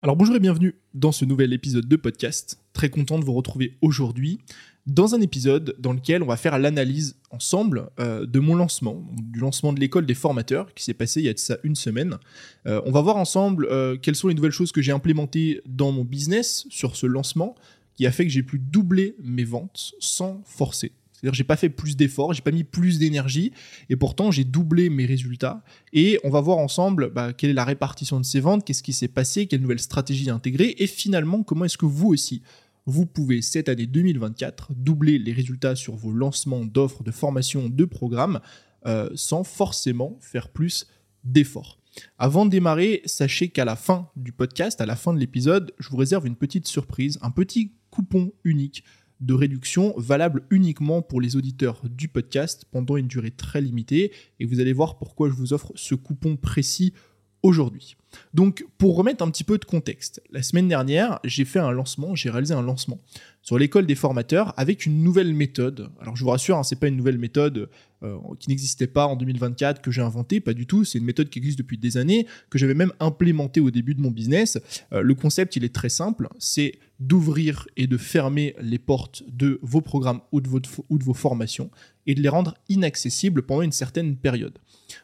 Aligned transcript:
Alors 0.00 0.14
bonjour 0.14 0.36
et 0.36 0.38
bienvenue 0.38 0.76
dans 0.94 1.10
ce 1.10 1.24
nouvel 1.24 1.52
épisode 1.52 1.88
de 1.88 1.96
podcast. 1.96 2.60
Très 2.72 2.88
content 2.88 3.18
de 3.18 3.24
vous 3.24 3.32
retrouver 3.32 3.76
aujourd'hui 3.80 4.38
dans 4.86 5.16
un 5.16 5.20
épisode 5.20 5.74
dans 5.80 5.92
lequel 5.92 6.22
on 6.22 6.26
va 6.26 6.36
faire 6.36 6.56
l'analyse 6.56 7.16
ensemble 7.32 7.90
euh, 7.98 8.24
de 8.24 8.38
mon 8.38 8.54
lancement, 8.54 9.04
du 9.10 9.40
lancement 9.40 9.72
de 9.72 9.80
l'école 9.80 10.06
des 10.06 10.14
formateurs 10.14 10.72
qui 10.74 10.84
s'est 10.84 10.94
passé 10.94 11.18
il 11.18 11.26
y 11.26 11.28
a 11.28 11.32
de 11.32 11.38
ça 11.40 11.58
une 11.64 11.74
semaine. 11.74 12.16
Euh, 12.68 12.80
on 12.86 12.92
va 12.92 13.00
voir 13.00 13.16
ensemble 13.16 13.66
euh, 13.72 13.96
quelles 13.96 14.14
sont 14.14 14.28
les 14.28 14.34
nouvelles 14.34 14.52
choses 14.52 14.70
que 14.70 14.80
j'ai 14.80 14.92
implémentées 14.92 15.62
dans 15.66 15.90
mon 15.90 16.04
business 16.04 16.64
sur 16.70 16.94
ce 16.94 17.06
lancement 17.06 17.56
qui 17.96 18.06
a 18.06 18.12
fait 18.12 18.24
que 18.24 18.30
j'ai 18.30 18.44
pu 18.44 18.60
doubler 18.60 19.16
mes 19.20 19.42
ventes 19.42 19.94
sans 19.98 20.42
forcer. 20.44 20.92
C'est-à-dire 21.18 21.34
j'ai 21.34 21.44
pas 21.44 21.56
fait 21.56 21.68
plus 21.68 21.96
d'efforts, 21.96 22.32
j'ai 22.32 22.42
pas 22.42 22.52
mis 22.52 22.64
plus 22.64 22.98
d'énergie, 22.98 23.52
et 23.88 23.96
pourtant 23.96 24.30
j'ai 24.30 24.44
doublé 24.44 24.88
mes 24.88 25.04
résultats. 25.04 25.64
Et 25.92 26.20
on 26.22 26.30
va 26.30 26.40
voir 26.40 26.58
ensemble 26.58 27.10
bah, 27.12 27.32
quelle 27.32 27.50
est 27.50 27.54
la 27.54 27.64
répartition 27.64 28.20
de 28.20 28.24
ces 28.24 28.40
ventes, 28.40 28.64
qu'est-ce 28.64 28.82
qui 28.82 28.92
s'est 28.92 29.08
passé, 29.08 29.46
quelle 29.46 29.60
nouvelle 29.60 29.80
stratégie 29.80 30.30
intégrer, 30.30 30.76
et 30.78 30.86
finalement 30.86 31.42
comment 31.42 31.64
est-ce 31.64 31.78
que 31.78 31.86
vous 31.86 32.08
aussi, 32.08 32.42
vous 32.86 33.04
pouvez 33.04 33.42
cette 33.42 33.68
année 33.68 33.86
2024 33.86 34.72
doubler 34.74 35.18
les 35.18 35.32
résultats 35.32 35.76
sur 35.76 35.96
vos 35.96 36.12
lancements 36.12 36.64
d'offres, 36.64 37.02
de 37.02 37.10
formation, 37.10 37.68
de 37.68 37.84
programmes, 37.84 38.40
euh, 38.86 39.10
sans 39.14 39.44
forcément 39.44 40.16
faire 40.20 40.48
plus 40.48 40.86
d'efforts. 41.24 41.78
Avant 42.16 42.46
de 42.46 42.50
démarrer, 42.50 43.02
sachez 43.04 43.48
qu'à 43.48 43.64
la 43.64 43.76
fin 43.76 44.08
du 44.16 44.32
podcast, 44.32 44.80
à 44.80 44.86
la 44.86 44.94
fin 44.94 45.12
de 45.12 45.18
l'épisode, 45.18 45.74
je 45.78 45.88
vous 45.90 45.96
réserve 45.96 46.26
une 46.26 46.36
petite 46.36 46.68
surprise, 46.68 47.18
un 47.22 47.30
petit 47.30 47.72
coupon 47.90 48.32
unique 48.44 48.84
de 49.20 49.34
réduction 49.34 49.94
valable 49.96 50.42
uniquement 50.50 51.02
pour 51.02 51.20
les 51.20 51.36
auditeurs 51.36 51.82
du 51.88 52.08
podcast 52.08 52.64
pendant 52.70 52.96
une 52.96 53.08
durée 53.08 53.30
très 53.30 53.60
limitée. 53.60 54.12
Et 54.40 54.46
vous 54.46 54.60
allez 54.60 54.72
voir 54.72 54.98
pourquoi 54.98 55.28
je 55.28 55.34
vous 55.34 55.52
offre 55.52 55.72
ce 55.74 55.94
coupon 55.94 56.36
précis 56.36 56.92
aujourd'hui. 57.42 57.96
Donc 58.34 58.66
pour 58.78 58.96
remettre 58.96 59.22
un 59.22 59.30
petit 59.30 59.44
peu 59.44 59.58
de 59.58 59.64
contexte, 59.64 60.22
la 60.30 60.42
semaine 60.42 60.68
dernière, 60.68 61.20
j'ai 61.24 61.44
fait 61.44 61.58
un 61.58 61.70
lancement, 61.70 62.14
j'ai 62.14 62.30
réalisé 62.30 62.54
un 62.54 62.62
lancement 62.62 62.98
sur 63.42 63.58
l'école 63.58 63.86
des 63.86 63.94
formateurs 63.94 64.54
avec 64.56 64.86
une 64.86 65.02
nouvelle 65.02 65.32
méthode. 65.34 65.90
Alors 66.00 66.16
je 66.16 66.24
vous 66.24 66.30
rassure, 66.30 66.56
hein, 66.56 66.62
c'est 66.62 66.80
pas 66.80 66.88
une 66.88 66.96
nouvelle 66.96 67.18
méthode 67.18 67.68
euh, 68.04 68.16
qui 68.38 68.48
n'existait 68.48 68.86
pas 68.86 69.06
en 69.06 69.16
2024 69.16 69.82
que 69.82 69.90
j'ai 69.90 70.02
inventée, 70.02 70.38
pas 70.38 70.54
du 70.54 70.66
tout. 70.66 70.84
C'est 70.84 70.98
une 70.98 71.04
méthode 71.04 71.30
qui 71.30 71.40
existe 71.40 71.58
depuis 71.58 71.78
des 71.78 71.96
années 71.96 72.28
que 72.48 72.56
j'avais 72.56 72.74
même 72.74 72.92
implémentée 73.00 73.58
au 73.58 73.72
début 73.72 73.94
de 73.94 74.00
mon 74.00 74.12
business. 74.12 74.56
Euh, 74.92 75.02
le 75.02 75.14
concept, 75.16 75.56
il 75.56 75.64
est 75.64 75.74
très 75.74 75.88
simple, 75.88 76.28
c'est 76.38 76.78
d'ouvrir 77.00 77.66
et 77.76 77.88
de 77.88 77.96
fermer 77.96 78.54
les 78.60 78.78
portes 78.78 79.24
de 79.28 79.58
vos 79.62 79.80
programmes 79.80 80.20
ou 80.30 80.40
de, 80.40 80.48
ou 80.88 80.98
de 80.98 81.02
vos 81.02 81.14
formations 81.14 81.70
et 82.06 82.14
de 82.14 82.22
les 82.22 82.28
rendre 82.28 82.54
inaccessibles 82.68 83.42
pendant 83.42 83.62
une 83.62 83.72
certaine 83.72 84.16
période. 84.16 84.56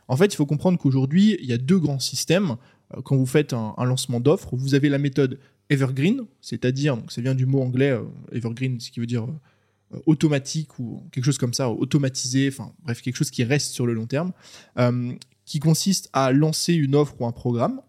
En 0.06 0.16
fait, 0.16 0.26
il 0.26 0.36
faut 0.36 0.46
comprendre 0.46 0.78
qu'aujourd'hui, 0.78 1.36
il 1.40 1.46
y 1.46 1.52
a 1.52 1.58
deux 1.58 1.80
grands 1.80 1.98
systèmes. 1.98 2.56
Euh, 2.94 3.02
quand 3.02 3.16
vous 3.16 3.26
faites 3.26 3.54
un, 3.54 3.74
lancement 3.84 4.20
d'offres, 4.20 4.54
vous 4.54 4.76
avez 4.76 4.88
la 4.88 4.98
méthode 4.98 5.40
Evergreen, 5.68 6.22
c'est-à-dire, 6.40 6.96
ça 7.08 7.20
vient 7.22 7.34
du 7.34 7.46
mot 7.46 7.60
anglais 7.60 7.98
Evergreen, 8.30 8.78
ce 8.78 8.92
qui 8.92 9.00
veut 9.00 9.06
dire 9.06 9.26
automatique 10.06 10.78
ou 10.78 11.02
quelque 11.12 11.24
chose 11.24 11.38
comme 11.38 11.54
ça, 11.54 11.70
automatisé, 11.70 12.48
enfin 12.48 12.72
bref, 12.82 13.00
quelque 13.00 13.16
chose 13.16 13.30
qui 13.30 13.44
reste 13.44 13.72
sur 13.72 13.86
le 13.86 13.94
long 13.94 14.06
terme, 14.06 14.32
qui 15.44 15.60
consiste 15.60 16.10
à 16.12 16.32
lancer 16.32 16.74
une 16.74 16.94
offre 16.94 17.14
ou 17.20 17.26
un 17.26 17.32
programme, 17.32 17.80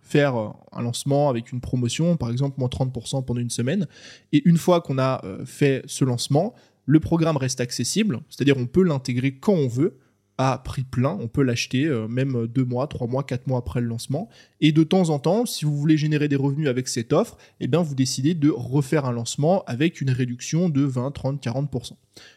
faire 0.00 0.34
un 0.36 0.82
lancement 0.82 1.28
avec 1.28 1.52
une 1.52 1.60
promotion, 1.60 2.16
par 2.16 2.30
exemple 2.30 2.58
moins 2.58 2.68
30% 2.68 3.24
pendant 3.24 3.40
une 3.40 3.50
semaine, 3.50 3.88
et 4.32 4.42
une 4.48 4.56
fois 4.56 4.80
qu'on 4.80 4.98
a 4.98 5.22
fait 5.44 5.82
ce 5.86 6.04
lancement, 6.04 6.54
le 6.86 7.00
programme 7.00 7.36
reste 7.36 7.60
accessible, 7.60 8.20
c'est-à-dire 8.30 8.56
on 8.56 8.66
peut 8.66 8.82
l'intégrer 8.82 9.34
quand 9.34 9.54
on 9.54 9.68
veut, 9.68 9.98
à 10.38 10.58
prix 10.64 10.84
plein. 10.84 11.18
On 11.20 11.28
peut 11.28 11.42
l'acheter 11.42 11.86
euh, 11.86 12.08
même 12.08 12.46
deux 12.46 12.64
mois, 12.64 12.86
trois 12.86 13.06
mois, 13.06 13.24
quatre 13.24 13.46
mois 13.46 13.58
après 13.58 13.80
le 13.80 13.86
lancement. 13.86 14.28
Et 14.60 14.72
de 14.72 14.84
temps 14.84 15.10
en 15.10 15.18
temps, 15.18 15.44
si 15.44 15.64
vous 15.64 15.76
voulez 15.76 15.96
générer 15.96 16.28
des 16.28 16.36
revenus 16.36 16.68
avec 16.68 16.88
cette 16.88 17.12
offre, 17.12 17.36
eh 17.60 17.66
bien 17.66 17.82
vous 17.82 17.94
décidez 17.94 18.34
de 18.34 18.48
refaire 18.48 19.04
un 19.04 19.12
lancement 19.12 19.64
avec 19.66 20.00
une 20.00 20.10
réduction 20.10 20.68
de 20.68 20.82
20, 20.82 21.10
30, 21.10 21.44
40%. 21.44 21.92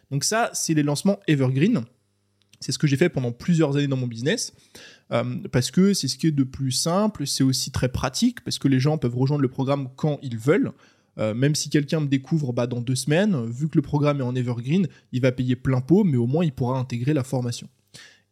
Donc 0.10 0.24
ça, 0.24 0.50
c'est 0.54 0.74
les 0.74 0.84
lancements 0.84 1.20
evergreen. 1.28 1.82
C'est 2.60 2.72
ce 2.72 2.78
que 2.78 2.88
j'ai 2.88 2.98
fait 2.98 3.10
pendant 3.10 3.32
plusieurs 3.32 3.76
années 3.78 3.88
dans 3.88 3.98
mon 3.98 4.08
business. 4.08 4.54
Euh, 5.12 5.38
parce 5.52 5.72
que 5.72 5.94
c'est 5.94 6.08
ce 6.08 6.18
qui 6.18 6.28
est 6.28 6.32
de 6.32 6.44
plus 6.44 6.72
simple, 6.72 7.28
c'est 7.28 7.44
aussi 7.44 7.72
très 7.72 7.90
pratique, 7.90 8.42
parce 8.44 8.60
que 8.60 8.68
les 8.68 8.80
gens 8.80 8.98
peuvent 8.98 9.18
rejoindre 9.18 9.42
le 9.42 9.50
programme 9.50 9.90
quand 9.96 10.20
ils 10.22 10.38
veulent. 10.38 10.72
Euh, 11.18 11.34
même 11.34 11.56
si 11.56 11.70
quelqu'un 11.70 12.00
me 12.00 12.08
découvre 12.08 12.54
bah, 12.54 12.68
dans 12.68 12.80
deux 12.80 12.96
semaines, 12.96 13.46
vu 13.46 13.68
que 13.68 13.78
le 13.78 13.82
programme 13.82 14.22
est 14.22 14.24
en 14.24 14.36
evergreen, 14.36 14.88
il 15.12 15.22
va 15.22 15.32
payer 15.32 15.56
plein 15.56 15.82
pot, 15.82 16.04
mais 16.04 16.18
au 16.18 16.28
moins 16.28 16.46
il 16.46 16.54
pourra 16.54 16.80
intégrer 16.80 17.14
la 17.14 17.24
formation. 17.24 17.68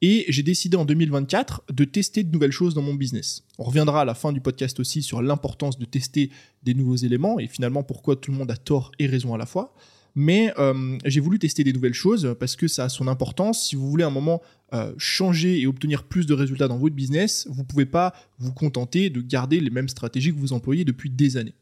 Et 0.01 0.25
j'ai 0.29 0.43
décidé 0.43 0.77
en 0.77 0.85
2024 0.85 1.63
de 1.73 1.83
tester 1.83 2.23
de 2.23 2.31
nouvelles 2.31 2.53
choses 2.53 2.73
dans 2.73 2.81
mon 2.81 2.93
business. 2.93 3.43
On 3.57 3.63
reviendra 3.63 4.01
à 4.01 4.05
la 4.05 4.13
fin 4.13 4.31
du 4.31 4.39
podcast 4.39 4.79
aussi 4.79 5.03
sur 5.03 5.21
l'importance 5.21 5.77
de 5.77 5.85
tester 5.85 6.31
des 6.63 6.73
nouveaux 6.73 6.95
éléments 6.95 7.37
et 7.37 7.47
finalement 7.47 7.83
pourquoi 7.83 8.15
tout 8.15 8.31
le 8.31 8.37
monde 8.37 8.49
a 8.49 8.55
tort 8.55 8.91
et 8.99 9.07
raison 9.07 9.33
à 9.33 9.37
la 9.37 9.45
fois. 9.45 9.75
Mais 10.15 10.53
euh, 10.57 10.97
j'ai 11.05 11.19
voulu 11.19 11.37
tester 11.37 11.63
des 11.63 11.73
nouvelles 11.73 11.93
choses 11.93 12.35
parce 12.39 12.55
que 12.55 12.67
ça 12.67 12.85
a 12.85 12.89
son 12.89 13.07
importance. 13.07 13.67
Si 13.67 13.75
vous 13.75 13.89
voulez 13.89 14.05
un 14.05 14.09
moment 14.09 14.41
euh, 14.73 14.93
changer 14.97 15.59
et 15.59 15.67
obtenir 15.67 16.03
plus 16.03 16.25
de 16.25 16.33
résultats 16.33 16.67
dans 16.67 16.77
votre 16.77 16.95
business, 16.95 17.47
vous 17.49 17.61
ne 17.61 17.67
pouvez 17.67 17.85
pas 17.85 18.13
vous 18.39 18.53
contenter 18.53 19.09
de 19.09 19.21
garder 19.21 19.59
les 19.59 19.69
mêmes 19.69 19.89
stratégies 19.89 20.33
que 20.33 20.39
vous 20.39 20.53
employez 20.53 20.85
depuis 20.85 21.09
des 21.09 21.35
années. 21.35 21.55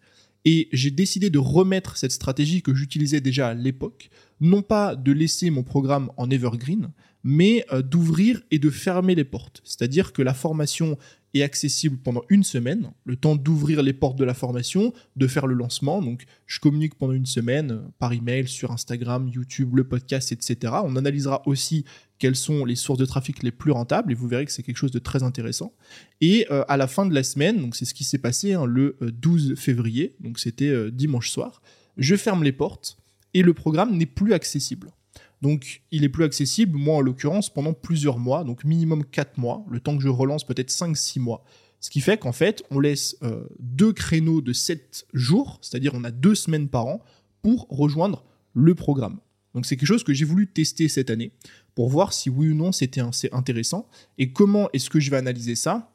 Et 0.45 0.69
j'ai 0.71 0.91
décidé 0.91 1.29
de 1.29 1.39
remettre 1.39 1.97
cette 1.97 2.11
stratégie 2.11 2.61
que 2.61 2.73
j'utilisais 2.73 3.19
déjà 3.19 3.49
à 3.49 3.53
l'époque, 3.53 4.09
non 4.39 4.61
pas 4.61 4.95
de 4.95 5.11
laisser 5.11 5.49
mon 5.49 5.63
programme 5.63 6.09
en 6.15 6.29
evergreen, 6.29 6.91
mais 7.29 7.65
euh, 7.73 7.81
d'ouvrir 7.81 8.41
et 8.51 8.57
de 8.57 8.69
fermer 8.69 9.13
les 9.13 9.25
portes. 9.25 9.59
C'est-à-dire 9.65 10.13
que 10.13 10.21
la 10.21 10.33
formation 10.33 10.97
est 11.33 11.41
accessible 11.41 11.97
pendant 11.97 12.21
une 12.29 12.45
semaine, 12.45 12.91
le 13.03 13.17
temps 13.17 13.35
d'ouvrir 13.35 13.83
les 13.83 13.91
portes 13.91 14.17
de 14.17 14.23
la 14.23 14.33
formation, 14.33 14.93
de 15.17 15.27
faire 15.27 15.45
le 15.45 15.53
lancement. 15.53 16.01
Donc, 16.01 16.23
je 16.45 16.61
communique 16.61 16.95
pendant 16.95 17.11
une 17.11 17.25
semaine 17.25 17.71
euh, 17.71 17.79
par 17.99 18.13
email, 18.13 18.47
sur 18.47 18.71
Instagram, 18.71 19.27
YouTube, 19.27 19.75
le 19.75 19.83
podcast, 19.83 20.31
etc. 20.31 20.75
On 20.85 20.95
analysera 20.95 21.45
aussi 21.45 21.83
quelles 22.17 22.37
sont 22.37 22.63
les 22.63 22.77
sources 22.77 22.99
de 22.99 23.05
trafic 23.05 23.43
les 23.43 23.51
plus 23.51 23.71
rentables 23.71 24.09
et 24.13 24.15
vous 24.15 24.29
verrez 24.29 24.45
que 24.45 24.53
c'est 24.53 24.63
quelque 24.63 24.77
chose 24.77 24.91
de 24.91 24.99
très 24.99 25.21
intéressant. 25.21 25.73
Et 26.21 26.47
euh, 26.49 26.63
à 26.69 26.77
la 26.77 26.87
fin 26.87 27.05
de 27.05 27.13
la 27.13 27.23
semaine, 27.23 27.59
donc 27.59 27.75
c'est 27.75 27.83
ce 27.83 27.93
qui 27.93 28.05
s'est 28.05 28.19
passé 28.19 28.53
hein, 28.53 28.63
le 28.63 28.95
12 29.01 29.55
février, 29.57 30.15
donc 30.21 30.39
c'était 30.39 30.91
dimanche 30.91 31.29
soir, 31.29 31.61
je 31.97 32.15
ferme 32.15 32.45
les 32.45 32.53
portes 32.53 32.97
et 33.33 33.41
le 33.41 33.53
programme 33.53 33.97
n'est 33.97 34.05
plus 34.05 34.31
accessible. 34.31 34.93
Donc 35.41 35.81
il 35.91 36.03
est 36.03 36.09
plus 36.09 36.23
accessible, 36.23 36.77
moi 36.77 36.97
en 36.97 37.01
l'occurrence, 37.01 37.53
pendant 37.53 37.73
plusieurs 37.73 38.17
mois, 38.17 38.43
donc 38.43 38.63
minimum 38.63 39.05
4 39.05 39.37
mois, 39.37 39.65
le 39.69 39.79
temps 39.79 39.95
que 39.97 40.03
je 40.03 40.09
relance 40.09 40.45
peut-être 40.45 40.69
5-6 40.69 41.19
mois. 41.19 41.43
Ce 41.79 41.89
qui 41.89 42.01
fait 42.01 42.17
qu'en 42.17 42.31
fait, 42.31 42.63
on 42.71 42.79
laisse 42.79 43.17
euh, 43.21 43.45
deux 43.59 43.93
créneaux 43.93 44.41
de 44.41 44.51
7 44.51 45.05
jours, 45.13 45.59
c'est-à-dire 45.61 45.91
on 45.93 46.03
a 46.03 46.11
deux 46.11 46.33
semaines 46.33 46.69
par 46.69 46.87
an, 46.87 47.01
pour 47.43 47.67
rejoindre 47.69 48.25
le 48.53 48.73
programme. 48.73 49.19
Donc 49.53 49.65
c'est 49.65 49.77
quelque 49.77 49.87
chose 49.87 50.03
que 50.03 50.13
j'ai 50.13 50.25
voulu 50.25 50.47
tester 50.47 50.87
cette 50.87 51.09
année, 51.09 51.31
pour 51.75 51.89
voir 51.89 52.13
si 52.13 52.29
oui 52.29 52.49
ou 52.49 52.55
non 52.55 52.71
c'était 52.71 53.01
intéressant. 53.31 53.87
Et 54.17 54.31
comment 54.31 54.69
est-ce 54.73 54.89
que 54.89 54.99
je 54.99 55.11
vais 55.11 55.17
analyser 55.17 55.55
ça? 55.55 55.93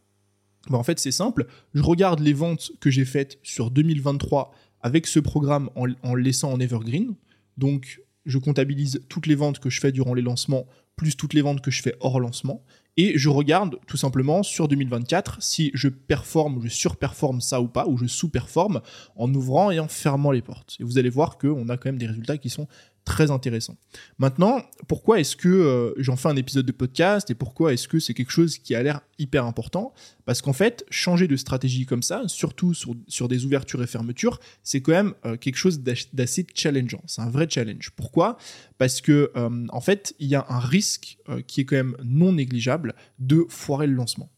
Ben, 0.70 0.78
En 0.78 0.84
fait 0.84 1.00
c'est 1.00 1.10
simple, 1.10 1.46
je 1.74 1.82
regarde 1.82 2.20
les 2.20 2.32
ventes 2.32 2.72
que 2.80 2.90
j'ai 2.90 3.04
faites 3.04 3.38
sur 3.42 3.72
2023 3.72 4.54
avec 4.80 5.06
ce 5.08 5.18
programme 5.18 5.68
en, 5.74 5.86
en 6.02 6.14
laissant 6.14 6.52
en 6.52 6.60
evergreen. 6.60 7.14
Donc 7.56 8.00
je 8.24 8.38
comptabilise 8.38 9.02
toutes 9.08 9.26
les 9.26 9.34
ventes 9.34 9.58
que 9.58 9.70
je 9.70 9.80
fais 9.80 9.92
durant 9.92 10.14
les 10.14 10.22
lancements, 10.22 10.66
plus 10.96 11.16
toutes 11.16 11.34
les 11.34 11.42
ventes 11.42 11.60
que 11.60 11.70
je 11.70 11.82
fais 11.82 11.96
hors 12.00 12.20
lancement, 12.20 12.64
et 12.96 13.16
je 13.16 13.30
regarde 13.30 13.78
tout 13.86 13.96
simplement 13.96 14.42
sur 14.42 14.68
2024 14.68 15.42
si 15.42 15.70
je 15.72 15.88
performe, 15.88 16.60
je 16.62 16.68
surperforme 16.68 17.40
ça 17.40 17.60
ou 17.60 17.68
pas, 17.68 17.86
ou 17.86 17.96
je 17.96 18.06
sous-performe 18.06 18.82
en 19.16 19.32
ouvrant 19.32 19.70
et 19.70 19.80
en 19.80 19.88
fermant 19.88 20.30
les 20.30 20.42
portes. 20.42 20.76
Et 20.78 20.84
vous 20.84 20.98
allez 20.98 21.08
voir 21.08 21.38
qu'on 21.38 21.68
a 21.70 21.76
quand 21.78 21.88
même 21.88 21.98
des 21.98 22.06
résultats 22.06 22.36
qui 22.36 22.50
sont 22.50 22.68
très 23.04 23.30
intéressant. 23.30 23.76
Maintenant, 24.18 24.62
pourquoi 24.86 25.20
est-ce 25.20 25.34
que 25.36 25.48
euh, 25.48 25.92
j'en 25.96 26.16
fais 26.16 26.28
un 26.28 26.36
épisode 26.36 26.66
de 26.66 26.72
podcast 26.72 27.30
et 27.30 27.34
pourquoi 27.34 27.72
est-ce 27.72 27.88
que 27.88 27.98
c'est 27.98 28.14
quelque 28.14 28.30
chose 28.30 28.58
qui 28.58 28.74
a 28.74 28.82
l'air 28.82 29.00
hyper 29.18 29.44
important? 29.44 29.92
Parce 30.24 30.40
qu'en 30.40 30.52
fait, 30.52 30.84
changer 30.90 31.26
de 31.26 31.36
stratégie 31.36 31.84
comme 31.84 32.02
ça, 32.02 32.22
surtout 32.28 32.74
sur, 32.74 33.28
des 33.28 33.44
ouvertures 33.44 33.82
et 33.82 33.86
fermetures, 33.86 34.38
c'est 34.62 34.82
quand 34.82 34.92
même 34.92 35.14
euh, 35.26 35.36
quelque 35.36 35.56
chose 35.56 35.80
d'assez 35.80 36.46
challengeant. 36.54 37.02
C'est 37.06 37.22
un 37.22 37.30
vrai 37.30 37.48
challenge. 37.50 37.90
Pourquoi? 37.96 38.36
Parce 38.78 39.00
que 39.00 39.32
euh, 39.36 39.66
en 39.70 39.80
fait, 39.80 40.14
il 40.18 40.28
y 40.28 40.34
a 40.34 40.46
un 40.48 40.60
risque 40.60 41.18
qui 41.46 41.60
est 41.60 41.64
quand 41.64 41.76
même 41.76 41.96
non 42.04 42.32
négligeable 42.32 42.94
de 43.18 43.46
foirer 43.48 43.86
le 43.86 43.94
lancement. 43.94 44.30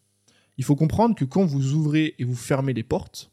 Il 0.57 0.65
faut 0.65 0.77
comprendre 0.77 1.15
que 1.15 1.25
quand 1.25 1.45
vous 1.45 1.73
ouvrez 1.73 2.15
et 2.19 2.25
vous 2.25 2.37
fermez 2.37 2.73
les 2.73 2.83
portes, 2.83 3.31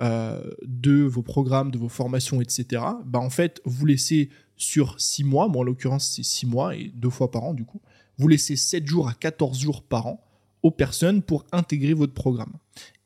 de 0.00 1.02
vos 1.02 1.20
programmes, 1.22 1.70
de 1.70 1.76
vos 1.76 1.90
formations, 1.90 2.40
etc., 2.40 2.82
bah 3.04 3.18
en 3.18 3.28
fait, 3.28 3.60
vous 3.66 3.84
laissez 3.84 4.30
sur 4.60 5.00
6 5.00 5.24
mois, 5.24 5.48
moi 5.48 5.60
en 5.60 5.64
l'occurrence 5.64 6.12
c'est 6.14 6.22
6 6.22 6.46
mois 6.46 6.76
et 6.76 6.90
deux 6.94 7.10
fois 7.10 7.30
par 7.30 7.44
an 7.44 7.54
du 7.54 7.64
coup, 7.64 7.80
vous 8.18 8.28
laissez 8.28 8.56
7 8.56 8.86
jours 8.86 9.08
à 9.08 9.14
14 9.14 9.58
jours 9.58 9.82
par 9.82 10.06
an 10.06 10.24
aux 10.62 10.70
personnes 10.70 11.22
pour 11.22 11.46
intégrer 11.52 11.94
votre 11.94 12.12
programme. 12.12 12.52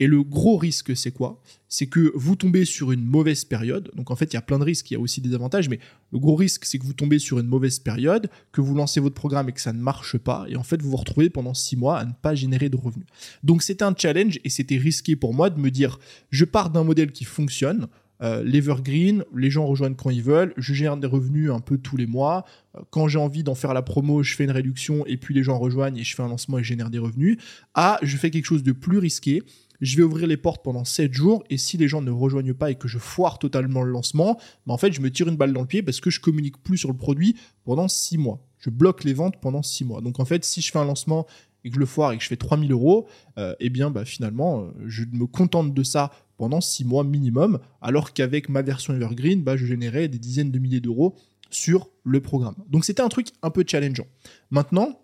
Et 0.01 0.09
le 0.09 0.23
gros 0.23 0.57
risque, 0.57 0.97
c'est 0.97 1.13
quoi? 1.13 1.41
C'est 1.69 1.87
que 1.87 2.13
vous 2.17 2.35
tombez 2.35 2.65
sur 2.65 2.91
une 2.91 3.05
mauvaise 3.05 3.45
période. 3.45 3.91
Donc 3.95 4.11
en 4.11 4.17
fait, 4.17 4.33
il 4.33 4.35
y 4.35 4.37
a 4.37 4.43
plein 4.43 4.59
de 4.59 4.65
risques, 4.65 4.91
il 4.91 4.95
y 4.95 4.97
a 4.97 5.01
aussi 5.01 5.21
des 5.21 5.35
avantages, 5.35 5.69
mais 5.69 5.79
le 6.13 6.19
gros 6.19 6.35
risque, 6.35 6.65
c'est 6.65 6.79
que 6.79 6.85
vous 6.85 6.93
tombez 6.93 7.19
sur 7.21 7.39
une 7.39 7.47
mauvaise 7.47 7.79
période, 7.79 8.29
que 8.53 8.61
vous 8.61 8.75
lancez 8.75 8.99
votre 8.99 9.15
programme 9.15 9.49
et 9.49 9.53
que 9.53 9.61
ça 9.61 9.73
ne 9.73 9.81
marche 9.81 10.19
pas, 10.19 10.47
et 10.49 10.57
en 10.57 10.65
fait, 10.65 10.83
vous 10.83 10.91
vous 10.91 10.97
retrouvez 10.97 11.31
pendant 11.31 11.55
six 11.55 11.77
mois 11.77 11.99
à 11.99 12.05
ne 12.05 12.13
pas 12.13 12.35
générer 12.35 12.69
de 12.69 12.77
revenus. 12.77 13.07
Donc 13.45 13.63
c'était 13.63 13.85
un 13.85 13.95
challenge 13.97 14.41
et 14.43 14.51
c'était 14.51 14.77
risqué 14.77 15.15
pour 15.15 15.33
moi 15.33 15.51
de 15.51 15.61
me 15.61 15.71
dire, 15.71 15.99
je 16.31 16.45
pars 16.45 16.71
d'un 16.71 16.85
modèle 16.85 17.13
qui 17.13 17.25
fonctionne, 17.25 17.87
euh, 18.23 18.43
l'Evergreen, 18.45 19.25
les 19.35 19.51
gens 19.51 19.67
rejoignent 19.67 19.95
quand 19.95 20.11
ils 20.11 20.23
veulent, 20.23 20.55
je 20.57 20.73
gère 20.73 20.97
des 20.97 21.07
revenus 21.07 21.51
un 21.51 21.61
peu 21.61 21.79
tous 21.79 21.97
les 21.97 22.07
mois. 22.07 22.45
Euh, 22.77 22.81
quand 22.91 23.09
j'ai 23.09 23.19
envie 23.19 23.43
d'en 23.43 23.55
faire 23.55 23.75
la 23.75 23.83
promo, 23.83 24.23
je 24.23 24.35
fais 24.35 24.45
une 24.45 24.51
réduction 24.51 25.05
et 25.07 25.17
puis 25.17 25.35
les 25.35 25.43
gens 25.43 25.59
rejoignent 25.59 25.97
et 25.97 26.05
je 26.05 26.15
fais 26.15 26.23
un 26.23 26.29
lancement 26.29 26.59
et 26.59 26.63
je 26.63 26.69
génère 26.69 26.91
des 26.91 26.99
revenus. 26.99 27.39
Ah, 27.75 27.99
je 28.03 28.17
fais 28.17 28.31
quelque 28.31 28.47
chose 28.47 28.63
de 28.63 28.73
plus 28.73 28.99
risqué. 28.99 29.43
Je 29.81 29.97
vais 29.97 30.03
ouvrir 30.03 30.29
les 30.29 30.37
portes 30.37 30.63
pendant 30.63 30.85
7 30.85 31.13
jours 31.13 31.45
et 31.51 31.59
si 31.59 31.77
les 31.77 31.89
gens 31.89 32.01
ne 32.01 32.11
rejoignent 32.11 32.55
pas 32.55 32.71
et 32.71 32.77
que 32.77 32.89
je 32.89 32.99
foire 32.99 33.39
totalement 33.39 33.83
le 33.83 33.91
lancement, 33.91 34.39
bah 34.67 34.73
en 34.73 34.79
fait, 34.79 34.93
je 34.93 35.01
me 35.01 35.11
tire 35.11 35.29
une 35.29 35.37
balle 35.37 35.53
dans 35.53 35.63
le 35.63 35.67
pied 35.67 35.83
parce 35.83 36.01
que 36.01 36.11
je 36.11 36.21
communique 36.21 36.63
plus 36.63 36.79
sur 36.79 36.89
le 36.89 36.97
produit 36.97 37.37
pendant 37.65 37.89
6 37.89 38.19
mois. 38.19 38.41
Je 38.59 38.71
bloque 38.71 39.05
les 39.05 39.13
ventes 39.13 39.41
pendant 39.41 39.63
6 39.63 39.85
mois. 39.85 40.01
Donc 40.01 40.21
en 40.21 40.25
fait, 40.25 40.45
si 40.45 40.63
je 40.63 40.71
fais 40.71 40.79
un 40.79 40.85
lancement 40.85 41.27
et 41.65 41.71
que 41.71 41.75
je 41.75 41.81
le 41.81 41.87
foire 41.87 42.13
et 42.13 42.17
que 42.17 42.23
je 42.23 42.29
fais 42.29 42.37
3000 42.37 42.71
euros, 42.71 43.09
euh, 43.39 43.55
eh 43.59 43.69
bien 43.69 43.91
bah, 43.91 44.05
finalement, 44.05 44.69
je 44.87 45.05
me 45.13 45.27
contente 45.27 45.75
de 45.75 45.83
ça 45.83 46.13
pendant 46.37 46.61
6 46.61 46.85
mois 46.85 47.05
minimum, 47.05 47.59
alors 47.81 48.13
qu'avec 48.13 48.49
ma 48.49 48.63
version 48.63 48.95
Evergreen, 48.95 49.43
bah, 49.43 49.57
je 49.57 49.67
générais 49.67 50.09
des 50.09 50.19
dizaines 50.19 50.51
de 50.51 50.59
milliers 50.59 50.81
d'euros 50.81 51.15
sur 51.51 51.91
le 52.05 52.21
programme. 52.21 52.57
Donc 52.69 52.85
c'était 52.85 53.03
un 53.03 53.09
truc 53.09 53.29
un 53.43 53.51
peu 53.51 53.65
challengeant. 53.67 54.07
Maintenant, 54.51 55.01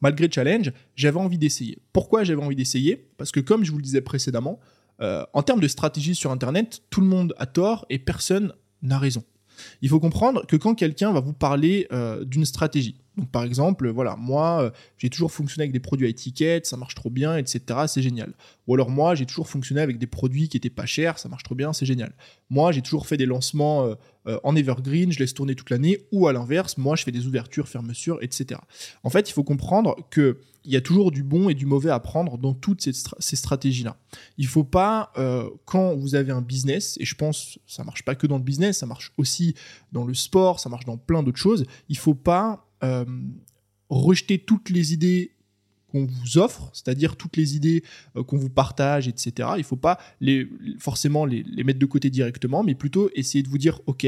malgré 0.00 0.30
challenge, 0.30 0.72
j'avais 0.96 1.18
envie 1.18 1.38
d'essayer. 1.38 1.78
Pourquoi 1.92 2.24
j'avais 2.24 2.42
envie 2.42 2.56
d'essayer? 2.56 3.08
Parce 3.16 3.30
que 3.30 3.40
comme 3.40 3.64
je 3.64 3.70
vous 3.70 3.78
le 3.78 3.82
disais 3.82 4.00
précédemment, 4.00 4.58
euh, 5.00 5.24
en 5.32 5.42
termes 5.42 5.60
de 5.60 5.68
stratégie 5.68 6.14
sur 6.14 6.32
Internet, 6.32 6.82
tout 6.90 7.00
le 7.00 7.06
monde 7.06 7.34
a 7.38 7.46
tort 7.46 7.86
et 7.88 7.98
personne 7.98 8.52
n'a 8.82 8.98
raison. 8.98 9.24
Il 9.82 9.88
faut 9.88 10.00
comprendre 10.00 10.46
que 10.46 10.56
quand 10.56 10.74
quelqu'un 10.74 11.12
va 11.12 11.20
vous 11.20 11.32
parler 11.32 11.86
euh, 11.92 12.24
d'une 12.24 12.44
stratégie, 12.44 12.96
donc 13.18 13.30
par 13.30 13.42
exemple, 13.42 13.88
voilà, 13.90 14.16
moi, 14.16 14.62
euh, 14.62 14.70
j'ai 14.96 15.10
toujours 15.10 15.32
fonctionné 15.32 15.64
avec 15.64 15.72
des 15.72 15.80
produits 15.80 16.06
à 16.06 16.08
étiquette, 16.08 16.66
ça 16.66 16.76
marche 16.76 16.94
trop 16.94 17.10
bien, 17.10 17.36
etc. 17.36 17.60
C'est 17.88 18.00
génial. 18.00 18.32
Ou 18.66 18.74
alors 18.74 18.90
moi, 18.90 19.14
j'ai 19.14 19.26
toujours 19.26 19.48
fonctionné 19.48 19.80
avec 19.80 19.98
des 19.98 20.06
produits 20.06 20.48
qui 20.48 20.56
étaient 20.56 20.70
pas 20.70 20.86
chers, 20.86 21.18
ça 21.18 21.28
marche 21.28 21.42
trop 21.42 21.56
bien, 21.56 21.72
c'est 21.72 21.86
génial. 21.86 22.12
Moi, 22.48 22.70
j'ai 22.70 22.80
toujours 22.80 23.06
fait 23.06 23.16
des 23.16 23.26
lancements 23.26 23.84
euh, 23.84 23.94
euh, 24.28 24.38
en 24.44 24.54
evergreen, 24.54 25.10
je 25.10 25.18
laisse 25.18 25.34
tourner 25.34 25.56
toute 25.56 25.70
l'année. 25.70 26.06
Ou 26.12 26.28
à 26.28 26.32
l'inverse, 26.32 26.78
moi, 26.78 26.94
je 26.94 27.02
fais 27.02 27.10
des 27.10 27.26
ouvertures, 27.26 27.68
fermetures, 27.68 28.18
etc. 28.22 28.60
En 29.02 29.10
fait, 29.10 29.28
il 29.28 29.32
faut 29.32 29.44
comprendre 29.44 29.96
que 30.10 30.38
il 30.64 30.72
y 30.72 30.76
a 30.76 30.82
toujours 30.82 31.10
du 31.12 31.22
bon 31.22 31.48
et 31.48 31.54
du 31.54 31.64
mauvais 31.64 31.88
à 31.88 31.98
prendre 31.98 32.36
dans 32.36 32.52
toutes 32.52 32.82
ces, 32.82 33.36
stratégies-là. 33.36 33.96
Il 34.36 34.46
faut 34.46 34.64
pas, 34.64 35.12
quand 35.64 35.94
vous 35.94 36.14
avez 36.14 36.30
un 36.30 36.42
business, 36.42 36.98
et 37.00 37.06
je 37.06 37.14
pense 37.14 37.58
ça 37.66 37.84
marche 37.84 38.04
pas 38.04 38.14
que 38.14 38.26
dans 38.26 38.36
le 38.36 38.42
business, 38.42 38.78
ça 38.78 38.84
marche 38.84 39.12
aussi 39.16 39.54
dans 39.92 40.04
le 40.04 40.12
sport, 40.12 40.60
ça 40.60 40.68
marche 40.68 40.84
dans 40.84 40.98
plein 40.98 41.22
d'autres 41.22 41.38
choses, 41.38 41.64
il 41.88 41.96
faut 41.96 42.12
pas 42.12 42.67
euh, 42.82 43.04
rejeter 43.88 44.38
toutes 44.38 44.70
les 44.70 44.92
idées 44.92 45.32
qu'on 45.90 46.04
vous 46.04 46.38
offre, 46.38 46.70
c'est-à-dire 46.72 47.16
toutes 47.16 47.36
les 47.36 47.56
idées 47.56 47.82
euh, 48.16 48.22
qu'on 48.22 48.36
vous 48.36 48.50
partage, 48.50 49.08
etc. 49.08 49.50
Il 49.56 49.60
ne 49.60 49.62
faut 49.62 49.76
pas 49.76 49.98
forcément 50.78 51.24
les, 51.24 51.44
mettre 51.64 51.78
de 51.78 51.86
côté 51.86 52.10
directement, 52.10 52.62
mais 52.62 52.74
plutôt 52.74 53.10
essayer 53.14 53.42
de 53.42 53.48
vous 53.48 53.58
dire, 53.58 53.80
OK, 53.86 54.06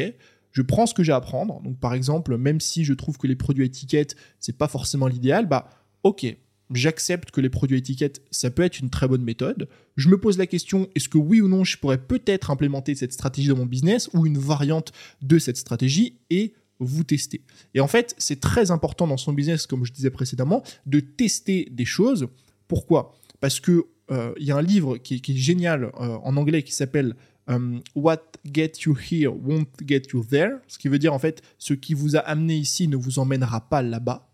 je 0.53 0.63
prends 0.63 0.87
ce 0.87 0.95
que 0.95 1.03
j'ai 1.03 1.13
à 1.13 1.17
apprendre. 1.17 1.61
Donc 1.63 1.79
par 1.79 1.95
exemple, 1.95 2.37
même 2.37 2.61
si 2.61 2.85
je 2.85 2.93
trouve 2.93 3.17
que 3.19 3.27
les 3.27 3.37
produits 3.37 3.63
à 3.63 3.67
étiquette, 3.67 4.17
c'est 4.39 4.57
pas 4.57 4.69
forcément 4.69 5.07
l'idéal, 5.07 5.47
bah 5.47 5.71
OK, 6.03 6.27
j'accepte 6.73 7.31
que 7.31 7.41
les 7.41 7.51
produits 7.51 7.77
à 7.77 7.79
étiquette, 7.79 8.23
ça 8.31 8.51
peut 8.51 8.63
être 8.63 8.81
une 8.81 8.91
très 8.91 9.09
bonne 9.09 9.23
méthode. 9.23 9.69
Je 9.97 10.09
me 10.09 10.19
pose 10.19 10.39
la 10.39 10.47
question, 10.47 10.89
est-ce 10.95 11.09
que 11.09 11.19
oui 11.19 11.41
ou 11.41 11.49
non, 11.49 11.65
je 11.65 11.77
pourrais 11.79 11.99
peut-être 11.99 12.51
implémenter 12.51 12.95
cette 12.95 13.13
stratégie 13.13 13.49
dans 13.49 13.57
mon 13.57 13.67
business 13.67 14.11
ou 14.13 14.27
une 14.27 14.39
variante 14.39 14.93
de 15.23 15.39
cette 15.39 15.57
stratégie 15.57 16.19
et 16.31 16.55
vous 16.81 17.05
testez. 17.05 17.43
Et 17.75 17.81
en 17.81 17.87
fait, 17.87 18.15
c'est 18.19 18.41
très 18.41 18.71
important 18.71 19.07
dans 19.07 19.17
son 19.17 19.33
business, 19.33 19.67
comme 19.67 19.85
je 19.85 19.93
disais 19.93 20.11
précédemment, 20.11 20.63
de 20.87 21.01
tester 21.01 21.69
des 21.71 21.85
choses. 21.85 22.29
Pourquoi? 22.67 23.15
Parce 23.41 23.61
que 23.61 23.87
euh, 24.11 24.33
il 24.39 24.47
y 24.47 24.51
a 24.51 24.57
un 24.57 24.63
livre 24.63 24.97
qui, 24.97 25.15
est 25.15 25.37
génial 25.37 25.85
euh, 25.85 26.19
en 26.23 26.37
anglais 26.37 26.63
qui 26.63 26.73
s'appelle 26.73 27.15
euh, 27.49 27.79
What 27.95 28.23
Get 28.45 28.73
You 28.85 28.97
Here 28.97 29.29
Won't 29.29 29.69
Get 29.87 30.03
You 30.13 30.25
There, 30.25 30.57
ce 30.67 30.79
qui 30.79 30.89
veut 30.89 30.99
dire 30.99 31.15
en 31.15 31.19
fait 31.19 31.43
ce 31.59 31.75
qui 31.75 31.95
vous 31.95 32.17
a 32.17 32.21
amené 32.21 32.57
ici 32.57 32.89
ne 32.89 32.97
vous 32.97 33.19
emmènera 33.19 33.69
pas 33.69 33.83
là-bas. 33.83 34.29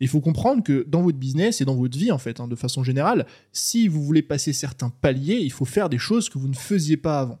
Il 0.00 0.08
faut 0.08 0.20
comprendre 0.20 0.62
que 0.62 0.84
dans 0.86 1.02
votre 1.02 1.16
business 1.16 1.60
et 1.60 1.64
dans 1.64 1.76
votre 1.76 1.96
vie 1.96 2.12
en 2.12 2.18
fait, 2.18 2.40
hein, 2.40 2.48
de 2.48 2.56
façon 2.56 2.84
générale, 2.84 3.26
si 3.52 3.88
vous 3.88 4.02
voulez 4.02 4.22
passer 4.22 4.52
certains 4.52 4.90
paliers, 4.90 5.38
il 5.38 5.52
faut 5.52 5.64
faire 5.64 5.88
des 5.88 5.98
choses 5.98 6.28
que 6.28 6.38
vous 6.38 6.48
ne 6.48 6.54
faisiez 6.54 6.96
pas 6.96 7.20
avant. 7.20 7.38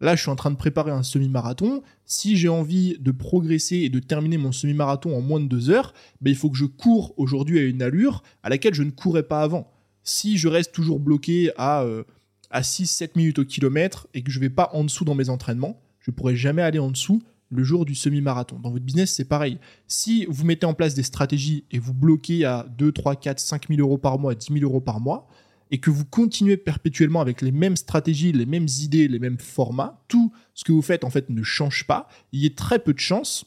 Là, 0.00 0.14
je 0.14 0.22
suis 0.22 0.30
en 0.30 0.36
train 0.36 0.50
de 0.50 0.56
préparer 0.56 0.90
un 0.90 1.02
semi-marathon. 1.02 1.82
Si 2.04 2.36
j'ai 2.36 2.48
envie 2.48 2.96
de 3.00 3.10
progresser 3.10 3.76
et 3.76 3.88
de 3.88 3.98
terminer 3.98 4.38
mon 4.38 4.52
semi-marathon 4.52 5.16
en 5.16 5.20
moins 5.20 5.40
de 5.40 5.46
deux 5.46 5.70
heures, 5.70 5.92
ben, 6.20 6.30
il 6.30 6.36
faut 6.36 6.50
que 6.50 6.56
je 6.56 6.66
cours 6.66 7.14
aujourd'hui 7.16 7.58
à 7.58 7.62
une 7.62 7.82
allure 7.82 8.22
à 8.42 8.48
laquelle 8.48 8.74
je 8.74 8.84
ne 8.84 8.90
courais 8.90 9.24
pas 9.24 9.42
avant. 9.42 9.70
Si 10.04 10.38
je 10.38 10.48
reste 10.48 10.72
toujours 10.72 11.00
bloqué 11.00 11.50
à, 11.56 11.82
euh, 11.82 12.04
à 12.50 12.62
6-7 12.62 13.10
minutes 13.16 13.40
au 13.40 13.44
kilomètre 13.44 14.06
et 14.14 14.22
que 14.22 14.30
je 14.30 14.38
ne 14.38 14.44
vais 14.44 14.50
pas 14.50 14.70
en 14.72 14.84
dessous 14.84 15.04
dans 15.04 15.16
mes 15.16 15.30
entraînements, 15.30 15.80
je 16.00 16.10
ne 16.10 16.16
pourrai 16.16 16.36
jamais 16.36 16.62
aller 16.62 16.78
en 16.78 16.90
dessous 16.90 17.20
le 17.50 17.64
jour 17.64 17.84
du 17.84 17.94
semi-marathon. 17.94 18.58
Dans 18.58 18.70
votre 18.70 18.84
business, 18.84 19.14
c'est 19.14 19.24
pareil. 19.24 19.58
Si 19.86 20.26
vous 20.28 20.44
mettez 20.44 20.66
en 20.66 20.74
place 20.74 20.94
des 20.94 21.02
stratégies 21.02 21.64
et 21.70 21.78
vous 21.78 21.94
bloquez 21.94 22.44
à 22.44 22.66
2, 22.76 22.92
3, 22.92 23.16
4, 23.16 23.40
5 23.40 23.68
000 23.68 23.80
euros 23.80 23.98
par 23.98 24.18
mois, 24.18 24.34
10 24.34 24.52
000 24.52 24.64
euros 24.64 24.80
par 24.80 25.00
mois, 25.00 25.28
et 25.70 25.78
que 25.78 25.90
vous 25.90 26.04
continuez 26.04 26.56
perpétuellement 26.56 27.20
avec 27.20 27.42
les 27.42 27.52
mêmes 27.52 27.76
stratégies, 27.76 28.32
les 28.32 28.46
mêmes 28.46 28.68
idées, 28.80 29.08
les 29.08 29.18
mêmes 29.18 29.38
formats, 29.38 30.02
tout 30.08 30.32
ce 30.54 30.64
que 30.64 30.72
vous 30.72 30.82
faites 30.82 31.04
en 31.04 31.10
fait 31.10 31.28
ne 31.30 31.42
change 31.42 31.86
pas, 31.86 32.08
il 32.32 32.42
y 32.42 32.46
a 32.46 32.50
très 32.50 32.78
peu 32.78 32.92
de 32.92 32.98
chances 32.98 33.44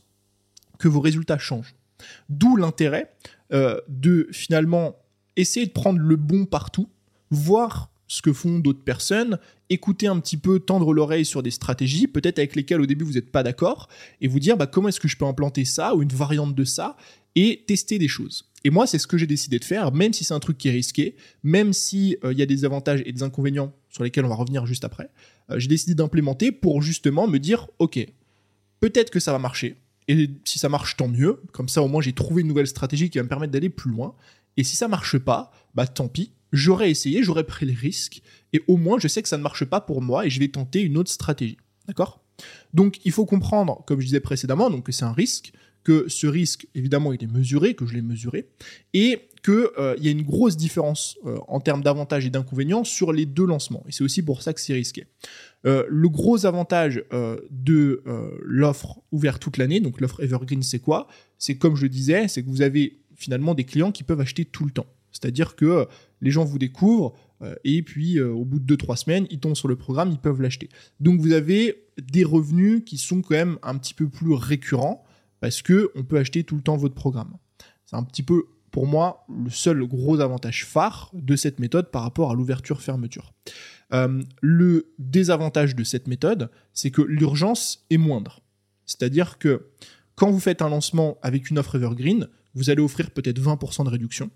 que 0.79 0.87
vos 0.87 0.99
résultats 1.01 1.37
changent. 1.37 1.75
D'où 2.29 2.55
l'intérêt 2.55 3.13
euh, 3.53 3.79
de 3.87 4.27
finalement 4.31 4.95
essayer 5.35 5.65
de 5.65 5.71
prendre 5.71 5.99
le 5.99 6.15
bon 6.15 6.45
partout, 6.45 6.89
voir 7.29 7.91
ce 8.07 8.21
que 8.21 8.33
font 8.33 8.59
d'autres 8.59 8.83
personnes, 8.83 9.39
écouter 9.69 10.07
un 10.07 10.19
petit 10.19 10.35
peu, 10.35 10.59
tendre 10.59 10.93
l'oreille 10.93 11.23
sur 11.23 11.41
des 11.41 11.51
stratégies, 11.51 12.07
peut-être 12.07 12.39
avec 12.39 12.55
lesquelles 12.57 12.81
au 12.81 12.85
début 12.85 13.05
vous 13.05 13.13
n'êtes 13.13 13.31
pas 13.31 13.41
d'accord, 13.41 13.87
et 14.19 14.27
vous 14.27 14.39
dire 14.39 14.57
bah, 14.57 14.67
comment 14.67 14.89
est-ce 14.89 14.99
que 14.99 15.07
je 15.07 15.15
peux 15.15 15.25
implanter 15.25 15.63
ça 15.63 15.95
ou 15.95 16.01
une 16.01 16.09
variante 16.09 16.53
de 16.53 16.65
ça, 16.65 16.97
et 17.35 17.63
tester 17.67 17.97
des 17.97 18.09
choses. 18.09 18.50
Et 18.63 18.69
moi, 18.69 18.85
c'est 18.85 18.99
ce 18.99 19.07
que 19.07 19.17
j'ai 19.17 19.27
décidé 19.27 19.59
de 19.59 19.65
faire, 19.65 19.91
même 19.91 20.13
si 20.13 20.23
c'est 20.23 20.33
un 20.33 20.39
truc 20.39 20.57
qui 20.57 20.67
est 20.67 20.71
risqué, 20.71 21.15
même 21.43 21.73
s'il 21.73 22.17
euh, 22.23 22.33
y 22.33 22.41
a 22.41 22.45
des 22.45 22.63
avantages 22.65 23.01
et 23.05 23.11
des 23.11 23.23
inconvénients 23.23 23.73
sur 23.89 24.03
lesquels 24.03 24.25
on 24.25 24.29
va 24.29 24.35
revenir 24.35 24.65
juste 24.65 24.85
après. 24.85 25.09
Euh, 25.49 25.59
j'ai 25.59 25.67
décidé 25.67 25.95
d'implémenter 25.95 26.51
pour 26.51 26.81
justement 26.81 27.27
me 27.27 27.39
dire, 27.39 27.67
ok, 27.79 27.99
peut-être 28.79 29.09
que 29.09 29.19
ça 29.19 29.31
va 29.31 29.39
marcher. 29.39 29.77
Et 30.07 30.29
si 30.45 30.59
ça 30.59 30.69
marche, 30.69 30.97
tant 30.97 31.07
mieux. 31.07 31.41
Comme 31.53 31.69
ça, 31.69 31.81
au 31.81 31.87
moins, 31.87 32.01
j'ai 32.01 32.13
trouvé 32.13 32.41
une 32.41 32.47
nouvelle 32.47 32.67
stratégie 32.67 33.09
qui 33.09 33.17
va 33.17 33.23
me 33.23 33.29
permettre 33.29 33.51
d'aller 33.51 33.69
plus 33.69 33.91
loin. 33.91 34.15
Et 34.57 34.63
si 34.63 34.75
ça 34.75 34.87
marche 34.87 35.17
pas, 35.17 35.51
bah 35.73 35.87
tant 35.87 36.07
pis. 36.07 36.31
J'aurais 36.51 36.91
essayé, 36.91 37.23
j'aurais 37.23 37.45
pris 37.45 37.65
les 37.65 37.73
risques. 37.73 38.21
Et 38.51 38.61
au 38.67 38.75
moins, 38.77 38.99
je 38.99 39.07
sais 39.07 39.21
que 39.21 39.29
ça 39.29 39.37
ne 39.37 39.43
marche 39.43 39.63
pas 39.63 39.79
pour 39.79 40.01
moi 40.01 40.25
et 40.25 40.29
je 40.29 40.39
vais 40.39 40.49
tenter 40.49 40.81
une 40.81 40.97
autre 40.97 41.09
stratégie. 41.09 41.57
D'accord? 41.87 42.21
Donc, 42.73 42.99
il 43.05 43.11
faut 43.11 43.25
comprendre, 43.25 43.83
comme 43.87 44.01
je 44.01 44.05
disais 44.05 44.19
précédemment, 44.19 44.69
donc 44.69 44.85
que 44.85 44.91
c'est 44.91 45.05
un 45.05 45.13
risque, 45.13 45.53
que 45.83 46.05
ce 46.07 46.27
risque, 46.27 46.67
évidemment, 46.75 47.13
il 47.13 47.23
est 47.23 47.31
mesuré, 47.31 47.73
que 47.73 47.85
je 47.85 47.93
l'ai 47.93 48.01
mesuré, 48.01 48.47
et 48.93 49.19
qu'il 49.43 49.67
euh, 49.79 49.95
y 49.99 50.07
a 50.07 50.11
une 50.11 50.21
grosse 50.21 50.55
différence 50.55 51.17
euh, 51.25 51.39
en 51.47 51.59
termes 51.59 51.81
d'avantages 51.81 52.25
et 52.25 52.29
d'inconvénients 52.29 52.83
sur 52.83 53.11
les 53.11 53.25
deux 53.25 53.45
lancements. 53.45 53.83
Et 53.87 53.91
c'est 53.91 54.03
aussi 54.03 54.21
pour 54.21 54.41
ça 54.41 54.53
que 54.53 54.61
c'est 54.61 54.73
risqué. 54.73 55.05
Euh, 55.65 55.83
le 55.89 56.09
gros 56.09 56.45
avantage 56.45 57.03
de 57.49 58.03
l'offre 58.43 59.01
ouverte 59.11 59.41
toute 59.41 59.57
l'année, 59.57 59.79
donc 59.79 60.01
l'offre 60.01 60.23
Evergreen, 60.23 60.63
c'est 60.63 60.79
quoi? 60.79 61.07
C'est 61.37 61.55
comme 61.55 61.75
je 61.75 61.83
le 61.83 61.89
disais, 61.89 62.27
c'est 62.27 62.43
que 62.43 62.49
vous 62.49 62.61
avez 62.61 62.99
finalement 63.15 63.53
des 63.53 63.63
clients 63.63 63.91
qui 63.91 64.03
peuvent 64.03 64.21
acheter 64.21 64.45
tout 64.45 64.65
le 64.65 64.71
temps. 64.71 64.87
C'est-à-dire 65.11 65.55
que 65.55 65.87
les 66.21 66.31
gens 66.31 66.45
vous 66.45 66.57
découvrent 66.57 67.13
et 67.63 67.81
puis 67.83 68.19
au 68.19 68.45
bout 68.45 68.59
de 68.59 68.75
2-3 68.75 68.95
semaines, 68.97 69.27
ils 69.29 69.39
tombent 69.39 69.55
sur 69.55 69.67
le 69.67 69.75
programme, 69.75 70.11
ils 70.11 70.19
peuvent 70.19 70.41
l'acheter. 70.41 70.69
Donc 70.99 71.19
vous 71.19 71.33
avez 71.33 71.83
des 72.01 72.23
revenus 72.23 72.83
qui 72.85 72.97
sont 72.97 73.21
quand 73.21 73.35
même 73.35 73.57
un 73.61 73.77
petit 73.77 73.93
peu 73.93 74.07
plus 74.07 74.33
récurrents 74.33 75.03
parce 75.41 75.61
que 75.61 75.91
on 75.95 76.03
peut 76.03 76.17
acheter 76.17 76.45
tout 76.45 76.55
le 76.55 76.61
temps 76.61 76.77
votre 76.77 76.95
programme. 76.95 77.35
C'est 77.85 77.97
un 77.97 78.03
petit 78.03 78.23
peu 78.23 78.45
pour 78.71 78.87
moi 78.87 79.25
le 79.27 79.49
seul 79.49 79.83
gros 79.85 80.21
avantage 80.21 80.65
phare 80.65 81.11
de 81.13 81.35
cette 81.35 81.59
méthode 81.59 81.91
par 81.91 82.03
rapport 82.03 82.31
à 82.31 82.35
l'ouverture-fermeture. 82.35 83.33
Euh, 83.93 84.23
le 84.41 84.93
désavantage 84.97 85.75
de 85.75 85.83
cette 85.83 86.07
méthode, 86.07 86.49
c'est 86.73 86.91
que 86.91 87.01
l'urgence 87.01 87.85
est 87.89 87.97
moindre. 87.97 88.39
C'est-à-dire 88.85 89.37
que 89.37 89.67
quand 90.15 90.31
vous 90.31 90.39
faites 90.39 90.61
un 90.61 90.69
lancement 90.69 91.17
avec 91.21 91.49
une 91.49 91.59
offre 91.59 91.75
Evergreen, 91.75 92.29
vous 92.53 92.69
allez 92.69 92.81
offrir 92.81 93.11
peut-être 93.11 93.39
20% 93.41 93.83
de 93.83 93.89
réduction. 93.89 94.29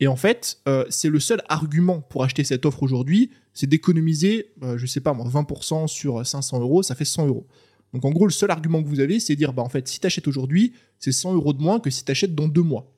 Et 0.00 0.06
en 0.06 0.16
fait, 0.16 0.58
euh, 0.68 0.84
c'est 0.90 1.08
le 1.08 1.18
seul 1.18 1.42
argument 1.48 2.00
pour 2.00 2.22
acheter 2.22 2.44
cette 2.44 2.66
offre 2.66 2.82
aujourd'hui, 2.82 3.30
c'est 3.52 3.66
d'économiser, 3.66 4.52
euh, 4.62 4.78
je 4.78 4.86
sais 4.86 5.00
pas 5.00 5.12
moi, 5.12 5.26
20% 5.26 5.86
sur 5.88 6.24
500 6.24 6.60
euros, 6.60 6.82
ça 6.82 6.94
fait 6.94 7.04
100 7.04 7.26
euros. 7.26 7.46
Donc 7.92 8.04
en 8.04 8.10
gros, 8.10 8.26
le 8.26 8.32
seul 8.32 8.50
argument 8.50 8.82
que 8.82 8.88
vous 8.88 9.00
avez, 9.00 9.20
c'est 9.20 9.36
dire, 9.36 9.52
bah 9.52 9.62
en 9.62 9.68
fait, 9.68 9.88
si 9.88 10.00
tu 10.00 10.06
achètes 10.06 10.28
aujourd'hui, 10.28 10.74
c'est 10.98 11.12
100 11.12 11.34
euros 11.34 11.52
de 11.52 11.62
moins 11.62 11.80
que 11.80 11.90
si 11.90 12.04
tu 12.04 12.10
achètes 12.10 12.34
dans 12.34 12.48
deux 12.48 12.62
mois. 12.62 12.92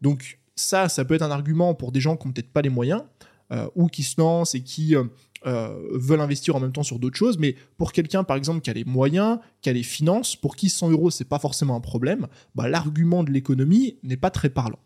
Donc 0.00 0.38
ça, 0.56 0.88
ça 0.88 1.04
peut 1.04 1.14
être 1.14 1.22
un 1.22 1.30
argument 1.30 1.74
pour 1.74 1.92
des 1.92 2.00
gens 2.00 2.16
qui 2.16 2.26
n'ont 2.26 2.32
peut-être 2.32 2.52
pas 2.52 2.62
les 2.62 2.68
moyens 2.68 3.02
euh, 3.52 3.68
ou 3.74 3.86
qui 3.86 4.02
se 4.02 4.20
lancent 4.20 4.54
et 4.54 4.62
qui 4.62 4.96
euh, 4.96 5.04
euh, 5.46 5.76
veulent 5.92 6.20
investir 6.20 6.56
en 6.56 6.60
même 6.60 6.72
temps 6.72 6.82
sur 6.82 6.98
d'autres 6.98 7.16
choses. 7.16 7.38
Mais 7.38 7.56
pour 7.76 7.92
quelqu'un, 7.92 8.24
par 8.24 8.36
exemple, 8.36 8.60
qui 8.60 8.70
a 8.70 8.72
les 8.72 8.84
moyens, 8.84 9.38
qui 9.60 9.70
a 9.70 9.72
les 9.72 9.82
finances, 9.82 10.36
pour 10.36 10.56
qui 10.56 10.70
100 10.70 10.90
euros, 10.90 11.10
c'est 11.10 11.28
pas 11.28 11.38
forcément 11.38 11.76
un 11.76 11.80
problème, 11.80 12.28
bah, 12.54 12.68
l'argument 12.68 13.24
de 13.24 13.30
l'économie 13.30 13.98
n'est 14.02 14.16
pas 14.16 14.30
très 14.30 14.50
parlant. 14.50 14.78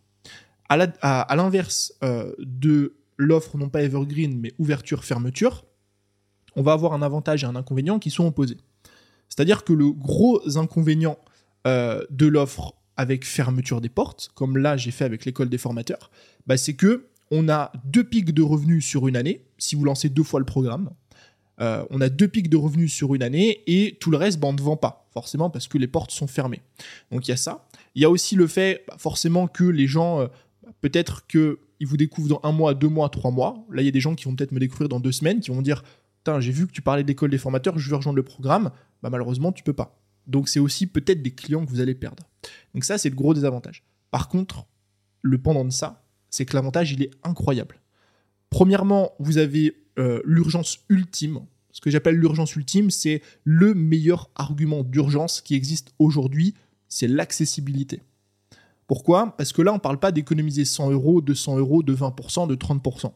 À 0.68 1.36
l'inverse 1.36 1.92
de 2.40 2.96
l'offre 3.16 3.56
non 3.56 3.68
pas 3.68 3.82
evergreen, 3.84 4.36
mais 4.36 4.52
ouverture-fermeture, 4.58 5.64
on 6.56 6.62
va 6.62 6.72
avoir 6.72 6.92
un 6.92 7.02
avantage 7.02 7.44
et 7.44 7.46
un 7.46 7.54
inconvénient 7.54 8.00
qui 8.00 8.10
sont 8.10 8.26
opposés. 8.26 8.56
C'est-à-dire 9.28 9.64
que 9.64 9.72
le 9.72 9.92
gros 9.92 10.56
inconvénient 10.58 11.18
de 11.64 12.26
l'offre 12.26 12.74
avec 12.96 13.24
fermeture 13.24 13.80
des 13.80 13.88
portes, 13.88 14.30
comme 14.34 14.56
là 14.56 14.76
j'ai 14.76 14.90
fait 14.90 15.04
avec 15.04 15.24
l'école 15.24 15.48
des 15.48 15.58
formateurs, 15.58 16.10
bah, 16.46 16.56
c'est 16.56 16.74
que 16.74 17.06
on 17.30 17.48
a 17.48 17.72
deux 17.84 18.04
pics 18.04 18.32
de 18.32 18.42
revenus 18.42 18.84
sur 18.86 19.08
une 19.08 19.16
année, 19.16 19.42
si 19.58 19.76
vous 19.76 19.84
lancez 19.84 20.08
deux 20.08 20.22
fois 20.22 20.40
le 20.40 20.46
programme. 20.46 20.90
Euh, 21.60 21.84
on 21.90 22.00
a 22.00 22.08
deux 22.08 22.28
pics 22.28 22.50
de 22.50 22.56
revenus 22.56 22.92
sur 22.92 23.14
une 23.14 23.22
année 23.22 23.62
et 23.66 23.96
tout 23.98 24.10
le 24.10 24.16
reste, 24.16 24.38
bah, 24.38 24.48
on 24.48 24.52
ne 24.52 24.60
vend 24.60 24.76
pas, 24.76 25.08
forcément, 25.12 25.50
parce 25.50 25.68
que 25.68 25.78
les 25.78 25.88
portes 25.88 26.10
sont 26.10 26.26
fermées. 26.26 26.62
Donc 27.10 27.26
il 27.26 27.30
y 27.30 27.34
a 27.34 27.36
ça. 27.36 27.66
Il 27.94 28.02
y 28.02 28.04
a 28.04 28.10
aussi 28.10 28.36
le 28.36 28.46
fait, 28.46 28.84
bah, 28.86 28.96
forcément, 28.98 29.48
que 29.48 29.64
les 29.64 29.86
gens, 29.86 30.20
euh, 30.20 30.26
peut-être 30.82 31.26
qu'ils 31.26 31.56
vous 31.86 31.96
découvrent 31.96 32.28
dans 32.28 32.40
un 32.42 32.52
mois, 32.52 32.74
deux 32.74 32.88
mois, 32.88 33.08
trois 33.08 33.30
mois. 33.30 33.64
Là, 33.70 33.82
il 33.82 33.86
y 33.86 33.88
a 33.88 33.92
des 33.92 34.00
gens 34.00 34.14
qui 34.14 34.26
vont 34.26 34.36
peut-être 34.36 34.52
me 34.52 34.60
découvrir 34.60 34.88
dans 34.88 35.00
deux 35.00 35.12
semaines, 35.12 35.40
qui 35.40 35.50
vont 35.50 35.62
dire 35.62 35.82
j'ai 36.40 36.52
vu 36.52 36.66
que 36.66 36.72
tu 36.72 36.82
parlais 36.82 37.04
d'école 37.04 37.30
des 37.30 37.38
formateurs, 37.38 37.78
je 37.78 37.88
veux 37.88 37.96
rejoindre 37.96 38.16
le 38.16 38.22
programme. 38.22 38.70
Bah, 39.02 39.10
malheureusement, 39.10 39.52
tu 39.52 39.62
peux 39.62 39.72
pas. 39.72 39.98
Donc 40.26 40.48
c'est 40.48 40.60
aussi 40.60 40.86
peut-être 40.86 41.22
des 41.22 41.32
clients 41.32 41.64
que 41.64 41.70
vous 41.70 41.80
allez 41.80 41.94
perdre. 41.94 42.24
Donc 42.74 42.84
ça, 42.84 42.98
c'est 42.98 43.10
le 43.10 43.14
gros 43.14 43.34
désavantage. 43.34 43.84
Par 44.10 44.28
contre, 44.28 44.66
le 45.22 45.38
pendant 45.38 45.64
de 45.64 45.70
ça, 45.70 46.04
c'est 46.30 46.44
que 46.44 46.54
l'avantage, 46.54 46.92
il 46.92 47.02
est 47.02 47.10
incroyable. 47.22 47.80
Premièrement, 48.50 49.12
vous 49.18 49.38
avez 49.38 49.76
euh, 49.98 50.20
l'urgence 50.24 50.78
ultime. 50.88 51.40
Ce 51.72 51.80
que 51.80 51.90
j'appelle 51.90 52.16
l'urgence 52.16 52.56
ultime, 52.56 52.90
c'est 52.90 53.22
le 53.44 53.74
meilleur 53.74 54.30
argument 54.34 54.82
d'urgence 54.82 55.40
qui 55.40 55.54
existe 55.54 55.92
aujourd'hui, 55.98 56.54
c'est 56.88 57.08
l'accessibilité. 57.08 58.02
Pourquoi? 58.86 59.36
Parce 59.36 59.52
que 59.52 59.62
là, 59.62 59.72
on 59.72 59.76
ne 59.76 59.80
parle 59.80 59.98
pas 59.98 60.12
d'économiser 60.12 60.64
100 60.64 60.90
euros, 60.90 61.20
200 61.20 61.58
euros, 61.58 61.82
de 61.82 61.94
20%, 61.94 62.46
de 62.46 62.54
30%. 62.54 63.12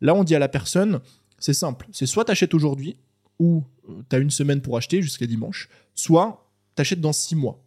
Là, 0.00 0.14
on 0.14 0.24
dit 0.24 0.34
à 0.34 0.38
la 0.38 0.48
personne, 0.48 1.00
c'est 1.38 1.52
simple, 1.52 1.88
c'est 1.92 2.06
soit 2.06 2.24
tu 2.24 2.32
achètes 2.32 2.54
aujourd'hui, 2.54 2.96
ou 3.40 3.64
euh, 3.88 4.02
tu 4.08 4.14
as 4.14 4.20
une 4.20 4.30
semaine 4.30 4.60
pour 4.60 4.76
acheter 4.76 5.02
jusqu'à 5.02 5.26
dimanche, 5.26 5.68
soit 5.96 6.46
tu 6.76 6.82
achètes 6.82 7.00
dans 7.00 7.12
6 7.12 7.34
mois. 7.34 7.60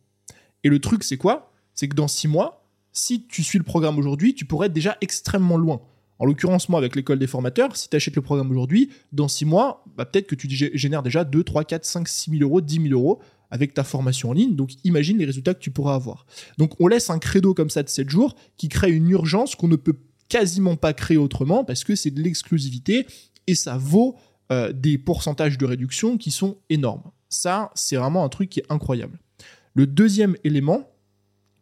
Et 0.64 0.70
le 0.70 0.80
truc, 0.80 1.04
c'est 1.04 1.18
quoi? 1.18 1.52
C'est 1.74 1.90
que 1.90 1.96
dans 1.96 2.08
6 2.08 2.30
mois, 2.30 2.66
si 2.94 3.26
tu 3.26 3.44
suis 3.44 3.58
le 3.58 3.66
programme 3.66 3.98
aujourd'hui, 3.98 4.34
tu 4.34 4.46
pourrais 4.46 4.68
être 4.68 4.74
déjà 4.74 4.98
extrêmement 5.02 5.58
loin. 5.58 5.82
En 6.20 6.26
l'occurrence, 6.26 6.70
moi, 6.70 6.80
avec 6.80 6.96
l'école 6.96 7.20
des 7.20 7.28
formateurs, 7.28 7.76
si 7.76 7.90
tu 7.90 7.96
achètes 7.98 8.16
le 8.16 8.22
programme 8.22 8.50
aujourd'hui, 8.52 8.92
dans 9.12 9.28
6 9.28 9.46
mois, 9.46 9.84
bah, 9.98 10.06
peut-être 10.06 10.28
que 10.28 10.36
tu 10.36 10.48
génères 10.50 11.04
déjà 11.04 11.26
2, 11.26 11.44
3, 11.44 11.66
4, 11.66 11.84
5, 11.84 12.08
6 12.08 12.32
000 12.32 12.44
euros, 12.44 12.62
10 12.62 12.88
000 12.90 12.94
euros 12.94 13.20
avec 13.50 13.74
ta 13.74 13.84
formation 13.84 14.30
en 14.30 14.34
ligne. 14.34 14.56
Donc 14.56 14.72
imagine 14.84 15.18
les 15.18 15.26
résultats 15.26 15.54
que 15.54 15.60
tu 15.60 15.72
pourras 15.72 15.96
avoir. 15.96 16.26
Donc 16.58 16.80
on 16.80 16.88
laisse 16.88 17.10
un 17.10 17.20
credo 17.20 17.54
comme 17.54 17.70
ça 17.70 17.84
de 17.84 17.90
7 17.90 18.10
jours 18.10 18.36
qui 18.58 18.70
crée 18.70 18.92
une 18.92 19.10
urgence 19.10 19.56
qu'on 19.56 19.68
ne 19.68 19.76
peut 19.76 19.98
quasiment 20.28 20.76
pas 20.76 20.94
créer 20.94 21.18
autrement 21.18 21.64
parce 21.64 21.84
que 21.84 21.96
c'est 21.96 22.10
de 22.10 22.22
l'exclusivité 22.22 23.06
et 23.46 23.54
ça 23.54 23.78
vaut 23.78 24.16
euh, 24.52 24.72
des 24.74 24.98
pourcentages 24.98 25.58
de 25.58 25.66
réduction 25.66 26.18
qui 26.18 26.32
sont 26.32 26.58
énormes. 26.70 27.12
Ça, 27.30 27.72
c'est 27.76 27.96
vraiment 27.96 28.24
un 28.24 28.30
truc 28.30 28.50
qui 28.50 28.60
est 28.60 28.72
incroyable. 28.72 29.20
Le 29.74 29.88
deuxième 29.88 30.36
élément, 30.44 30.90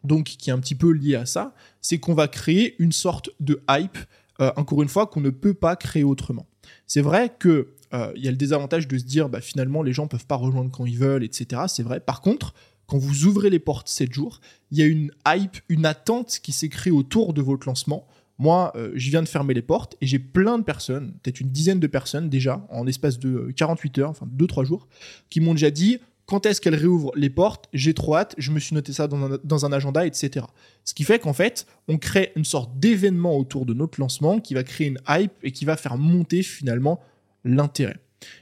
donc 0.03 0.25
qui 0.25 0.49
est 0.49 0.53
un 0.53 0.59
petit 0.59 0.75
peu 0.75 0.91
lié 0.91 1.15
à 1.15 1.25
ça, 1.25 1.53
c'est 1.79 1.99
qu'on 1.99 2.13
va 2.13 2.27
créer 2.27 2.75
une 2.79 2.91
sorte 2.91 3.29
de 3.39 3.63
hype, 3.69 3.97
euh, 4.39 4.51
encore 4.55 4.81
une 4.81 4.89
fois, 4.89 5.07
qu'on 5.07 5.21
ne 5.21 5.29
peut 5.29 5.53
pas 5.53 5.75
créer 5.75 6.03
autrement. 6.03 6.47
C'est 6.87 7.01
vrai 7.01 7.33
que 7.37 7.73
euh, 7.93 8.11
il 8.15 8.23
y 8.23 8.27
a 8.27 8.31
le 8.31 8.37
désavantage 8.37 8.87
de 8.87 8.97
se 8.97 9.03
dire, 9.03 9.29
bah, 9.29 9.41
finalement, 9.41 9.83
les 9.83 9.93
gens 9.93 10.07
peuvent 10.07 10.25
pas 10.25 10.35
rejoindre 10.35 10.71
quand 10.71 10.85
ils 10.85 10.97
veulent, 10.97 11.23
etc. 11.23 11.63
C'est 11.67 11.83
vrai. 11.83 11.99
Par 11.99 12.21
contre, 12.21 12.53
quand 12.87 12.97
vous 12.97 13.25
ouvrez 13.25 13.49
les 13.49 13.59
portes 13.59 13.87
7 13.87 14.11
jours, 14.11 14.41
il 14.71 14.79
y 14.79 14.81
a 14.81 14.85
une 14.85 15.11
hype, 15.27 15.57
une 15.69 15.85
attente 15.85 16.39
qui 16.41 16.51
s'est 16.51 16.69
créée 16.69 16.91
autour 16.91 17.33
de 17.33 17.41
votre 17.41 17.67
lancement. 17.67 18.07
Moi, 18.37 18.71
euh, 18.75 18.91
je 18.95 19.09
viens 19.09 19.21
de 19.21 19.27
fermer 19.27 19.53
les 19.53 19.61
portes 19.61 19.95
et 20.01 20.07
j'ai 20.07 20.19
plein 20.19 20.57
de 20.57 20.63
personnes, 20.63 21.13
peut-être 21.21 21.41
une 21.41 21.51
dizaine 21.51 21.79
de 21.79 21.87
personnes 21.87 22.29
déjà, 22.29 22.65
en 22.69 22.87
espace 22.87 23.19
de 23.19 23.51
48 23.55 23.97
heures, 23.99 24.09
enfin 24.09 24.27
2-3 24.35 24.65
jours, 24.65 24.87
qui 25.29 25.41
m'ont 25.41 25.53
déjà 25.53 25.69
dit 25.69 25.99
quand 26.31 26.45
est-ce 26.45 26.61
qu'elle 26.61 26.75
réouvre 26.75 27.11
les 27.15 27.29
portes? 27.29 27.67
J'ai 27.73 27.93
trop 27.93 28.15
hâte, 28.15 28.35
je 28.37 28.51
me 28.51 28.59
suis 28.59 28.73
noté 28.73 28.93
ça 28.93 29.07
dans 29.07 29.65
un, 29.65 29.71
agenda, 29.73 30.05
etc. 30.05 30.45
Ce 30.85 30.93
qui 30.93 31.03
fait 31.03 31.19
qu'en 31.19 31.33
fait, 31.33 31.65
on 31.89 31.97
crée 31.97 32.31
une 32.37 32.45
sorte 32.45 32.79
d'événement 32.79 33.37
autour 33.37 33.65
de 33.65 33.73
notre 33.73 33.99
lancement 33.99 34.39
qui 34.39 34.53
va 34.53 34.63
créer 34.63 34.87
une 34.87 34.99
hype 35.09 35.33
et 35.43 35.51
qui 35.51 35.65
va 35.65 35.75
faire 35.75 35.97
monter 35.97 36.41
finalement 36.41 37.01
l'intérêt. 37.43 37.97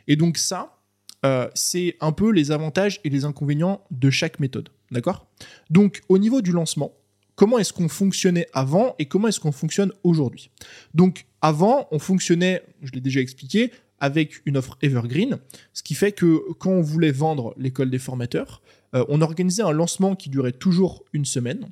Et 0.08 0.18
donc 0.18 0.38
ça, 0.38 0.78
euh, 1.26 1.50
c'est 1.56 1.96
un 2.00 2.12
peu 2.12 2.32
les 2.32 2.52
avantages 2.52 3.00
et 3.04 3.10
les 3.10 3.26
inconvénients 3.26 3.82
de 3.90 4.12
chaque 4.12 4.40
méthode. 4.40 4.70
D'accord? 4.92 5.26
Donc 5.72 6.02
au 6.10 6.20
niveau 6.20 6.42
du 6.42 6.52
lancement, 6.52 6.94
comment 7.40 7.58
est-ce 7.58 7.72
qu'on 7.72 7.88
fonctionnait 7.88 8.48
avant 8.52 8.96
et 9.00 9.06
comment 9.06 9.30
est-ce 9.30 9.40
qu'on 9.40 9.54
fonctionne 9.54 9.94
aujourd'hui? 10.04 10.52
Donc 10.94 11.26
avant, 11.40 11.88
on 11.90 11.98
fonctionnait, 11.98 12.64
je 12.82 12.92
l'ai 12.92 13.00
déjà 13.00 13.22
expliqué, 13.22 13.72
avec 13.98 14.42
une 14.46 14.58
offre 14.58 14.78
Evergreen, 14.82 15.38
ce 15.72 15.82
qui 15.82 15.96
fait 15.96 16.12
que 16.12 16.42
quand 16.60 16.72
on 16.72 16.82
voulait 16.82 17.14
vendre 17.14 17.54
l'école 17.58 17.90
des 17.92 17.98
formateurs, 17.98 18.62
euh, 18.94 19.06
on 19.08 19.22
organisait 19.22 19.62
un 19.62 19.72
lancement 19.72 20.18
qui 20.18 20.30
durait 20.30 20.52
toujours 20.52 21.06
une 21.14 21.24
semaine, 21.24 21.70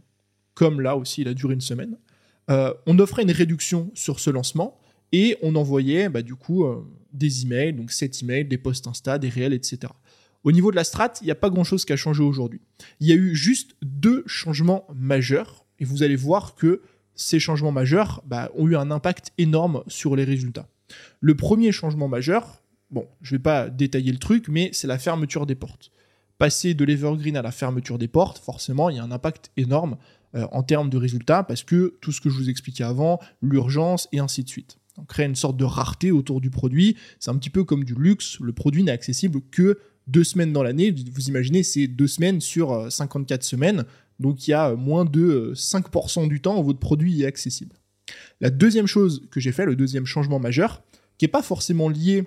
comme 0.53 0.79
là 0.79 0.95
aussi 0.95 1.23
il 1.23 1.27
a 1.27 1.33
duré 1.33 1.53
une 1.53 1.59
semaine. 1.59 1.97
Euh, 2.49 2.73
on 2.85 2.97
offrait 2.99 3.23
une 3.23 3.31
réduction 3.31 3.91
sur 3.93 4.21
ce 4.21 4.29
lancement 4.29 4.79
et 5.11 5.35
on 5.41 5.53
envoyait 5.55 6.07
bah, 6.07 6.21
du 6.21 6.35
coup 6.35 6.63
euh, 6.63 6.77
des 7.11 7.43
emails, 7.43 7.73
donc 7.73 7.91
7 7.91 8.23
emails, 8.23 8.45
des 8.45 8.57
posts 8.57 8.87
Insta, 8.87 9.19
des 9.19 9.27
réels, 9.27 9.51
etc. 9.51 9.91
Au 10.43 10.51
niveau 10.51 10.71
de 10.71 10.75
la 10.75 10.83
strat, 10.83 11.13
il 11.21 11.25
n'y 11.25 11.31
a 11.31 11.35
pas 11.35 11.49
grand-chose 11.49 11.85
qui 11.85 11.93
a 11.93 11.97
changé 11.97 12.23
aujourd'hui. 12.23 12.61
Il 12.99 13.07
y 13.07 13.11
a 13.11 13.15
eu 13.15 13.35
juste 13.35 13.75
deux 13.81 14.23
changements 14.27 14.87
majeurs 14.95 15.65
et 15.79 15.85
vous 15.85 16.03
allez 16.03 16.15
voir 16.15 16.55
que 16.55 16.81
ces 17.15 17.39
changements 17.39 17.71
majeurs 17.71 18.23
bah, 18.25 18.51
ont 18.55 18.67
eu 18.67 18.75
un 18.75 18.91
impact 18.91 19.31
énorme 19.37 19.83
sur 19.87 20.15
les 20.15 20.23
résultats. 20.23 20.69
Le 21.19 21.35
premier 21.35 21.71
changement 21.71 22.07
majeur, 22.07 22.61
bon, 22.91 23.07
je 23.21 23.33
ne 23.33 23.37
vais 23.37 23.43
pas 23.43 23.69
détailler 23.69 24.11
le 24.11 24.19
truc, 24.19 24.47
mais 24.47 24.69
c'est 24.73 24.87
la 24.87 24.99
fermeture 24.99 25.45
des 25.45 25.55
portes. 25.55 25.91
Passer 26.37 26.75
de 26.75 26.85
l'Evergreen 26.85 27.35
à 27.35 27.41
la 27.41 27.51
fermeture 27.51 27.97
des 27.97 28.07
portes, 28.07 28.37
forcément, 28.37 28.89
il 28.89 28.97
y 28.97 28.99
a 28.99 29.03
un 29.03 29.11
impact 29.11 29.51
énorme 29.57 29.97
euh, 30.35 30.45
en 30.51 30.61
termes 30.61 30.89
de 30.89 30.97
résultats 30.97 31.43
parce 31.43 31.63
que 31.63 31.97
tout 32.01 32.11
ce 32.11 32.21
que 32.21 32.29
je 32.29 32.35
vous 32.35 32.49
expliquais 32.49 32.83
avant, 32.83 33.19
l'urgence 33.41 34.07
et 34.11 34.19
ainsi 34.19 34.43
de 34.43 34.49
suite. 34.49 34.77
On 34.97 35.03
crée 35.03 35.25
une 35.25 35.35
sorte 35.35 35.57
de 35.57 35.65
rareté 35.65 36.11
autour 36.11 36.41
du 36.41 36.49
produit. 36.49 36.95
C'est 37.19 37.31
un 37.31 37.35
petit 37.35 37.49
peu 37.49 37.63
comme 37.63 37.83
du 37.83 37.93
luxe. 37.95 38.39
Le 38.39 38.53
produit 38.53 38.83
n'est 38.83 38.91
accessible 38.91 39.41
que 39.51 39.79
deux 40.07 40.23
semaines 40.23 40.53
dans 40.53 40.63
l'année. 40.63 40.91
Vous 40.91 41.27
imaginez, 41.27 41.63
c'est 41.63 41.87
deux 41.87 42.07
semaines 42.07 42.41
sur 42.41 42.91
54 42.91 43.41
euh, 43.41 43.43
semaines. 43.43 43.85
Donc 44.19 44.47
il 44.47 44.51
y 44.51 44.53
a 44.53 44.73
moins 44.73 45.05
de 45.05 45.53
5% 45.55 46.23
euh, 46.23 46.27
du 46.27 46.41
temps 46.41 46.61
votre 46.61 46.79
produit 46.79 47.21
est 47.21 47.25
accessible. 47.25 47.75
La 48.41 48.49
deuxième 48.49 48.87
chose 48.87 49.27
que 49.31 49.39
j'ai 49.39 49.51
fait, 49.51 49.65
le 49.65 49.75
deuxième 49.75 50.05
changement 50.05 50.39
majeur, 50.39 50.81
qui 51.17 51.25
n'est 51.25 51.31
pas 51.31 51.41
forcément 51.41 51.89
lié 51.89 52.23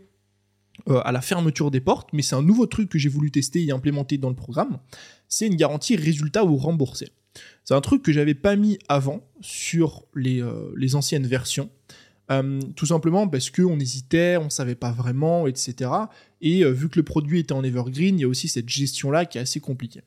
euh, 0.89 1.01
à 1.05 1.13
la 1.13 1.21
fermeture 1.21 1.71
des 1.71 1.81
portes, 1.81 2.11
mais 2.13 2.23
c'est 2.23 2.37
un 2.37 2.43
nouveau 2.43 2.67
truc 2.67 2.89
que 2.89 2.99
j'ai 2.99 3.09
voulu 3.09 3.31
tester 3.31 3.65
et 3.65 3.73
implémenter 3.73 4.19
dans 4.19 4.29
le 4.29 4.37
programme, 4.37 4.79
c'est 5.29 5.47
une 5.47 5.57
garantie 5.57 5.97
résultat 5.97 6.45
ou 6.45 6.57
remboursé. 6.57 7.11
C'est 7.65 7.75
un 7.75 7.81
truc 7.81 8.03
que 8.03 8.13
j'avais 8.13 8.35
pas 8.35 8.57
mis 8.57 8.79
avant 8.89 9.23
sur 9.41 10.05
euh, 10.17 10.73
les 10.77 10.95
anciennes 10.95 11.27
versions. 11.27 11.71
Euh, 12.31 12.61
tout 12.77 12.87
simplement 12.87 13.27
parce 13.27 13.51
qu'on 13.51 13.79
hésitait, 13.81 14.37
on 14.37 14.51
savait 14.51 14.75
pas 14.75 14.93
vraiment, 14.93 15.47
etc. 15.47 15.91
Et 16.41 16.65
vu 16.65 16.89
que 16.89 16.99
le 16.99 17.03
produit 17.03 17.41
était 17.41 17.53
en 17.53 17.65
evergreen, 17.65 18.19
il 18.19 18.23
y 18.23 18.25
a 18.25 18.29
aussi 18.29 18.49
cette 18.49 18.69
gestion-là 18.69 19.25
qui 19.27 19.39
est 19.39 19.41
assez 19.41 19.61
compliquée. 19.61 20.03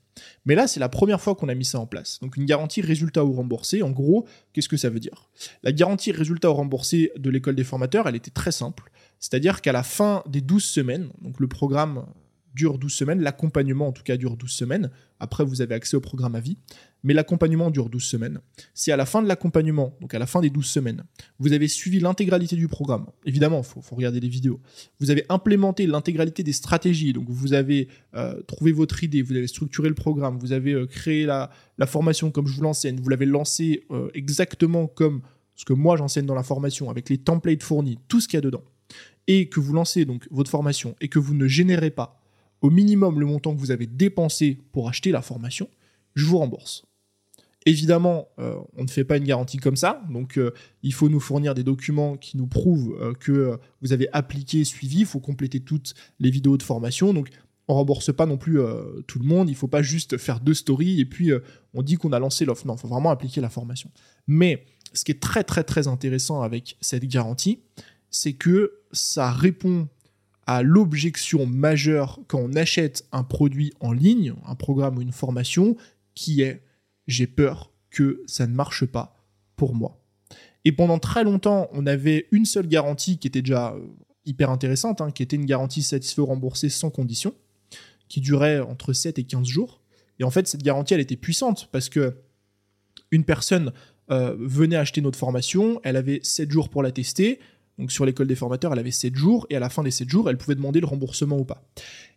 Mais 0.45 0.55
là, 0.55 0.67
c'est 0.67 0.79
la 0.79 0.89
première 0.89 1.21
fois 1.21 1.35
qu'on 1.35 1.49
a 1.49 1.55
mis 1.55 1.65
ça 1.65 1.79
en 1.79 1.85
place. 1.85 2.19
Donc 2.21 2.37
une 2.37 2.45
garantie 2.45 2.81
résultat 2.81 3.25
ou 3.25 3.33
remboursé, 3.33 3.83
en 3.83 3.91
gros, 3.91 4.25
qu'est-ce 4.53 4.69
que 4.69 4.77
ça 4.77 4.89
veut 4.89 4.99
dire? 4.99 5.29
La 5.63 5.71
garantie 5.71 6.11
résultat 6.11 6.49
ou 6.49 6.53
remboursé 6.53 7.11
de 7.17 7.29
l'école 7.29 7.55
des 7.55 7.63
formateurs, 7.63 8.07
elle 8.07 8.15
était 8.15 8.31
très 8.31 8.51
simple. 8.51 8.91
C'est-à-dire 9.19 9.61
qu'à 9.61 9.71
la 9.71 9.83
fin 9.83 10.23
des 10.27 10.41
12 10.41 10.63
semaines, 10.63 11.09
donc 11.21 11.39
le 11.39 11.47
programme 11.47 12.05
dure 12.53 12.77
12 12.77 12.91
semaines, 12.91 13.21
l'accompagnement 13.21 13.87
en 13.87 13.91
tout 13.91 14.03
cas 14.03 14.17
dure 14.17 14.37
12 14.37 14.49
semaines, 14.49 14.91
après 15.19 15.43
vous 15.43 15.61
avez 15.61 15.75
accès 15.75 15.97
au 15.97 16.01
programme 16.01 16.35
à 16.35 16.39
vie, 16.39 16.57
mais 17.03 17.13
l'accompagnement 17.13 17.71
dure 17.71 17.89
12 17.89 18.03
semaines. 18.03 18.39
Si 18.73 18.91
à 18.91 18.97
la 18.97 19.05
fin 19.05 19.21
de 19.21 19.27
l'accompagnement, 19.27 19.95
donc 20.01 20.13
à 20.13 20.19
la 20.19 20.25
fin 20.25 20.41
des 20.41 20.49
12 20.49 20.65
semaines, 20.65 21.03
vous 21.39 21.53
avez 21.53 21.67
suivi 21.67 21.99
l'intégralité 21.99 22.55
du 22.55 22.67
programme, 22.67 23.07
évidemment, 23.25 23.61
il 23.61 23.81
faut, 23.81 23.95
regarder 23.95 24.19
les 24.19 24.29
vidéos, 24.29 24.59
vous 24.99 25.11
avez 25.11 25.25
implémenté 25.29 25.87
l'intégralité 25.87 26.43
des 26.43 26.53
stratégies, 26.53 27.13
donc 27.13 27.25
vous 27.29 27.53
avez 27.53 27.87
euh, 28.15 28.41
trouvé 28.43 28.71
votre 28.71 29.03
idée, 29.03 29.21
vous 29.21 29.35
avez 29.35 29.47
structuré 29.47 29.89
le 29.89 29.95
programme, 29.95 30.37
vous 30.37 30.53
avez 30.53 30.73
euh, 30.73 30.85
créé 30.85 31.25
la, 31.25 31.49
formation 31.85 32.31
comme 32.31 32.47
je 32.47 32.55
vous 32.55 32.61
l'enseigne, 32.61 32.99
vous 33.01 33.09
l'avez 33.09 33.25
lancé 33.25 33.85
euh, 33.91 34.09
exactement 34.13 34.87
comme 34.87 35.21
ce 35.55 35.65
que 35.65 35.73
moi 35.73 35.97
j'enseigne 35.97 36.25
dans 36.25 36.35
la 36.35 36.43
formation, 36.43 36.89
avec 36.89 37.09
les 37.09 37.17
templates 37.17 37.61
fournis, 37.61 37.99
tout 38.07 38.21
ce 38.21 38.27
qu'il 38.27 38.37
y 38.37 38.39
a 38.39 38.41
dedans, 38.41 38.63
et 39.27 39.49
que 39.49 39.59
vous 39.59 39.73
lancez 39.73 40.05
donc 40.05 40.27
votre 40.31 40.49
formation 40.49 40.95
et 41.01 41.09
que 41.09 41.19
vous 41.19 41.33
ne 41.33 41.47
générez 41.47 41.91
pas 41.91 42.22
au 42.63 42.69
minimum 42.69 43.19
le 43.19 43.27
montant 43.27 43.53
que 43.53 43.59
vous 43.59 43.71
avez 43.71 43.85
dépensé 43.85 44.57
pour 44.71 44.89
acheter 44.89 45.11
la 45.11 45.21
formation, 45.21 45.69
je 46.15 46.25
vous 46.25 46.39
rembourse. 46.39 46.85
Évidemment, 47.65 48.29
euh, 48.39 48.55
on 48.75 48.83
ne 48.83 48.89
fait 48.89 49.03
pas 49.03 49.17
une 49.17 49.25
garantie 49.25 49.57
comme 49.57 49.75
ça, 49.75 50.01
donc 50.09 50.37
euh, 50.37 50.51
il 50.81 50.93
faut 50.93 51.09
nous 51.09 51.19
fournir 51.19 51.53
des 51.53 51.63
documents 51.63 52.17
qui 52.17 52.37
nous 52.37 52.47
prouvent 52.47 52.97
euh, 53.01 53.13
que 53.13 53.57
vous 53.81 53.93
avez 53.93 54.07
appliqué, 54.11 54.63
suivi. 54.63 55.01
Il 55.01 55.05
faut 55.05 55.19
compléter 55.19 55.59
toutes 55.59 55.93
les 56.19 56.29
vidéos 56.29 56.57
de 56.57 56.63
formation. 56.63 57.13
Donc, 57.13 57.29
on 57.67 57.75
rembourse 57.75 58.13
pas 58.13 58.25
non 58.25 58.37
plus 58.37 58.59
tout 59.07 59.19
le 59.19 59.25
monde. 59.25 59.49
Il 59.49 59.55
faut 59.55 59.69
pas 59.69 59.81
juste 59.81 60.17
faire 60.17 60.41
deux 60.41 60.53
stories 60.53 60.99
et 60.99 61.05
puis 61.05 61.31
on 61.73 61.81
dit 61.81 61.95
qu'on 61.95 62.11
a 62.11 62.19
lancé 62.19 62.43
l'offre. 62.43 62.67
Non, 62.67 62.75
il 62.75 62.79
faut 62.81 62.89
vraiment 62.89 63.09
appliquer 63.09 63.39
la 63.39 63.49
formation. 63.49 63.89
Mais 64.27 64.65
ce 64.91 65.05
qui 65.05 65.13
est 65.13 65.21
très 65.21 65.45
très 65.45 65.63
très 65.63 65.87
intéressant 65.87 66.41
avec 66.41 66.75
cette 66.81 67.05
garantie, 67.05 67.61
c'est 68.09 68.33
que 68.33 68.81
ça 68.91 69.31
répond 69.31 69.87
à 70.45 70.61
l'objection 70.61 71.45
majeure 71.45 72.19
quand 72.27 72.39
on 72.39 72.53
achète 72.53 73.07
un 73.11 73.23
produit 73.23 73.73
en 73.79 73.91
ligne, 73.91 74.33
un 74.45 74.55
programme 74.55 74.97
ou 74.97 75.01
une 75.01 75.11
formation, 75.11 75.77
qui 76.15 76.41
est 76.41 76.63
j'ai 77.07 77.27
peur 77.27 77.71
que 77.89 78.23
ça 78.27 78.47
ne 78.47 78.53
marche 78.53 78.85
pas 78.85 79.15
pour 79.55 79.75
moi. 79.75 79.99
Et 80.65 80.71
pendant 80.71 80.99
très 80.99 81.23
longtemps, 81.23 81.67
on 81.73 81.85
avait 81.85 82.27
une 82.31 82.45
seule 82.45 82.67
garantie 82.67 83.17
qui 83.17 83.27
était 83.27 83.41
déjà 83.41 83.73
euh, 83.73 83.85
hyper 84.25 84.49
intéressante, 84.49 85.01
hein, 85.01 85.11
qui 85.11 85.23
était 85.23 85.35
une 85.35 85.45
garantie 85.45 85.83
satisfait 85.83 86.21
ou 86.21 86.25
remboursée 86.25 86.69
sans 86.69 86.89
condition, 86.89 87.33
qui 88.07 88.21
durait 88.21 88.59
entre 88.59 88.93
7 88.93 89.19
et 89.19 89.23
15 89.23 89.45
jours. 89.45 89.81
Et 90.19 90.23
en 90.23 90.29
fait, 90.29 90.47
cette 90.47 90.63
garantie, 90.63 90.93
elle 90.93 91.01
était 91.01 91.17
puissante 91.17 91.69
parce 91.71 91.89
que 91.89 92.15
une 93.11 93.25
personne 93.25 93.73
euh, 94.11 94.35
venait 94.39 94.75
acheter 94.75 95.01
notre 95.01 95.19
formation, 95.19 95.79
elle 95.83 95.97
avait 95.97 96.19
7 96.23 96.51
jours 96.51 96.69
pour 96.69 96.83
la 96.83 96.91
tester, 96.91 97.39
donc 97.79 97.91
sur 97.91 98.05
l'école 98.05 98.27
des 98.27 98.35
formateurs, 98.35 98.71
elle 98.73 98.79
avait 98.79 98.91
7 98.91 99.15
jours, 99.15 99.47
et 99.49 99.55
à 99.55 99.59
la 99.59 99.69
fin 99.69 99.83
des 99.83 99.91
7 99.91 100.09
jours, 100.09 100.29
elle 100.29 100.37
pouvait 100.37 100.55
demander 100.55 100.79
le 100.79 100.85
remboursement 100.85 101.37
ou 101.37 101.45
pas. 101.45 101.63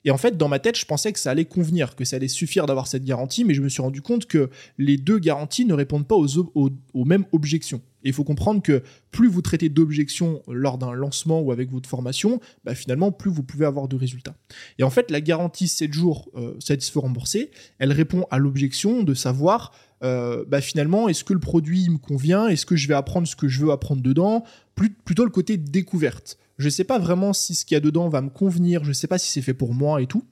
Et 0.04 0.10
en 0.10 0.18
fait, 0.18 0.36
dans 0.36 0.48
ma 0.48 0.58
tête, 0.58 0.78
je 0.78 0.84
pensais 0.84 1.12
que 1.12 1.18
ça 1.18 1.30
allait 1.30 1.46
convenir, 1.46 1.96
que 1.96 2.04
ça 2.04 2.16
allait 2.16 2.28
suffire 2.28 2.66
d'avoir 2.66 2.86
cette 2.86 3.04
garantie, 3.04 3.44
mais 3.44 3.54
je 3.54 3.62
me 3.62 3.68
suis 3.68 3.82
rendu 3.82 4.02
compte 4.02 4.26
que 4.26 4.50
les 4.78 4.98
deux 4.98 5.18
garanties 5.18 5.64
ne 5.64 5.74
répondent 5.74 6.06
pas 6.06 6.14
aux, 6.14 7.04
mêmes 7.04 7.24
objections. 7.32 7.80
Et 8.04 8.10
il 8.10 8.12
faut 8.12 8.22
comprendre 8.22 8.62
que 8.62 8.84
plus 9.10 9.28
vous 9.28 9.42
traitez 9.42 9.68
d'objections 9.68 10.42
lors 10.46 10.78
d'un 10.78 10.92
lancement 10.92 11.40
ou 11.40 11.50
avec 11.50 11.72
votre 11.72 11.88
formation, 11.88 12.40
bah 12.62 12.74
finalement, 12.74 13.10
plus 13.10 13.30
vous 13.30 13.42
pouvez 13.42 13.66
avoir 13.66 13.88
de 13.88 13.96
résultats. 13.96 14.36
Et 14.78 14.84
en 14.84 14.90
fait, 14.90 15.10
la 15.10 15.20
garantie 15.20 15.66
7 15.66 15.92
jours 15.92 16.30
euh, 16.36 16.54
satisfait 16.60 17.00
remboursé, 17.00 17.50
elle 17.78 17.92
répond 17.92 18.26
à 18.30 18.38
l'objection 18.38 19.02
de 19.02 19.14
savoir 19.14 19.72
euh, 20.04 20.44
bah 20.46 20.60
finalement, 20.60 21.08
est-ce 21.08 21.24
que 21.24 21.32
le 21.32 21.40
produit 21.40 21.88
me 21.88 21.98
convient? 21.98 22.48
Est-ce 22.48 22.66
que 22.66 22.76
je 22.76 22.88
vais 22.88 22.94
apprendre 22.94 23.26
ce 23.26 23.36
que 23.36 23.48
je 23.48 23.64
veux 23.64 23.72
apprendre 23.72 24.02
dedans? 24.02 24.44
Plutôt 24.74 25.24
le 25.24 25.30
côté 25.30 25.56
découverte. 25.56 26.38
Je 26.58 26.66
ne 26.66 26.70
sais 26.70 26.84
pas 26.84 26.98
vraiment 26.98 27.32
si 27.32 27.54
ce 27.54 27.64
qu'il 27.64 27.74
y 27.74 27.78
a 27.78 27.80
dedans 27.80 28.08
va 28.08 28.22
me 28.22 28.30
convenir, 28.30 28.84
je 28.84 28.88
ne 28.88 28.94
sais 28.94 29.06
pas 29.06 29.18
si 29.18 29.30
c'est 29.30 29.42
fait 29.42 29.54
pour 29.54 29.74
moi 29.74 30.00
et 30.00 30.06
tout. 30.06 30.24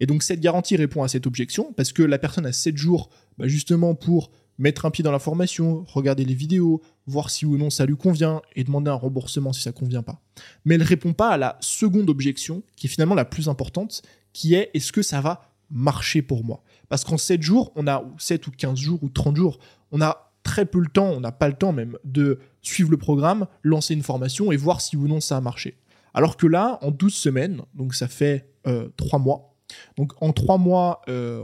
Et 0.00 0.06
donc 0.06 0.22
cette 0.22 0.40
garantie 0.40 0.76
répond 0.76 1.02
à 1.02 1.08
cette 1.08 1.26
objection, 1.26 1.72
parce 1.76 1.92
que 1.92 2.02
la 2.02 2.18
personne 2.18 2.46
a 2.46 2.52
7 2.52 2.76
jours 2.76 3.10
bah, 3.38 3.48
justement 3.48 3.94
pour 3.94 4.30
mettre 4.58 4.84
un 4.84 4.90
pied 4.90 5.02
dans 5.02 5.12
la 5.12 5.18
formation, 5.18 5.84
regarder 5.88 6.24
les 6.24 6.34
vidéos, 6.34 6.82
voir 7.06 7.30
si 7.30 7.46
ou 7.46 7.56
non 7.56 7.70
ça 7.70 7.86
lui 7.86 7.96
convient 7.96 8.42
et 8.54 8.64
demander 8.64 8.90
un 8.90 8.94
remboursement 8.94 9.52
si 9.52 9.62
ça 9.62 9.72
convient 9.72 10.02
pas. 10.02 10.20
Mais 10.64 10.74
elle 10.74 10.82
répond 10.82 11.12
pas 11.12 11.30
à 11.30 11.36
la 11.36 11.56
seconde 11.60 12.10
objection, 12.10 12.62
qui 12.76 12.86
est 12.86 12.90
finalement 12.90 13.14
la 13.14 13.24
plus 13.24 13.48
importante, 13.48 14.02
qui 14.32 14.54
est 14.54 14.70
est-ce 14.74 14.92
que 14.92 15.02
ça 15.02 15.20
va 15.20 15.51
marcher 15.72 16.22
pour 16.22 16.44
moi 16.44 16.62
Parce 16.88 17.04
qu'en 17.04 17.16
7 17.16 17.42
jours, 17.42 17.72
on 17.76 17.86
a 17.86 18.04
7 18.18 18.46
ou 18.46 18.50
15 18.50 18.78
jours 18.78 19.02
ou 19.02 19.08
30 19.08 19.36
jours, 19.36 19.58
on 19.90 20.00
a 20.00 20.32
très 20.42 20.66
peu 20.66 20.78
le 20.78 20.88
temps, 20.88 21.08
on 21.10 21.20
n'a 21.20 21.32
pas 21.32 21.48
le 21.48 21.54
temps 21.54 21.72
même 21.72 21.96
de 22.04 22.38
suivre 22.62 22.90
le 22.90 22.96
programme, 22.96 23.46
lancer 23.62 23.94
une 23.94 24.02
formation 24.02 24.52
et 24.52 24.56
voir 24.56 24.80
si 24.80 24.96
ou 24.96 25.08
non 25.08 25.20
ça 25.20 25.36
a 25.36 25.40
marché. 25.40 25.78
Alors 26.14 26.36
que 26.36 26.46
là, 26.46 26.78
en 26.82 26.90
12 26.90 27.12
semaines, 27.12 27.62
donc 27.74 27.94
ça 27.94 28.08
fait 28.08 28.50
euh, 28.66 28.88
3 28.96 29.18
mois, 29.18 29.54
donc 29.96 30.12
en 30.20 30.32
3 30.32 30.58
mois, 30.58 31.00
euh, 31.08 31.42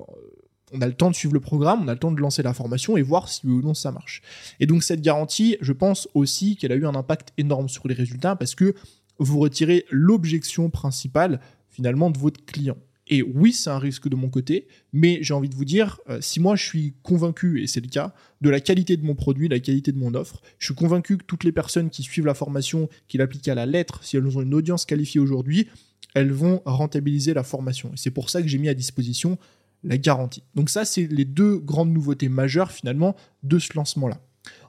on 0.72 0.80
a 0.80 0.86
le 0.86 0.92
temps 0.92 1.10
de 1.10 1.14
suivre 1.14 1.34
le 1.34 1.40
programme, 1.40 1.82
on 1.82 1.88
a 1.88 1.94
le 1.94 1.98
temps 1.98 2.12
de 2.12 2.20
lancer 2.20 2.42
la 2.42 2.52
formation 2.52 2.96
et 2.96 3.02
voir 3.02 3.28
si 3.28 3.46
ou 3.46 3.62
non 3.62 3.74
ça 3.74 3.92
marche. 3.92 4.22
Et 4.60 4.66
donc 4.66 4.82
cette 4.82 5.00
garantie, 5.00 5.56
je 5.60 5.72
pense 5.72 6.08
aussi 6.14 6.56
qu'elle 6.56 6.72
a 6.72 6.76
eu 6.76 6.86
un 6.86 6.94
impact 6.94 7.32
énorme 7.38 7.68
sur 7.68 7.88
les 7.88 7.94
résultats 7.94 8.36
parce 8.36 8.54
que 8.54 8.74
vous 9.18 9.38
retirez 9.38 9.84
l'objection 9.90 10.70
principale 10.70 11.40
finalement 11.70 12.10
de 12.10 12.18
votre 12.18 12.44
client. 12.44 12.76
Et 13.08 13.22
oui, 13.22 13.52
c'est 13.52 13.70
un 13.70 13.78
risque 13.78 14.08
de 14.08 14.16
mon 14.16 14.28
côté, 14.28 14.68
mais 14.92 15.18
j'ai 15.22 15.34
envie 15.34 15.48
de 15.48 15.54
vous 15.54 15.64
dire, 15.64 15.98
euh, 16.08 16.20
si 16.20 16.40
moi 16.40 16.56
je 16.56 16.64
suis 16.64 16.94
convaincu, 17.02 17.62
et 17.62 17.66
c'est 17.66 17.80
le 17.80 17.88
cas, 17.88 18.14
de 18.40 18.50
la 18.50 18.60
qualité 18.60 18.96
de 18.96 19.04
mon 19.04 19.14
produit, 19.14 19.48
la 19.48 19.60
qualité 19.60 19.92
de 19.92 19.98
mon 19.98 20.14
offre, 20.14 20.42
je 20.58 20.66
suis 20.66 20.74
convaincu 20.74 21.16
que 21.16 21.24
toutes 21.24 21.44
les 21.44 21.52
personnes 21.52 21.90
qui 21.90 22.02
suivent 22.02 22.26
la 22.26 22.34
formation, 22.34 22.88
qui 23.08 23.16
l'appliquent 23.16 23.48
à 23.48 23.54
la 23.54 23.66
lettre, 23.66 24.04
si 24.04 24.16
elles 24.16 24.38
ont 24.38 24.42
une 24.42 24.54
audience 24.54 24.84
qualifiée 24.84 25.20
aujourd'hui, 25.20 25.68
elles 26.14 26.32
vont 26.32 26.62
rentabiliser 26.64 27.34
la 27.34 27.42
formation. 27.42 27.90
Et 27.94 27.96
c'est 27.96 28.10
pour 28.10 28.30
ça 28.30 28.42
que 28.42 28.48
j'ai 28.48 28.58
mis 28.58 28.68
à 28.68 28.74
disposition 28.74 29.38
la 29.84 29.96
garantie. 29.96 30.42
Donc 30.54 30.70
ça, 30.70 30.84
c'est 30.84 31.06
les 31.06 31.24
deux 31.24 31.58
grandes 31.58 31.92
nouveautés 31.92 32.28
majeures 32.28 32.72
finalement 32.72 33.16
de 33.42 33.58
ce 33.58 33.70
lancement-là. 33.74 34.20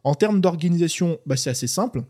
En 0.03 0.15
termes 0.15 0.41
d'organisation, 0.41 1.19
bah, 1.25 1.35
c'est 1.35 1.49
assez 1.49 1.67
simple. 1.67 2.03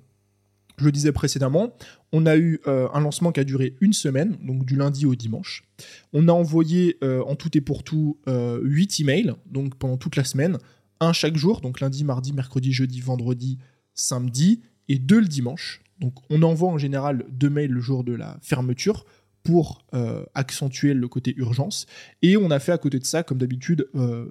Je 0.79 0.85
le 0.85 0.93
disais 0.93 1.11
précédemment, 1.11 1.75
on 2.13 2.25
a 2.25 2.37
eu 2.37 2.61
euh, 2.65 2.87
un 2.93 3.01
lancement 3.01 3.33
qui 3.33 3.41
a 3.41 3.43
duré 3.43 3.75
une 3.81 3.91
semaine, 3.91 4.37
donc 4.41 4.63
du 4.63 4.77
lundi 4.77 5.05
au 5.05 5.13
dimanche. 5.13 5.65
On 6.13 6.29
a 6.29 6.31
envoyé 6.31 6.97
euh, 7.03 7.21
en 7.23 7.35
tout 7.35 7.57
et 7.57 7.61
pour 7.61 7.83
tout 7.83 8.17
euh, 8.29 8.61
8 8.63 9.01
emails, 9.01 9.33
donc 9.45 9.75
pendant 9.75 9.97
toute 9.97 10.15
la 10.15 10.23
semaine, 10.23 10.57
un 11.01 11.11
chaque 11.11 11.35
jour, 11.35 11.59
donc 11.59 11.81
lundi, 11.81 12.05
mardi, 12.05 12.31
mercredi, 12.31 12.71
jeudi, 12.71 13.01
vendredi, 13.01 13.57
samedi, 13.93 14.61
et 14.87 14.99
deux 14.99 15.19
le 15.19 15.27
dimanche. 15.27 15.81
Donc 15.99 16.13
on 16.29 16.41
envoie 16.43 16.69
en 16.69 16.77
général 16.77 17.25
deux 17.29 17.49
mails 17.49 17.71
le 17.71 17.81
jour 17.81 18.05
de 18.05 18.13
la 18.13 18.37
fermeture 18.41 19.05
pour 19.43 19.85
euh, 19.93 20.23
accentuer 20.33 20.93
le 20.93 21.07
côté 21.09 21.33
urgence. 21.35 21.87
Et 22.21 22.37
on 22.37 22.51
a 22.51 22.59
fait 22.59 22.71
à 22.71 22.77
côté 22.77 22.99
de 22.99 23.05
ça, 23.05 23.23
comme 23.23 23.37
d'habitude, 23.37 23.89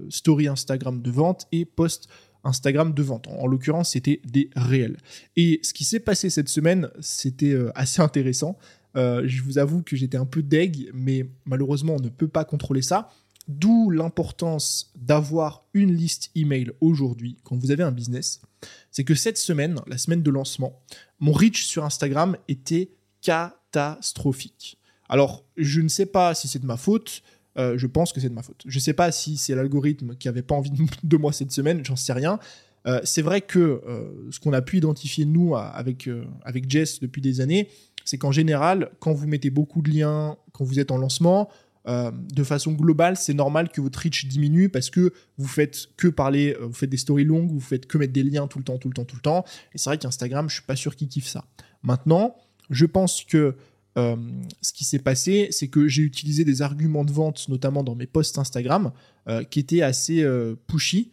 story 0.09 0.49
Instagram 0.49 1.03
de 1.03 1.11
vente 1.11 1.47
et 1.53 1.67
post 1.67 2.09
Instagram 2.45 2.95
de 2.95 3.03
vente. 3.03 3.27
En, 3.29 3.47
l'occurrence, 3.47 3.91
c'était 3.91 4.21
des 4.25 4.51
réels. 4.57 4.97
Et 5.37 5.61
ce 5.63 5.73
qui 5.73 5.85
s'est 5.85 6.01
passé 6.01 6.31
cette 6.31 6.49
semaine, 6.49 6.91
c'était 7.01 7.53
euh, 7.53 7.71
assez 7.75 8.01
intéressant. 8.01 8.59
Euh, 8.97 9.23
je 9.27 9.43
vous 9.43 9.59
avoue 9.59 9.83
que 9.83 9.97
j'étais 9.97 10.17
un 10.17 10.27
peu 10.27 10.43
deg, 10.43 10.91
mais 10.95 11.29
malheureusement, 11.45 11.97
on 11.97 12.03
ne 12.03 12.09
peut 12.09 12.29
pas 12.29 12.45
contrôler 12.45 12.83
ça. 12.83 13.11
D'où 13.47 13.91
l'importance 13.91 14.93
d'avoir 14.95 15.65
une 15.73 15.95
liste 15.95 16.31
email 16.35 16.71
aujourd'hui 16.81 17.39
quand 17.45 17.57
vous 17.57 17.71
avez 17.71 17.83
un 17.83 17.93
business. 17.93 18.43
C'est 18.91 19.05
que 19.05 19.15
cette 19.15 19.39
semaine, 19.39 19.81
la 19.87 19.97
semaine 19.97 20.23
de 20.23 20.31
lancement, 20.31 20.83
mon 21.19 21.33
reach 21.33 21.65
sur 21.65 21.85
Instagram 21.85 22.37
était 22.49 22.91
catastrophique. 23.23 24.79
Alors, 25.09 25.45
je 25.57 25.81
ne 25.81 25.89
sais 25.89 26.07
pas 26.07 26.35
si 26.35 26.49
c'est 26.49 26.59
de 26.59 26.67
ma 26.67 26.77
faute, 26.77 27.23
euh, 27.59 27.77
je 27.77 27.87
pense 27.87 28.13
que 28.13 28.21
c'est 28.21 28.29
de 28.29 28.35
ma 28.35 28.43
faute. 28.43 28.63
Je 28.67 28.79
sais 28.79 28.93
pas 28.93 29.11
si 29.11 29.37
c'est 29.37 29.55
l'algorithme 29.55 30.15
qui 30.17 30.29
avait 30.29 30.43
pas 30.43 30.55
envie 30.55 30.71
de 31.03 31.17
moi 31.17 31.33
cette 31.33 31.53
semaine, 31.53 31.85
j'en 31.85 31.97
sais 31.97 32.13
rien. 32.13 32.39
Euh, 32.87 33.01
c'est 33.05 33.23
vrai 33.23 33.41
que 33.41 33.59
euh, 33.59 34.29
ce 34.31 34.39
qu'on 34.39 34.53
a 34.53 34.63
pu 34.63 34.79
identifier 34.79 35.25
nous 35.25 35.57
avec, 35.57 36.09
avec 36.43 36.71
Jess 36.71 37.01
depuis 37.01 37.21
des 37.21 37.41
années, 37.41 37.69
c'est 38.05 38.19
qu'en 38.19 38.33
général, 38.33 38.91
quand 39.01 39.13
vous 39.13 39.27
mettez 39.27 39.51
beaucoup 39.51 39.83
de 39.83 39.91
liens, 39.91 40.37
quand 40.53 40.65
vous 40.65 40.79
êtes 40.81 40.91
en 40.91 40.97
lancement, 40.97 41.49
de 41.87 42.45
façon 42.45 42.73
globale, 42.73 43.17
c'est 43.17 43.33
normal 43.33 43.71
que 43.71 43.81
votre 43.81 43.99
reach 44.01 44.27
diminue 44.27 44.69
parce 44.69 44.91
que 44.91 45.15
vous 45.39 45.47
faites 45.47 45.87
que 45.97 46.09
parler, 46.09 46.55
vous 46.61 46.75
faites 46.75 46.91
des 46.91 46.99
stories 46.99 47.25
longues, 47.25 47.51
vous 47.51 47.61
faites 47.61 47.87
que 47.87 47.97
mettre 47.97 48.13
des 48.13 48.23
liens 48.23 48.47
tout 48.47 48.59
le 48.59 48.65
temps, 48.65 48.77
tout 48.77 48.89
le 48.89 48.95
temps, 48.95 49.07
tout 49.07 49.17
le 49.17 49.23
temps. 49.23 49.47
Et 49.73 49.79
c'est 49.79 49.89
vrai 49.89 49.97
qu'Instagram, 49.97 50.51
je 50.51 50.57
suis 50.57 50.65
pas 50.65 50.77
sûr 50.77 50.95
qu'il 50.97 51.09
kiffe 51.09 51.29
ça. 51.29 51.47
Maintenant, 51.83 52.37
je 52.69 52.85
pense 52.85 53.25
que 53.25 53.57
euh, 53.99 54.17
ce 54.63 54.73
qui 54.73 54.85
s'est 54.85 55.01
passé, 55.01 55.49
c'est 55.51 55.69
que 55.69 55.89
j'ai 55.89 56.03
utilisé 56.03 56.45
des 56.45 56.63
arguments 56.63 57.05
de 57.05 57.11
vente, 57.11 57.49
notamment 57.49 57.83
dans 57.83 57.97
mes 57.97 58.07
posts 58.07 58.39
Instagram, 58.39 58.93
euh, 59.29 59.43
qui 59.43 59.59
étaient 59.59 59.83
assez 59.83 60.23
euh, 60.23 60.55
pushy. 60.67 61.11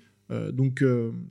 donc, 0.53 0.83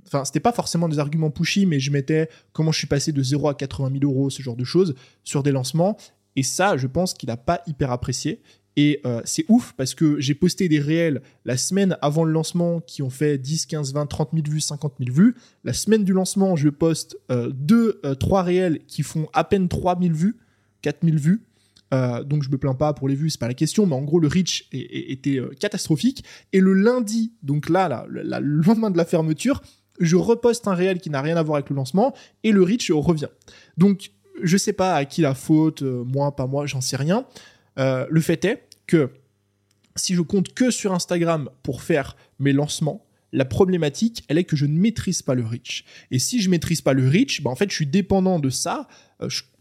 enfin, 0.06 0.24
c'était 0.24 0.38
pas 0.38 0.52
forcément 0.52 0.88
des 0.88 1.00
arguments 1.00 1.30
pushy, 1.30 1.66
mais 1.66 1.80
je 1.80 1.90
mettais 1.90 2.28
comment 2.52 2.70
je 2.70 2.78
suis 2.78 2.86
passé 2.86 3.10
de 3.10 3.22
0 3.22 3.48
à 3.48 3.54
80 3.54 3.90
000 4.00 4.04
euros, 4.04 4.30
ce 4.30 4.40
genre 4.40 4.54
de 4.54 4.62
choses, 4.62 4.94
sur 5.24 5.42
des 5.42 5.50
lancements. 5.50 5.96
Et 6.36 6.44
ça, 6.44 6.76
je 6.76 6.86
pense 6.86 7.12
qu'il 7.12 7.28
n'a 7.28 7.36
pas 7.36 7.60
hyper 7.66 7.90
apprécié. 7.90 8.40
Et 8.76 9.02
c'est 9.24 9.44
ouf 9.48 9.72
parce 9.76 9.94
que 9.94 10.20
j'ai 10.20 10.34
posté 10.34 10.68
des 10.68 10.78
réels 10.78 11.22
la 11.44 11.56
semaine 11.56 11.96
avant 12.02 12.22
le 12.22 12.30
lancement 12.30 12.80
qui 12.80 13.02
ont 13.02 13.10
fait 13.10 13.36
10, 13.36 13.66
15, 13.66 13.94
20, 13.94 14.06
30 14.06 14.28
000 14.32 14.44
vues, 14.48 14.60
50 14.60 14.94
000 15.00 15.12
vues. 15.12 15.34
La 15.64 15.72
semaine 15.72 16.04
du 16.04 16.12
lancement, 16.12 16.54
je 16.54 16.68
poste 16.68 17.16
2, 17.30 18.00
3 18.20 18.42
réels 18.44 18.78
qui 18.86 19.02
font 19.02 19.28
à 19.32 19.42
peine 19.42 19.68
3 19.68 19.98
000 20.00 20.14
vues. 20.14 20.36
4000 20.84 21.18
vues. 21.18 21.42
Euh, 21.92 22.24
donc 22.24 22.42
je 22.42 22.50
me 22.50 22.58
plains 22.58 22.74
pas 22.74 22.92
pour 22.92 23.08
les 23.08 23.14
vues, 23.14 23.30
c'est 23.30 23.40
pas 23.40 23.48
la 23.48 23.54
question, 23.54 23.86
mais 23.86 23.94
en 23.94 24.02
gros 24.02 24.20
le 24.20 24.28
reach 24.28 24.68
était 24.72 25.38
euh, 25.38 25.50
catastrophique. 25.58 26.24
Et 26.52 26.60
le 26.60 26.74
lundi, 26.74 27.32
donc 27.42 27.68
là, 27.68 28.06
le 28.08 28.62
lendemain 28.62 28.90
de 28.90 28.96
la 28.96 29.04
fermeture, 29.04 29.62
je 30.00 30.16
reposte 30.16 30.66
un 30.66 30.74
réel 30.74 30.98
qui 30.98 31.10
n'a 31.10 31.22
rien 31.22 31.36
à 31.36 31.42
voir 31.42 31.56
avec 31.56 31.70
le 31.70 31.76
lancement 31.76 32.14
et 32.42 32.52
le 32.52 32.62
reach 32.62 32.90
revient. 32.90 33.28
Donc 33.76 34.10
je 34.42 34.56
sais 34.56 34.72
pas 34.72 34.94
à 34.94 35.04
qui 35.04 35.20
la 35.20 35.34
faute, 35.34 35.82
euh, 35.82 36.04
moi, 36.04 36.34
pas 36.34 36.46
moi, 36.46 36.66
j'en 36.66 36.80
sais 36.80 36.96
rien. 36.96 37.26
le 37.76 38.20
fait 38.20 38.44
est 38.44 38.68
que 38.86 39.10
si 39.96 40.14
je 40.14 40.20
compte 40.20 40.52
que 40.52 40.70
sur 40.70 40.92
Instagram 40.92 41.48
pour 41.62 41.82
faire 41.82 42.16
mes 42.40 42.52
lancements, 42.52 43.06
la 43.32 43.44
problématique, 43.44 44.24
elle 44.28 44.38
est 44.38 44.44
que 44.44 44.56
je 44.56 44.66
ne 44.66 44.78
maîtrise 44.78 45.22
pas 45.22 45.34
le 45.34 45.44
reach. 45.44 45.84
Et 46.10 46.18
si 46.18 46.40
je 46.40 46.48
maîtrise 46.50 46.80
pas 46.80 46.92
le 46.92 47.08
reach, 47.08 47.42
bah 47.42 47.50
en 47.50 47.56
fait, 47.56 47.70
je 47.70 47.74
suis 47.74 47.86
dépendant 47.86 48.38
de 48.38 48.50
ça. 48.50 48.86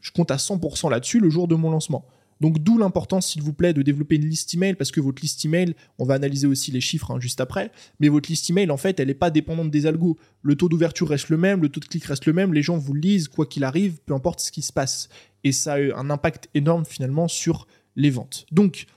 Je 0.04 0.12
compte 0.12 0.30
à 0.30 0.36
100% 0.36 0.92
là-dessus 0.92 1.20
le 1.20 1.32
jour 1.32 1.48
de 1.48 1.56
mon 1.56 1.72
lancement. 1.72 2.06
Donc 2.42 2.60
d'où 2.60 2.78
l'importance, 2.78 3.28
s'il 3.28 3.42
vous 3.42 3.54
plaît, 3.54 3.74
de 3.74 3.82
développer 3.82 4.18
une 4.18 4.28
liste 4.28 4.54
email 4.54 4.76
parce 4.76 4.92
que 4.92 5.00
votre 5.00 5.22
liste 5.22 5.46
email, 5.46 5.76
on 5.98 6.04
va 6.04 6.16
analyser 6.16 6.46
aussi 6.46 6.72
les 6.72 6.82
chiffres 6.82 7.12
hein, 7.12 7.20
juste 7.20 7.40
après, 7.40 7.72
mais 8.02 8.10
votre 8.10 8.30
liste 8.30 8.50
email, 8.50 8.70
en 8.70 8.78
fait, 8.78 9.00
elle 9.00 9.08
n'est 9.08 9.14
pas 9.14 9.32
dépendante 9.32 9.72
des 9.72 9.86
algos. 9.86 10.18
Le 10.42 10.56
taux 10.56 10.68
d'ouverture 10.68 11.08
reste 11.08 11.30
le 11.30 11.38
même, 11.38 11.62
le 11.62 11.70
taux 11.70 11.80
de 11.80 11.86
clic 11.86 12.04
reste 12.04 12.26
le 12.26 12.34
même, 12.34 12.54
les 12.54 12.62
gens 12.62 12.78
vous 12.78 12.94
lisent 12.94 13.30
quoi 13.30 13.46
qu'il 13.46 13.64
arrive, 13.64 14.00
peu 14.06 14.14
importe 14.14 14.42
ce 14.42 14.52
qui 14.52 14.62
se 14.62 14.74
passe. 14.74 15.08
Et 15.46 15.54
ça 15.54 15.76
a 15.76 15.98
un 15.98 16.10
impact 16.10 16.50
énorme 16.54 16.84
finalement 16.84 17.30
sur 17.30 17.66
les 17.96 18.10
ventes. 18.10 18.46
Donc, 18.52 18.88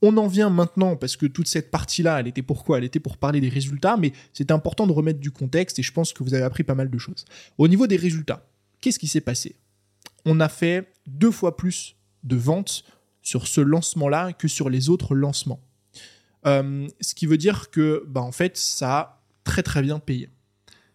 on 0.00 0.16
en 0.16 0.28
vient 0.28 0.50
maintenant, 0.50 0.96
parce 0.96 1.16
que 1.16 1.26
toute 1.26 1.48
cette 1.48 1.70
partie-là, 1.70 2.20
elle 2.20 2.28
était 2.28 2.42
pourquoi 2.42 2.78
Elle 2.78 2.84
était 2.84 3.00
pour 3.00 3.16
parler 3.16 3.40
des 3.40 3.48
résultats, 3.48 3.96
mais 3.96 4.12
c'est 4.32 4.50
important 4.50 4.86
de 4.86 4.92
remettre 4.92 5.18
du 5.18 5.30
contexte 5.30 5.78
et 5.78 5.82
je 5.82 5.92
pense 5.92 6.12
que 6.12 6.22
vous 6.22 6.34
avez 6.34 6.44
appris 6.44 6.62
pas 6.62 6.74
mal 6.74 6.90
de 6.90 6.98
choses. 6.98 7.24
Au 7.58 7.66
niveau 7.66 7.86
des 7.86 7.96
résultats, 7.96 8.46
qu'est-ce 8.80 8.98
qui 8.98 9.08
s'est 9.08 9.22
passé? 9.22 9.56
On 10.24 10.40
a 10.40 10.48
fait 10.48 10.92
deux 11.06 11.30
fois 11.30 11.56
plus 11.56 11.96
de 12.22 12.36
ventes 12.36 12.84
sur 13.22 13.46
ce 13.46 13.60
lancement-là 13.60 14.32
que 14.32 14.48
sur 14.48 14.70
les 14.70 14.90
autres 14.90 15.14
lancements. 15.14 15.60
Euh, 16.46 16.86
ce 17.00 17.14
qui 17.14 17.26
veut 17.26 17.38
dire 17.38 17.70
que, 17.70 18.04
bah, 18.06 18.20
en 18.20 18.32
fait, 18.32 18.56
ça 18.56 18.98
a 18.98 19.22
très 19.44 19.62
très 19.62 19.82
bien 19.82 19.98
payé 19.98 20.30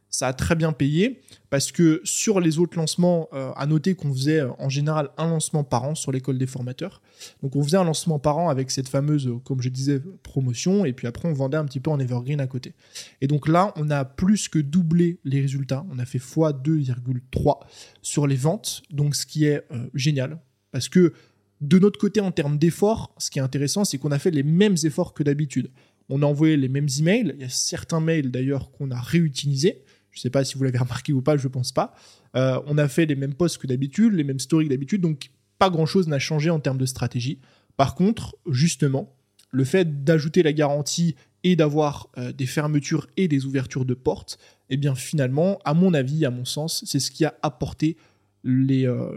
ça 0.10 0.28
a 0.28 0.34
très 0.34 0.56
bien 0.56 0.72
payé 0.72 1.22
parce 1.50 1.72
que 1.72 2.02
sur 2.04 2.39
les 2.39 2.60
autres 2.60 2.78
lancements, 2.78 3.30
euh, 3.34 3.52
à 3.56 3.65
noter 3.65 3.95
qu'on 3.95 4.13
faisait 4.13 4.41
euh, 4.41 4.52
en 4.58 4.69
général 4.69 5.10
un 5.17 5.30
lancement 5.30 5.63
par 5.63 5.84
an 5.84 5.95
sur 5.95 6.12
l'école 6.12 6.38
des 6.38 6.48
formateurs. 6.48 7.02
Donc 7.41 7.56
on 7.56 7.63
faisait 7.63 7.78
un 7.78 7.84
lancement 7.84 8.19
par 8.19 8.38
an 8.38 8.50
avec 8.50 8.72
cette 8.72 8.89
fameuse, 8.89 9.28
euh, 9.28 9.38
comme 9.43 9.62
je 9.62 9.69
disais, 9.69 10.02
promotion 10.24 10.86
et 10.86 10.93
puis 10.93 11.08
après 11.08 11.28
on 11.28 11.34
vendait 11.34 11.58
un 11.58 11.65
petit 11.65 11.80
peu 11.80 11.91
en 11.91 12.00
evergreen 12.00 12.41
à 12.41 12.48
côté. 12.48 12.74
Et 13.22 13.28
donc 13.28 13.48
là, 13.48 13.74
on 13.76 13.89
a 13.89 14.06
plus 14.06 14.48
que 14.48 14.60
doublé 14.60 15.19
les 15.24 15.41
résultats. 15.41 15.86
On 15.91 16.00
a 16.00 16.06
fait 16.06 16.19
x2,3 16.19 17.60
sur 18.02 18.28
les 18.28 18.36
ventes, 18.36 18.82
donc 18.91 19.15
ce 19.15 19.26
qui 19.26 19.45
est 19.45 19.63
génial 19.93 20.39
parce 20.72 20.89
que 20.89 21.13
de 21.62 21.78
notre 21.80 22.00
côté 22.00 22.22
en 22.22 22.32
termes 22.32 22.58
d'efforts, 22.58 23.13
ce 23.17 23.30
qui 23.30 23.39
est 23.39 23.41
intéressant, 23.41 23.84
c'est 23.84 23.98
qu'on 23.98 24.12
a 24.12 24.19
fait 24.19 24.32
les 24.32 24.43
mêmes 24.43 24.76
efforts 24.84 25.13
que 25.13 25.24
d'habitude. 25.24 25.72
On 26.10 26.22
a 26.24 26.26
envoyé 26.26 26.58
les 26.58 26.69
mêmes 26.69 26.88
emails. 27.00 27.34
Il 27.36 27.41
y 27.41 27.45
a 27.45 27.50
certains 27.50 28.00
mails 28.00 28.32
d'ailleurs 28.32 28.72
qu'on 28.72 28.91
a 28.91 29.00
réutilisés. 29.00 29.84
Je 30.20 30.22
ne 30.22 30.24
sais 30.24 30.30
pas 30.32 30.44
si 30.44 30.58
vous 30.58 30.64
l'avez 30.66 30.78
remarqué 30.80 31.14
ou 31.14 31.22
pas, 31.22 31.38
je 31.38 31.48
ne 31.48 31.52
pense 31.52 31.72
pas. 31.72 31.94
Euh, 32.36 32.60
on 32.68 32.78
a 32.78 32.88
fait 32.88 33.06
les 33.06 33.16
mêmes 33.16 33.34
posts 33.34 33.58
que 33.58 33.68
d'habitude, 33.68 34.14
les 34.14 34.26
mêmes 34.26 34.40
stories 34.40 34.66
que 34.66 34.70
d'habitude, 34.70 35.02
donc 35.02 35.32
pas 35.58 35.70
grand-chose 35.70 36.08
n'a 36.08 36.20
changé 36.20 36.50
en 36.50 36.60
termes 36.60 36.78
de 36.78 36.86
stratégie. 36.86 37.40
Par 37.78 37.96
contre, 37.96 38.36
justement, 38.50 39.16
le 39.52 39.64
fait 39.64 40.04
d'ajouter 40.04 40.44
la 40.44 40.54
garantie 40.54 41.16
et 41.44 41.56
d'avoir 41.56 42.10
euh, 42.18 42.34
des 42.34 42.46
fermetures 42.46 43.08
et 43.16 43.28
des 43.28 43.46
ouvertures 43.46 43.86
de 43.86 43.94
portes, 43.94 44.38
eh 44.70 44.78
bien 44.78 44.94
finalement, 44.96 45.60
à 45.64 45.74
mon 45.74 45.94
avis, 45.94 46.26
à 46.26 46.32
mon 46.32 46.46
sens, 46.46 46.84
c'est 46.86 47.00
ce 47.00 47.12
qui 47.12 47.24
a 47.24 47.36
apporté 47.42 47.98
les, 48.44 48.86
euh, 48.86 49.12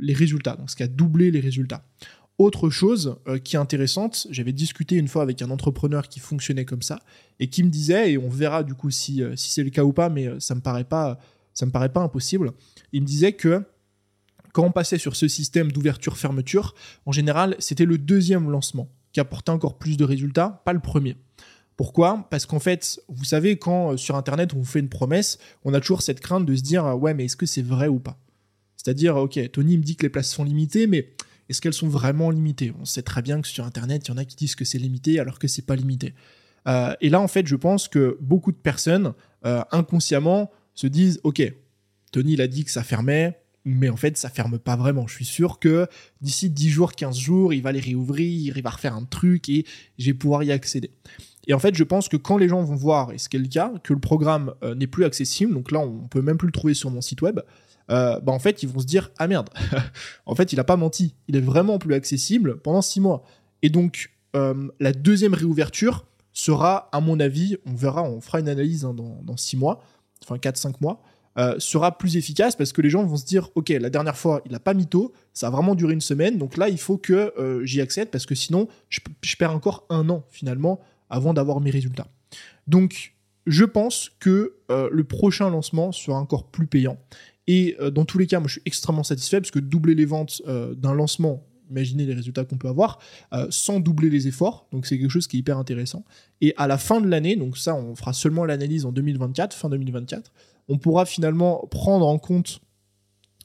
les 0.00 0.14
résultats, 0.14 0.56
donc 0.56 0.70
ce 0.70 0.76
qui 0.76 0.82
a 0.82 0.88
doublé 0.88 1.30
les 1.30 1.40
résultats. 1.40 1.84
Autre 2.36 2.68
chose 2.68 3.16
euh, 3.28 3.38
qui 3.38 3.54
est 3.54 3.60
intéressante, 3.60 4.26
j'avais 4.30 4.52
discuté 4.52 4.96
une 4.96 5.06
fois 5.06 5.22
avec 5.22 5.40
un 5.40 5.50
entrepreneur 5.50 6.08
qui 6.08 6.18
fonctionnait 6.18 6.64
comme 6.64 6.82
ça 6.82 6.98
et 7.38 7.48
qui 7.48 7.62
me 7.62 7.70
disait, 7.70 8.12
et 8.12 8.18
on 8.18 8.28
verra 8.28 8.64
du 8.64 8.74
coup 8.74 8.90
si, 8.90 9.22
euh, 9.22 9.36
si 9.36 9.50
c'est 9.50 9.62
le 9.62 9.70
cas 9.70 9.84
ou 9.84 9.92
pas, 9.92 10.08
mais 10.08 10.26
euh, 10.26 10.40
ça 10.40 10.56
me 10.56 10.60
paraît 10.60 10.84
pas, 10.84 11.20
ça 11.52 11.64
me 11.64 11.70
paraît 11.70 11.92
pas 11.92 12.00
impossible. 12.00 12.50
Il 12.92 13.02
me 13.02 13.06
disait 13.06 13.34
que 13.34 13.62
quand 14.52 14.64
on 14.64 14.72
passait 14.72 14.98
sur 14.98 15.14
ce 15.14 15.28
système 15.28 15.70
d'ouverture-fermeture, 15.70 16.74
en 17.06 17.12
général, 17.12 17.54
c'était 17.60 17.84
le 17.84 17.98
deuxième 17.98 18.50
lancement 18.50 18.88
qui 19.12 19.20
apportait 19.20 19.50
encore 19.50 19.78
plus 19.78 19.96
de 19.96 20.04
résultats, 20.04 20.60
pas 20.64 20.72
le 20.72 20.80
premier. 20.80 21.16
Pourquoi? 21.76 22.26
Parce 22.30 22.46
qu'en 22.46 22.58
fait, 22.58 23.00
vous 23.08 23.24
savez, 23.24 23.58
quand 23.58 23.96
sur 23.96 24.16
Internet 24.16 24.54
on 24.54 24.58
vous 24.58 24.64
fait 24.64 24.80
une 24.80 24.88
promesse, 24.88 25.38
on 25.64 25.72
a 25.72 25.80
toujours 25.80 26.02
cette 26.02 26.20
crainte 26.20 26.46
de 26.46 26.56
se 26.56 26.62
dire 26.62 26.84
ouais, 26.98 27.14
mais 27.14 27.26
est-ce 27.26 27.36
que 27.36 27.46
c'est 27.46 27.62
vrai 27.62 27.86
ou 27.86 28.00
pas? 28.00 28.18
C'est-à-dire, 28.76 29.16
ok, 29.16 29.38
Tony 29.52 29.78
me 29.78 29.82
dit 29.82 29.96
que 29.96 30.02
les 30.02 30.10
places 30.10 30.30
sont 30.30 30.44
limitées, 30.44 30.86
mais 30.86 31.14
est-ce 31.48 31.60
qu'elles 31.60 31.74
sont 31.74 31.88
vraiment 31.88 32.30
limitées? 32.30 32.72
On 32.80 32.84
sait 32.84 33.02
très 33.02 33.22
bien 33.22 33.40
que 33.40 33.48
sur 33.48 33.64
Internet, 33.64 34.06
il 34.06 34.10
y 34.10 34.14
en 34.14 34.16
a 34.16 34.24
qui 34.24 34.36
disent 34.36 34.54
que 34.54 34.64
c'est 34.64 34.78
limité 34.78 35.18
alors 35.20 35.38
que 35.38 35.48
c'est 35.48 35.62
pas 35.66 35.76
limité. 35.76 36.14
Euh, 36.66 36.94
et 37.00 37.10
là, 37.10 37.20
en 37.20 37.28
fait, 37.28 37.46
je 37.46 37.56
pense 37.56 37.88
que 37.88 38.16
beaucoup 38.20 38.52
de 38.52 38.56
personnes, 38.56 39.12
euh, 39.44 39.62
inconsciemment, 39.70 40.50
se 40.74 40.86
disent, 40.86 41.20
OK, 41.22 41.42
Tony, 42.12 42.32
il 42.34 42.40
a 42.40 42.46
dit 42.46 42.64
que 42.64 42.70
ça 42.70 42.82
fermait, 42.82 43.40
mais 43.64 43.88
en 43.88 43.96
fait, 43.96 44.16
ça 44.16 44.28
ferme 44.28 44.58
pas 44.58 44.76
vraiment. 44.76 45.06
Je 45.06 45.14
suis 45.14 45.24
sûr 45.24 45.58
que 45.58 45.86
d'ici 46.20 46.50
10 46.50 46.70
jours, 46.70 46.92
15 46.92 47.16
jours, 47.16 47.52
il 47.52 47.62
va 47.62 47.72
les 47.72 47.80
réouvrir, 47.80 48.56
il 48.56 48.62
va 48.62 48.70
refaire 48.70 48.94
un 48.94 49.04
truc 49.04 49.48
et 49.48 49.64
je 49.98 50.06
vais 50.06 50.14
pouvoir 50.14 50.42
y 50.42 50.52
accéder. 50.52 50.90
Et 51.46 51.54
en 51.54 51.58
fait, 51.58 51.74
je 51.74 51.84
pense 51.84 52.08
que 52.08 52.16
quand 52.16 52.38
les 52.38 52.48
gens 52.48 52.62
vont 52.62 52.74
voir, 52.74 53.12
et 53.12 53.18
ce 53.18 53.28
qui 53.28 53.36
est 53.36 53.40
le 53.40 53.48
cas, 53.48 53.72
que 53.82 53.92
le 53.92 54.00
programme 54.00 54.54
euh, 54.62 54.74
n'est 54.74 54.86
plus 54.86 55.04
accessible, 55.04 55.52
donc 55.52 55.70
là, 55.70 55.80
on 55.80 56.08
peut 56.08 56.22
même 56.22 56.38
plus 56.38 56.46
le 56.46 56.52
trouver 56.52 56.74
sur 56.74 56.90
mon 56.90 57.00
site 57.00 57.22
web, 57.22 57.40
euh, 57.90 58.18
bah 58.20 58.32
en 58.32 58.38
fait, 58.38 58.62
ils 58.62 58.68
vont 58.68 58.80
se 58.80 58.86
dire 58.86 59.10
Ah 59.18 59.26
merde, 59.26 59.50
en 60.26 60.34
fait, 60.34 60.52
il 60.52 60.60
a 60.60 60.64
pas 60.64 60.76
menti. 60.76 61.14
Il 61.28 61.36
est 61.36 61.40
vraiment 61.40 61.78
plus 61.78 61.94
accessible 61.94 62.58
pendant 62.58 62.82
six 62.82 63.00
mois. 63.00 63.24
Et 63.62 63.68
donc, 63.68 64.10
euh, 64.36 64.68
la 64.80 64.92
deuxième 64.92 65.34
réouverture 65.34 66.06
sera, 66.32 66.88
à 66.92 67.00
mon 67.00 67.20
avis, 67.20 67.56
on 67.66 67.74
verra, 67.74 68.02
on 68.02 68.20
fera 68.20 68.40
une 68.40 68.48
analyse 68.48 68.84
hein, 68.84 68.94
dans, 68.94 69.20
dans 69.22 69.36
six 69.36 69.56
mois, 69.56 69.82
enfin 70.22 70.36
4-5 70.36 70.76
mois, 70.80 71.00
euh, 71.38 71.56
sera 71.58 71.98
plus 71.98 72.16
efficace 72.16 72.56
parce 72.56 72.72
que 72.72 72.80
les 72.80 72.90
gens 72.90 73.04
vont 73.04 73.16
se 73.16 73.24
dire 73.24 73.50
Ok, 73.54 73.68
la 73.68 73.90
dernière 73.90 74.16
fois, 74.16 74.42
il 74.46 74.54
a 74.54 74.60
pas 74.60 74.74
mytho, 74.74 75.12
ça 75.32 75.48
a 75.48 75.50
vraiment 75.50 75.74
duré 75.74 75.92
une 75.92 76.00
semaine, 76.00 76.38
donc 76.38 76.56
là, 76.56 76.68
il 76.68 76.78
faut 76.78 76.96
que 76.96 77.32
j'y 77.64 77.80
accède 77.80 78.10
parce 78.10 78.26
que 78.26 78.34
sinon, 78.34 78.68
je 78.88 79.36
perds 79.36 79.54
encore 79.54 79.86
un 79.90 80.08
an 80.10 80.24
finalement 80.30 80.80
avant 81.10 81.34
d'avoir 81.34 81.60
mes 81.60 81.70
résultats. 81.70 82.08
Donc, 82.66 83.14
je 83.46 83.64
pense 83.64 84.10
que 84.20 84.56
le 84.68 85.04
prochain 85.04 85.50
lancement 85.50 85.92
sera 85.92 86.18
encore 86.18 86.44
plus 86.46 86.66
payant. 86.66 86.98
Et 87.46 87.76
euh, 87.80 87.90
dans 87.90 88.04
tous 88.04 88.18
les 88.18 88.26
cas, 88.26 88.40
moi 88.40 88.48
je 88.48 88.54
suis 88.54 88.62
extrêmement 88.64 89.02
satisfait 89.02 89.40
parce 89.40 89.50
que 89.50 89.58
doubler 89.58 89.94
les 89.94 90.04
ventes 90.04 90.42
euh, 90.46 90.74
d'un 90.74 90.94
lancement, 90.94 91.46
imaginez 91.70 92.06
les 92.06 92.14
résultats 92.14 92.44
qu'on 92.44 92.56
peut 92.56 92.68
avoir, 92.68 92.98
euh, 93.32 93.46
sans 93.50 93.80
doubler 93.80 94.10
les 94.10 94.28
efforts. 94.28 94.66
Donc 94.72 94.86
c'est 94.86 94.98
quelque 94.98 95.10
chose 95.10 95.26
qui 95.26 95.36
est 95.36 95.40
hyper 95.40 95.58
intéressant. 95.58 96.04
Et 96.40 96.54
à 96.56 96.66
la 96.66 96.78
fin 96.78 97.00
de 97.00 97.08
l'année, 97.08 97.36
donc 97.36 97.58
ça 97.58 97.74
on 97.74 97.94
fera 97.94 98.12
seulement 98.12 98.44
l'analyse 98.44 98.84
en 98.86 98.92
2024, 98.92 99.54
fin 99.54 99.68
2024, 99.68 100.32
on 100.68 100.78
pourra 100.78 101.04
finalement 101.04 101.66
prendre 101.70 102.06
en 102.06 102.18
compte 102.18 102.60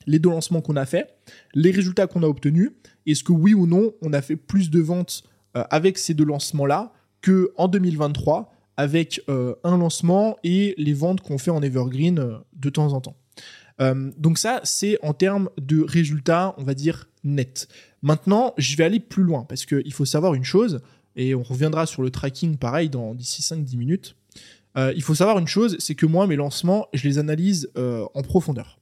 les 0.08 0.20
deux 0.20 0.30
lancements 0.30 0.62
qu'on 0.62 0.78
a 0.78 0.86
fait, 0.86 1.18
les 1.54 1.72
résultats 1.72 2.08
qu'on 2.08 2.24
a 2.24 2.28
obtenus, 2.28 2.72
est-ce 3.06 3.24
que 3.24 3.34
oui 3.34 3.54
ou 3.54 3.68
non 3.68 3.92
on 4.02 4.14
a 4.14 4.22
fait 4.22 4.38
plus 4.38 4.70
de 4.70 4.80
ventes 4.80 5.24
avec 5.54 5.98
ces 5.98 6.14
deux 6.14 6.24
lancements-là 6.24 6.94
que 7.22 7.52
en 7.58 7.68
2023 7.68 8.54
avec 8.78 9.22
un 9.28 9.78
lancement 9.78 10.38
et 10.44 10.74
les 10.78 10.94
ventes 10.94 11.20
qu'on 11.20 11.38
fait 11.38 11.52
en 11.52 11.62
evergreen 11.62 12.40
de 12.54 12.70
temps 12.70 12.94
en 12.94 13.02
temps. 13.02 13.18
Euh, 13.82 14.12
donc 14.18 14.38
ça, 14.38 14.62
c'est 14.64 14.98
en 15.04 15.14
termes 15.14 15.50
de 15.58 15.82
résultats, 15.82 16.54
on 16.58 16.64
va 16.64 16.74
dire, 16.74 17.10
nets. 17.24 17.68
Maintenant, 18.02 18.54
je 18.58 18.76
vais 18.76 18.84
aller 18.84 19.00
plus 19.00 19.24
loin, 19.24 19.44
parce 19.44 19.66
qu'il 19.66 19.94
faut 19.94 20.06
savoir 20.06 20.34
une 20.34 20.44
chose, 20.44 20.82
et 21.16 21.36
on 21.36 21.44
reviendra 21.44 21.86
sur 21.86 22.02
le 22.02 22.12
tracking 22.12 22.58
pareil 22.58 22.90
dans 22.90 23.14
d'ici 23.14 23.42
5-10 23.42 23.78
minutes. 23.78 24.16
Euh, 24.78 24.94
il 24.96 25.02
faut 25.02 25.16
savoir 25.16 25.40
une 25.40 25.48
chose, 25.48 25.76
c'est 25.80 25.96
que 25.96 26.06
moi, 26.06 26.28
mes 26.28 26.36
lancements, 26.36 26.88
je 26.94 27.08
les 27.08 27.18
analyse 27.18 27.70
euh, 27.78 28.06
en 28.14 28.22
profondeur. 28.22 28.80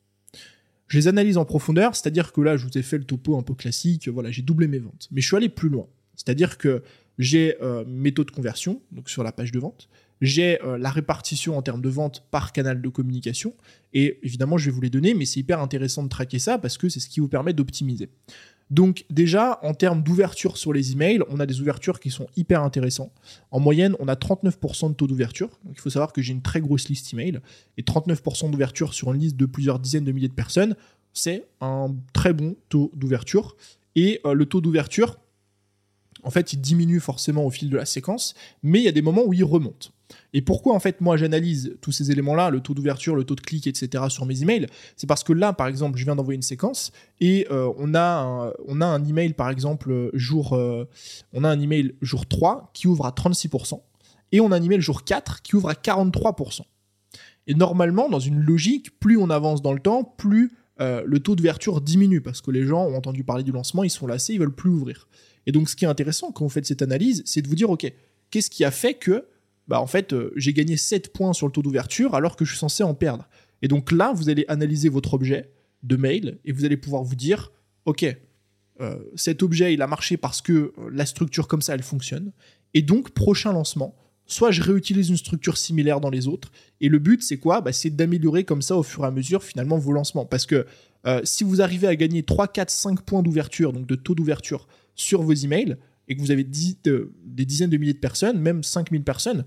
Je 0.87 0.97
les 0.97 1.07
analyse 1.07 1.37
en 1.37 1.45
profondeur, 1.45 1.95
c'est-à-dire 1.95 2.31
que 2.31 2.41
là, 2.41 2.57
je 2.57 2.65
vous 2.65 2.77
ai 2.77 2.81
fait 2.81 2.97
le 2.97 3.03
topo 3.03 3.37
un 3.37 3.43
peu 3.43 3.53
classique, 3.53 4.07
voilà, 4.07 4.31
j'ai 4.31 4.41
doublé 4.41 4.67
mes 4.67 4.79
ventes. 4.79 5.07
Mais 5.11 5.21
je 5.21 5.27
suis 5.27 5.35
allé 5.35 5.49
plus 5.49 5.69
loin. 5.69 5.87
C'est-à-dire 6.15 6.57
que 6.57 6.81
j'ai 7.19 7.55
mes 7.85 8.13
taux 8.13 8.23
de 8.23 8.31
conversion, 8.31 8.81
donc 8.91 9.09
sur 9.09 9.23
la 9.23 9.31
page 9.31 9.51
de 9.51 9.59
vente, 9.59 9.89
j'ai 10.21 10.61
euh, 10.63 10.77
la 10.77 10.89
répartition 10.89 11.57
en 11.57 11.61
termes 11.61 11.81
de 11.81 11.89
vente 11.89 12.23
par 12.31 12.51
canal 12.51 12.81
de 12.81 12.89
communication. 12.89 13.53
Et 13.93 14.19
évidemment, 14.23 14.57
je 14.57 14.65
vais 14.65 14.71
vous 14.71 14.81
les 14.81 14.89
donner, 14.89 15.13
mais 15.13 15.25
c'est 15.25 15.39
hyper 15.39 15.59
intéressant 15.59 16.03
de 16.03 16.09
traquer 16.09 16.39
ça 16.39 16.57
parce 16.57 16.77
que 16.77 16.89
c'est 16.89 16.99
ce 16.99 17.09
qui 17.09 17.19
vous 17.19 17.27
permet 17.27 17.53
d'optimiser. 17.53 18.09
Donc 18.69 19.05
déjà, 19.09 19.59
en 19.63 19.73
termes 19.73 20.03
d'ouverture 20.03 20.57
sur 20.57 20.73
les 20.73 20.91
emails, 20.91 21.21
on 21.29 21.39
a 21.39 21.45
des 21.45 21.61
ouvertures 21.61 21.99
qui 21.99 22.11
sont 22.11 22.27
hyper 22.35 22.63
intéressantes. 22.63 23.13
En 23.51 23.59
moyenne, 23.59 23.95
on 23.99 24.07
a 24.07 24.15
39% 24.15 24.89
de 24.89 24.93
taux 24.93 25.07
d'ouverture. 25.07 25.49
Donc 25.63 25.75
il 25.75 25.79
faut 25.79 25.89
savoir 25.89 26.11
que 26.11 26.21
j'ai 26.21 26.33
une 26.33 26.41
très 26.41 26.59
grosse 26.59 26.89
liste 26.89 27.13
email. 27.13 27.39
Et 27.77 27.83
39% 27.83 28.51
d'ouverture 28.51 28.93
sur 28.93 29.13
une 29.13 29.21
liste 29.21 29.37
de 29.37 29.45
plusieurs 29.45 29.79
dizaines 29.79 30.03
de 30.03 30.11
milliers 30.11 30.27
de 30.27 30.33
personnes, 30.33 30.75
c'est 31.13 31.47
un 31.61 31.95
très 32.13 32.33
bon 32.33 32.55
taux 32.67 32.91
d'ouverture. 32.93 33.55
Et 33.95 34.19
euh, 34.25 34.33
le 34.33 34.45
taux 34.45 34.59
d'ouverture, 34.59 35.17
en 36.23 36.29
fait, 36.29 36.51
il 36.51 36.59
diminue 36.59 36.99
forcément 36.99 37.45
au 37.45 37.49
fil 37.49 37.69
de 37.69 37.77
la 37.77 37.85
séquence, 37.85 38.33
mais 38.63 38.79
il 38.79 38.83
y 38.83 38.89
a 38.89 38.91
des 38.91 39.01
moments 39.01 39.23
où 39.23 39.33
il 39.33 39.43
remonte. 39.45 39.93
Et 40.33 40.41
pourquoi 40.41 40.73
en 40.73 40.79
fait 40.79 41.01
moi 41.01 41.17
j'analyse 41.17 41.77
tous 41.81 41.91
ces 41.91 42.11
éléments-là, 42.11 42.49
le 42.49 42.61
taux 42.61 42.73
d'ouverture, 42.73 43.15
le 43.15 43.23
taux 43.23 43.35
de 43.35 43.41
clic, 43.41 43.67
etc. 43.67 44.05
sur 44.09 44.25
mes 44.25 44.41
emails? 44.41 44.67
C'est 44.95 45.07
parce 45.07 45.23
que 45.23 45.33
là, 45.33 45.53
par 45.53 45.67
exemple, 45.67 45.97
je 45.97 46.05
viens 46.05 46.15
d'envoyer 46.15 46.35
une 46.35 46.41
séquence 46.41 46.91
et 47.19 47.47
euh, 47.51 47.71
on, 47.77 47.93
a 47.93 48.21
un, 48.21 48.53
on 48.67 48.81
a 48.81 48.85
un 48.85 49.03
email 49.05 49.33
par 49.33 49.49
exemple 49.49 50.09
jour, 50.13 50.53
euh, 50.53 50.87
on 51.33 51.43
a 51.43 51.49
un 51.49 51.59
email 51.59 51.95
jour 52.01 52.25
3 52.25 52.71
qui 52.73 52.87
ouvre 52.87 53.05
à 53.05 53.11
36% 53.11 53.81
et 54.31 54.39
on 54.39 54.51
a 54.51 54.57
un 54.57 54.63
email 54.63 54.81
jour 54.81 55.03
4 55.03 55.41
qui 55.41 55.55
ouvre 55.55 55.69
à 55.69 55.73
43%. 55.73 56.61
Et 57.47 57.53
normalement, 57.53 58.09
dans 58.09 58.19
une 58.19 58.39
logique, 58.39 58.99
plus 58.99 59.17
on 59.17 59.29
avance 59.29 59.61
dans 59.61 59.73
le 59.73 59.79
temps, 59.79 60.03
plus 60.03 60.51
euh, 60.79 61.01
le 61.05 61.19
taux 61.19 61.35
d'ouverture 61.35 61.81
diminue 61.81 62.21
parce 62.21 62.41
que 62.41 62.51
les 62.51 62.63
gens 62.63 62.85
ont 62.85 62.95
entendu 62.95 63.23
parler 63.23 63.43
du 63.43 63.51
lancement, 63.51 63.83
ils 63.83 63.89
sont 63.89 64.05
lassés, 64.05 64.33
ils 64.33 64.39
veulent 64.39 64.53
plus 64.53 64.69
ouvrir. 64.69 65.07
Et 65.45 65.51
donc, 65.51 65.69
ce 65.69 65.75
qui 65.75 65.85
est 65.85 65.87
intéressant 65.87 66.31
quand 66.31 66.43
vous 66.43 66.49
faites 66.49 66.65
cette 66.65 66.81
analyse, 66.81 67.23
c'est 67.25 67.41
de 67.41 67.47
vous 67.47 67.55
dire, 67.55 67.69
ok, 67.69 67.91
qu'est-ce 68.29 68.49
qui 68.49 68.65
a 68.65 68.71
fait 68.71 68.93
que 68.93 69.25
bah 69.67 69.81
en 69.81 69.87
fait, 69.87 70.13
euh, 70.13 70.31
j'ai 70.35 70.53
gagné 70.53 70.77
7 70.77 71.11
points 71.11 71.33
sur 71.33 71.47
le 71.47 71.51
taux 71.51 71.61
d'ouverture 71.61 72.15
alors 72.15 72.35
que 72.35 72.45
je 72.45 72.51
suis 72.51 72.59
censé 72.59 72.83
en 72.83 72.93
perdre. 72.93 73.27
Et 73.61 73.67
donc 73.67 73.91
là, 73.91 74.13
vous 74.13 74.29
allez 74.29 74.45
analyser 74.47 74.89
votre 74.89 75.13
objet 75.13 75.51
de 75.83 75.95
mail 75.95 76.39
et 76.45 76.51
vous 76.51 76.65
allez 76.65 76.77
pouvoir 76.77 77.03
vous 77.03 77.15
dire, 77.15 77.51
ok, 77.85 78.05
euh, 78.79 78.97
cet 79.15 79.43
objet, 79.43 79.73
il 79.73 79.81
a 79.81 79.87
marché 79.87 80.17
parce 80.17 80.41
que 80.41 80.51
euh, 80.53 80.71
la 80.91 81.05
structure 81.05 81.47
comme 81.47 81.61
ça, 81.61 81.73
elle 81.73 81.83
fonctionne. 81.83 82.31
Et 82.73 82.81
donc, 82.81 83.11
prochain 83.11 83.51
lancement, 83.51 83.95
soit 84.25 84.51
je 84.51 84.61
réutilise 84.61 85.09
une 85.09 85.17
structure 85.17 85.57
similaire 85.57 85.99
dans 85.99 86.09
les 86.09 86.27
autres. 86.27 86.51
Et 86.79 86.89
le 86.89 86.99
but, 86.99 87.23
c'est 87.23 87.37
quoi? 87.37 87.61
Bah, 87.61 87.73
C'est 87.73 87.89
d'améliorer 87.89 88.43
comme 88.43 88.61
ça 88.61 88.77
au 88.77 88.83
fur 88.83 89.03
et 89.03 89.07
à 89.07 89.11
mesure 89.11 89.43
finalement 89.43 89.77
vos 89.77 89.91
lancements. 89.91 90.25
Parce 90.25 90.45
que 90.45 90.65
si 91.23 91.45
vous 91.45 91.61
arrivez 91.61 91.87
à 91.87 91.95
gagner 91.95 92.21
3, 92.23 92.49
4, 92.49 92.69
5 92.69 93.01
points 93.03 93.23
d'ouverture, 93.23 93.71
donc 93.71 93.87
de 93.87 93.95
taux 93.95 94.13
d'ouverture 94.13 94.67
sur 94.93 95.21
vos 95.21 95.31
emails, 95.31 95.77
et 96.07 96.15
que 96.15 96.21
vous 96.21 96.31
avez 96.31 96.43
des 96.43 97.45
dizaines 97.45 97.69
de 97.69 97.77
milliers 97.77 97.93
de 97.93 97.99
personnes, 97.99 98.39
même 98.39 98.63
5000 98.63 99.03
personnes, 99.03 99.45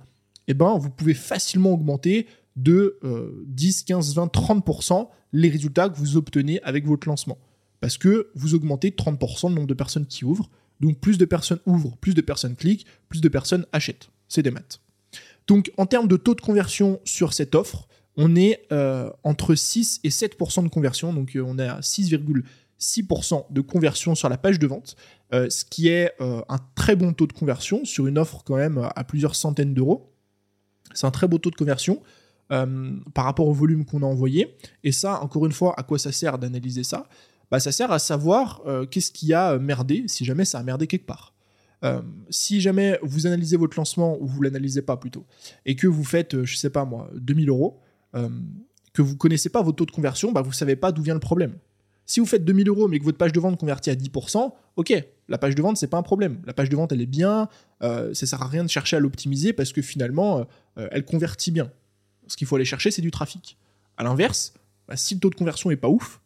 eh 0.50 0.54
ben, 0.54 0.76
vous 0.78 0.90
pouvez 0.90 1.14
facilement 1.14 1.72
augmenter 1.72 2.26
de 2.56 2.98
10, 3.46 3.84
15, 3.84 4.14
20, 4.14 4.34
30% 4.34 5.08
les 5.32 5.48
résultats 5.48 5.88
que 5.88 5.96
vous 5.96 6.16
obtenez 6.16 6.60
avec 6.62 6.86
votre 6.86 7.08
lancement. 7.08 7.38
Parce 7.80 7.96
que 7.96 8.30
vous 8.34 8.54
augmentez 8.54 8.90
30% 8.90 9.48
le 9.48 9.54
nombre 9.54 9.66
de 9.66 9.74
personnes 9.74 10.06
qui 10.06 10.24
ouvrent. 10.24 10.50
Donc 10.80 10.98
plus 10.98 11.18
de 11.18 11.24
personnes 11.24 11.60
ouvrent, 11.66 11.96
plus 11.98 12.14
de 12.14 12.20
personnes 12.20 12.56
cliquent, 12.56 12.86
plus 13.08 13.20
de 13.20 13.28
personnes 13.28 13.66
achètent. 13.72 14.10
C'est 14.28 14.42
des 14.42 14.50
maths. 14.50 14.80
Donc 15.46 15.72
en 15.76 15.86
termes 15.86 16.08
de 16.08 16.16
taux 16.16 16.34
de 16.34 16.40
conversion 16.40 17.00
sur 17.04 17.32
cette 17.32 17.54
offre, 17.54 17.88
on 18.16 18.36
est 18.36 18.66
euh, 18.72 19.10
entre 19.24 19.54
6 19.54 20.00
et 20.04 20.10
7% 20.10 20.64
de 20.64 20.68
conversion. 20.68 21.12
Donc 21.12 21.36
euh, 21.36 21.44
on 21.46 21.58
est 21.58 21.66
à 21.66 21.80
6,6% 21.80 23.46
de 23.50 23.60
conversion 23.60 24.14
sur 24.14 24.28
la 24.28 24.38
page 24.38 24.58
de 24.58 24.66
vente, 24.66 24.96
euh, 25.32 25.48
ce 25.50 25.64
qui 25.64 25.88
est 25.88 26.12
un 26.20 26.58
très 26.74 26.96
bon 26.96 27.12
taux 27.12 27.26
de 27.26 27.32
conversion 27.32 27.84
sur 27.84 28.06
une 28.06 28.18
offre 28.18 28.42
quand 28.44 28.56
même 28.56 28.88
à 28.94 29.04
plusieurs 29.04 29.34
centaines 29.34 29.74
d'euros. 29.74 30.12
C'est 30.94 31.07
un 31.07 31.11
très 31.11 31.29
beau 31.29 31.38
taux 31.38 31.50
de 31.50 31.57
conversion. 31.57 32.03
par 32.48 33.24
rapport 33.26 33.46
au 33.46 33.53
volume 33.53 33.85
qu'on 33.85 34.03
a 34.03 34.07
envoyé. 34.07 34.57
Et 34.83 34.90
ça, 34.90 35.22
encore 35.22 35.46
une 35.46 35.53
fois, 35.53 35.72
à 35.79 35.85
quoi 35.85 36.00
ça 36.00 36.11
sert 36.11 36.37
d'analyser 36.37 36.83
ça? 36.83 37.07
Bah, 37.50 37.59
ça 37.59 37.72
sert 37.72 37.90
à 37.90 37.98
savoir 37.98 38.62
euh, 38.66 38.87
qu'est-ce 38.87 39.11
qui 39.11 39.35
a 39.35 39.59
merdé, 39.59 40.05
si 40.07 40.24
jamais 40.24 40.44
ça 40.44 40.59
a 40.59 40.62
merdé 40.62 40.87
quelque 40.87 41.07
part. 41.07 41.35
Euh, 41.83 42.03
si 42.29 42.61
jamais 42.61 42.98
vous 43.03 43.26
analysez 43.26 43.57
votre 43.57 43.76
lancement, 43.76 44.18
ou 44.20 44.26
vous 44.26 44.42
l'analysez 44.42 44.83
pas 44.83 44.96
plutôt, 44.96 45.24
et 45.66 45.74
que 45.74 45.87
vous 45.87 46.05
faites, 46.05 46.35
euh, 46.35 46.44
je 46.44 46.57
sais 46.57 46.70
pas 46.70 46.85
moi, 46.85 47.11
2000 47.14 47.48
euros, 47.48 47.81
que 48.92 49.03
vous 49.03 49.16
connaissez 49.16 49.48
pas 49.50 49.62
votre 49.62 49.76
taux 49.76 49.87
de 49.87 49.92
conversion, 49.92 50.33
bah, 50.33 50.42
vous 50.42 50.53
savez 50.53 50.74
pas 50.74 50.90
d'où 50.90 51.03
vient 51.03 51.14
le 51.14 51.20
problème. 51.20 51.55
Si 52.07 52.18
vous 52.18 52.26
faites 52.26 52.44
2000 52.44 52.68
euros 52.68 52.88
mais 52.88 52.98
que 52.98 53.05
votre 53.05 53.18
page 53.18 53.33
de 53.33 53.38
vente 53.38 53.57
convertit 53.59 53.90
à 53.90 53.94
10%, 53.94 54.53
ok, 54.74 55.05
la 55.31 55.38
page 55.38 55.55
de 55.55 55.62
vente 55.62 55.79
c'est 55.79 55.87
pas 55.87 55.97
un 55.97 56.03
problème. 56.03 56.43
La 56.45 56.53
page 56.53 56.69
de 56.69 56.77
vente 56.77 56.93
elle 56.93 57.01
est 57.01 57.07
bien, 57.07 57.49
ça 57.81 58.14
sert 58.14 58.43
à 58.43 58.49
rien 58.49 58.64
de 58.64 58.69
chercher 58.69 58.97
à 58.97 59.01
l'optimiser 59.01 59.53
parce 59.53 59.73
que 59.73 59.81
finalement 59.81 60.47
elle 60.77 61.05
convertit 61.05 61.51
bien. 61.51 61.71
Ce 62.27 62.37
qu'il 62.37 62.47
faut 62.47 62.57
aller 62.57 62.64
chercher 62.64 62.90
c'est 62.90 63.03
du 63.03 63.11
trafic. 63.11 63.57
À 63.97 64.03
l'inverse, 64.03 64.55
bah, 64.88 64.97
si 64.97 65.14
le 65.14 65.21
taux 65.21 65.31
de 65.31 65.37
conversion 65.37 65.71
est 65.71 65.77
pas 65.77 65.88
ouf, 65.88 66.21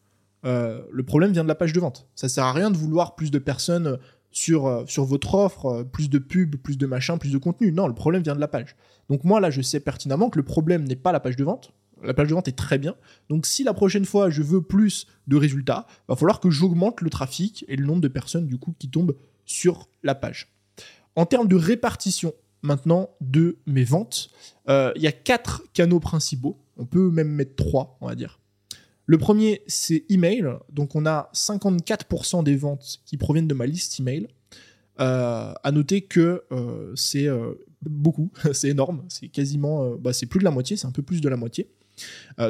euh, 0.44 0.82
le 0.90 1.02
problème 1.02 1.32
vient 1.32 1.42
de 1.42 1.48
la 1.48 1.54
page 1.54 1.72
de 1.72 1.80
vente. 1.80 2.06
Ça 2.14 2.28
sert 2.28 2.44
à 2.44 2.52
rien 2.52 2.70
de 2.70 2.76
vouloir 2.76 3.14
plus 3.14 3.30
de 3.30 3.38
personnes 3.38 3.98
sur, 4.30 4.66
euh, 4.66 4.84
sur 4.86 5.04
votre 5.04 5.34
offre, 5.34 5.66
euh, 5.66 5.84
plus 5.84 6.10
de 6.10 6.18
pubs, 6.18 6.56
plus 6.56 6.76
de 6.76 6.86
machin, 6.86 7.18
plus 7.18 7.32
de 7.32 7.38
contenu. 7.38 7.72
Non, 7.72 7.86
le 7.86 7.94
problème 7.94 8.22
vient 8.22 8.34
de 8.34 8.40
la 8.40 8.48
page. 8.48 8.76
Donc 9.08 9.24
moi 9.24 9.40
là, 9.40 9.50
je 9.50 9.62
sais 9.62 9.80
pertinemment 9.80 10.30
que 10.30 10.38
le 10.38 10.44
problème 10.44 10.84
n'est 10.84 10.96
pas 10.96 11.12
la 11.12 11.20
page 11.20 11.36
de 11.36 11.44
vente. 11.44 11.72
La 12.04 12.14
page 12.14 12.28
de 12.28 12.34
vente 12.34 12.48
est 12.48 12.52
très 12.52 12.78
bien. 12.78 12.94
Donc 13.28 13.46
si 13.46 13.64
la 13.64 13.74
prochaine 13.74 14.04
fois 14.04 14.30
je 14.30 14.42
veux 14.42 14.62
plus 14.62 15.06
de 15.26 15.36
résultats, 15.36 15.86
va 16.08 16.16
falloir 16.16 16.40
que 16.40 16.50
j'augmente 16.50 17.00
le 17.00 17.10
trafic 17.10 17.64
et 17.68 17.76
le 17.76 17.86
nombre 17.86 18.00
de 18.00 18.08
personnes 18.08 18.46
du 18.46 18.58
coup 18.58 18.74
qui 18.78 18.88
tombent 18.88 19.16
sur 19.44 19.88
la 20.02 20.14
page. 20.14 20.52
En 21.16 21.26
termes 21.26 21.48
de 21.48 21.56
répartition 21.56 22.32
maintenant 22.62 23.10
de 23.20 23.58
mes 23.66 23.84
ventes, 23.84 24.30
il 24.68 25.02
y 25.02 25.06
a 25.06 25.12
quatre 25.12 25.62
canaux 25.72 26.00
principaux. 26.00 26.58
On 26.76 26.86
peut 26.86 27.10
même 27.10 27.28
mettre 27.28 27.56
trois, 27.56 27.98
on 28.00 28.08
va 28.08 28.14
dire. 28.14 28.40
Le 29.06 29.18
premier, 29.18 29.62
c'est 29.66 30.04
email. 30.08 30.46
Donc, 30.72 30.94
on 30.94 31.06
a 31.06 31.30
54% 31.34 32.42
des 32.42 32.56
ventes 32.56 33.00
qui 33.04 33.16
proviennent 33.16 33.48
de 33.48 33.54
ma 33.54 33.66
liste 33.66 34.00
email. 34.00 34.28
Euh, 35.00 35.52
à 35.62 35.72
noter 35.72 36.02
que 36.02 36.44
euh, 36.52 36.92
c'est 36.94 37.26
euh, 37.26 37.54
beaucoup, 37.90 38.30
c'est 38.52 38.68
énorme, 38.68 39.04
c'est 39.08 39.28
quasiment, 39.28 39.96
bah, 39.96 40.12
c'est 40.12 40.26
plus 40.26 40.38
de 40.38 40.44
la 40.44 40.50
moitié, 40.50 40.76
c'est 40.76 40.86
un 40.86 40.92
peu 40.92 41.02
plus 41.02 41.20
de 41.20 41.28
la 41.28 41.36
moitié. 41.36 41.68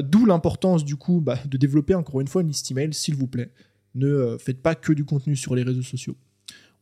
D'où 0.05 0.25
l'importance 0.25 0.85
du 0.87 0.97
coup 0.97 1.21
bah, 1.21 1.39
de 1.47 1.59
développer 1.59 1.95
encore 1.95 2.21
une 2.23 2.29
fois 2.29 2.41
une 2.41 2.49
liste 2.49 2.71
email, 2.71 2.95
s'il 2.95 3.15
vous 3.15 3.27
plaît. 3.27 3.51
Ne 3.95 4.37
faites 4.39 4.63
pas 4.63 4.75
que 4.75 4.93
du 4.93 5.05
contenu 5.05 5.37
sur 5.37 5.55
les 5.55 5.63
réseaux 5.63 5.83
sociaux. 5.83 6.17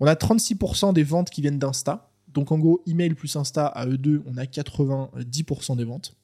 On 0.01 0.07
a 0.07 0.15
36% 0.15 0.93
des 0.93 1.03
ventes 1.03 1.31
qui 1.31 1.41
viennent 1.41 1.59
d'Insta. 1.59 2.11
Donc 2.33 2.51
en 2.51 2.59
gros, 2.59 2.83
email 2.87 3.15
plus 3.15 3.37
Insta 3.37 3.67
à 3.67 3.87
eux 3.87 3.99
deux, 3.99 4.23
on 4.27 4.37
a 4.37 4.45
90% 4.45 5.77
des 5.77 5.85
ventes. 5.85 6.17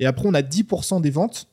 Et 0.00 0.06
après, 0.06 0.26
on 0.26 0.34
a 0.34 0.42
10% 0.42 1.00
des 1.00 1.10
ventes 1.10 1.48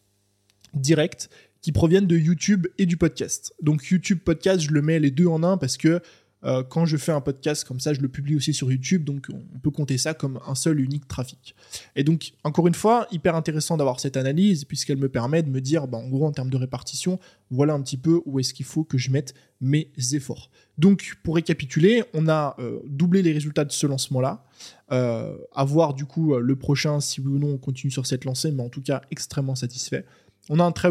direct 0.74 1.30
qui 1.62 1.72
proviennent 1.72 2.08
de 2.08 2.18
YouTube 2.18 2.68
et 2.78 2.86
du 2.86 2.98
podcast. 2.98 3.54
Donc 3.62 3.86
YouTube 3.86 4.20
podcast, 4.24 4.62
je 4.62 4.72
le 4.72 4.82
mets 4.82 5.00
les 5.00 5.12
deux 5.12 5.28
en 5.28 5.44
un 5.44 5.58
parce 5.58 5.78
que 5.78 6.02
euh, 6.44 6.64
quand 6.64 6.86
je 6.86 6.98
fais 6.98 7.12
un 7.12 7.22
podcast 7.22 7.64
comme 7.64 7.80
ça, 7.80 7.94
je 7.94 8.02
le 8.02 8.08
publie 8.08 8.36
aussi 8.36 8.54
sur 8.54 8.72
YouTube, 8.72 9.04
donc 9.04 9.28
on 9.30 9.60
peut 9.60 9.70
compter 9.70 9.98
ça 9.98 10.14
comme 10.14 10.40
un 10.48 10.56
seul 10.56 10.80
unique 10.80 11.08
trafic. 11.08 11.56
Et 11.96 12.04
donc, 12.04 12.34
encore 12.44 12.68
une 12.68 12.74
fois, 12.74 13.08
hyper 13.12 13.36
intéressant 13.36 13.78
d'avoir 13.78 14.00
cette 14.00 14.18
analyse, 14.18 14.66
puisqu'elle 14.66 14.98
me 14.98 15.10
permet 15.10 15.44
de 15.44 15.50
me 15.50 15.62
dire, 15.62 15.88
bah, 15.88 15.98
en 15.98 16.08
gros, 16.08 16.26
en 16.26 16.32
termes 16.32 16.50
de 16.50 16.58
répartition, 16.58 17.20
voilà 17.52 17.74
un 17.74 17.82
petit 17.82 17.98
peu 17.98 18.22
où 18.26 18.40
est-ce 18.40 18.54
qu'il 18.54 18.66
faut 18.66 18.84
que 18.84 18.98
je 18.98 19.12
mette 19.12 19.34
mes 19.60 19.92
efforts. 20.14 20.50
Donc, 20.78 21.18
pour 21.24 21.36
récapituler, 21.36 22.04
on 22.14 22.28
a 22.28 22.56
euh, 22.60 22.80
doublé 22.88 23.22
les 23.22 23.34
résultats 23.34 23.66
de 23.66 23.72
ce 23.72 23.86
lancement-là, 23.86 24.44
euh, 24.92 25.38
à 25.54 25.64
voir 25.64 25.94
du 25.94 26.06
coup 26.06 26.36
le 26.36 26.56
prochain, 26.56 27.00
si 27.00 27.22
oui 27.22 27.28
ou 27.28 27.40
non 27.40 27.50
on 27.54 27.58
continue 27.58 27.92
sur 27.92 28.06
cette 28.08 28.26
lancée, 28.26 28.52
mais 28.52 28.64
en 28.64 28.70
tout 28.70 28.82
cas 28.82 29.02
extrêmement 29.12 29.56
satisfait. 29.56 30.06
On 30.50 30.60
a 30.60 30.64
un 30.64 30.72
très, 30.72 30.90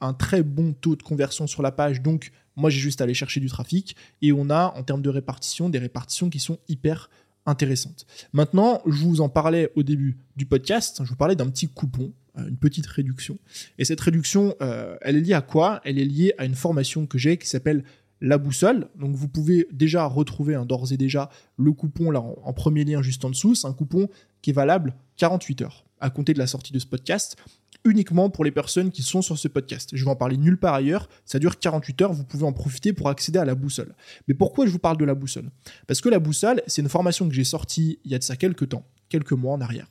un 0.00 0.14
très 0.14 0.42
bon 0.42 0.72
taux 0.72 0.94
de 0.94 1.02
conversion 1.02 1.46
sur 1.46 1.62
la 1.62 1.72
page, 1.72 2.00
donc 2.00 2.30
moi 2.56 2.70
j'ai 2.70 2.80
juste 2.80 3.00
à 3.00 3.04
aller 3.04 3.14
chercher 3.14 3.40
du 3.40 3.48
trafic. 3.48 3.96
Et 4.22 4.32
on 4.32 4.50
a 4.50 4.74
en 4.76 4.82
termes 4.82 5.02
de 5.02 5.10
répartition 5.10 5.68
des 5.68 5.78
répartitions 5.78 6.30
qui 6.30 6.40
sont 6.40 6.58
hyper 6.68 7.10
intéressantes. 7.46 8.06
Maintenant, 8.32 8.80
je 8.86 9.04
vous 9.04 9.20
en 9.20 9.28
parlais 9.28 9.70
au 9.76 9.82
début 9.82 10.16
du 10.36 10.46
podcast, 10.46 11.02
je 11.04 11.08
vous 11.10 11.16
parlais 11.16 11.36
d'un 11.36 11.48
petit 11.50 11.68
coupon, 11.68 12.12
euh, 12.38 12.48
une 12.48 12.56
petite 12.56 12.86
réduction. 12.86 13.38
Et 13.78 13.84
cette 13.84 14.00
réduction, 14.00 14.54
euh, 14.62 14.96
elle 15.02 15.16
est 15.16 15.20
liée 15.20 15.34
à 15.34 15.42
quoi? 15.42 15.80
Elle 15.84 15.98
est 15.98 16.04
liée 16.04 16.32
à 16.38 16.44
une 16.44 16.54
formation 16.54 17.06
que 17.06 17.18
j'ai 17.18 17.36
qui 17.36 17.46
s'appelle 17.46 17.84
la 18.20 18.38
boussole. 18.38 18.88
Donc 18.98 19.14
vous 19.14 19.28
pouvez 19.28 19.68
déjà 19.72 20.06
retrouver 20.06 20.54
hein, 20.54 20.64
d'ores 20.64 20.92
et 20.92 20.96
déjà 20.96 21.28
le 21.58 21.72
coupon 21.72 22.10
là 22.10 22.20
en, 22.20 22.38
en 22.42 22.52
premier 22.52 22.84
lien 22.84 23.02
juste 23.02 23.24
en 23.24 23.30
dessous. 23.30 23.54
C'est 23.54 23.66
un 23.66 23.74
coupon 23.74 24.08
qui 24.40 24.50
est 24.50 24.54
valable 24.54 24.94
48 25.18 25.62
heures 25.62 25.84
à 26.00 26.10
compter 26.10 26.32
de 26.34 26.38
la 26.38 26.46
sortie 26.46 26.72
de 26.72 26.78
ce 26.78 26.86
podcast 26.86 27.36
uniquement 27.84 28.30
pour 28.30 28.44
les 28.44 28.50
personnes 28.50 28.90
qui 28.90 29.02
sont 29.02 29.22
sur 29.22 29.38
ce 29.38 29.48
podcast. 29.48 29.90
Je 29.92 30.04
vais 30.04 30.10
en 30.10 30.16
parler 30.16 30.36
nulle 30.36 30.58
part 30.58 30.74
ailleurs, 30.74 31.08
ça 31.24 31.38
dure 31.38 31.58
48 31.58 32.02
heures, 32.02 32.12
vous 32.12 32.24
pouvez 32.24 32.44
en 32.44 32.52
profiter 32.52 32.92
pour 32.92 33.08
accéder 33.08 33.38
à 33.38 33.44
la 33.44 33.54
boussole. 33.54 33.94
Mais 34.28 34.34
pourquoi 34.34 34.66
je 34.66 34.70
vous 34.70 34.78
parle 34.78 34.96
de 34.96 35.04
la 35.04 35.14
boussole? 35.14 35.50
Parce 35.86 36.00
que 36.00 36.08
la 36.08 36.18
boussole, 36.18 36.62
c'est 36.66 36.82
une 36.82 36.88
formation 36.88 37.28
que 37.28 37.34
j'ai 37.34 37.44
sortie 37.44 37.98
il 38.04 38.10
y 38.10 38.14
a 38.14 38.18
de 38.18 38.24
ça 38.24 38.36
quelques 38.36 38.68
temps, 38.70 38.86
quelques 39.08 39.32
mois 39.32 39.52
en 39.52 39.60
arrière. 39.60 39.90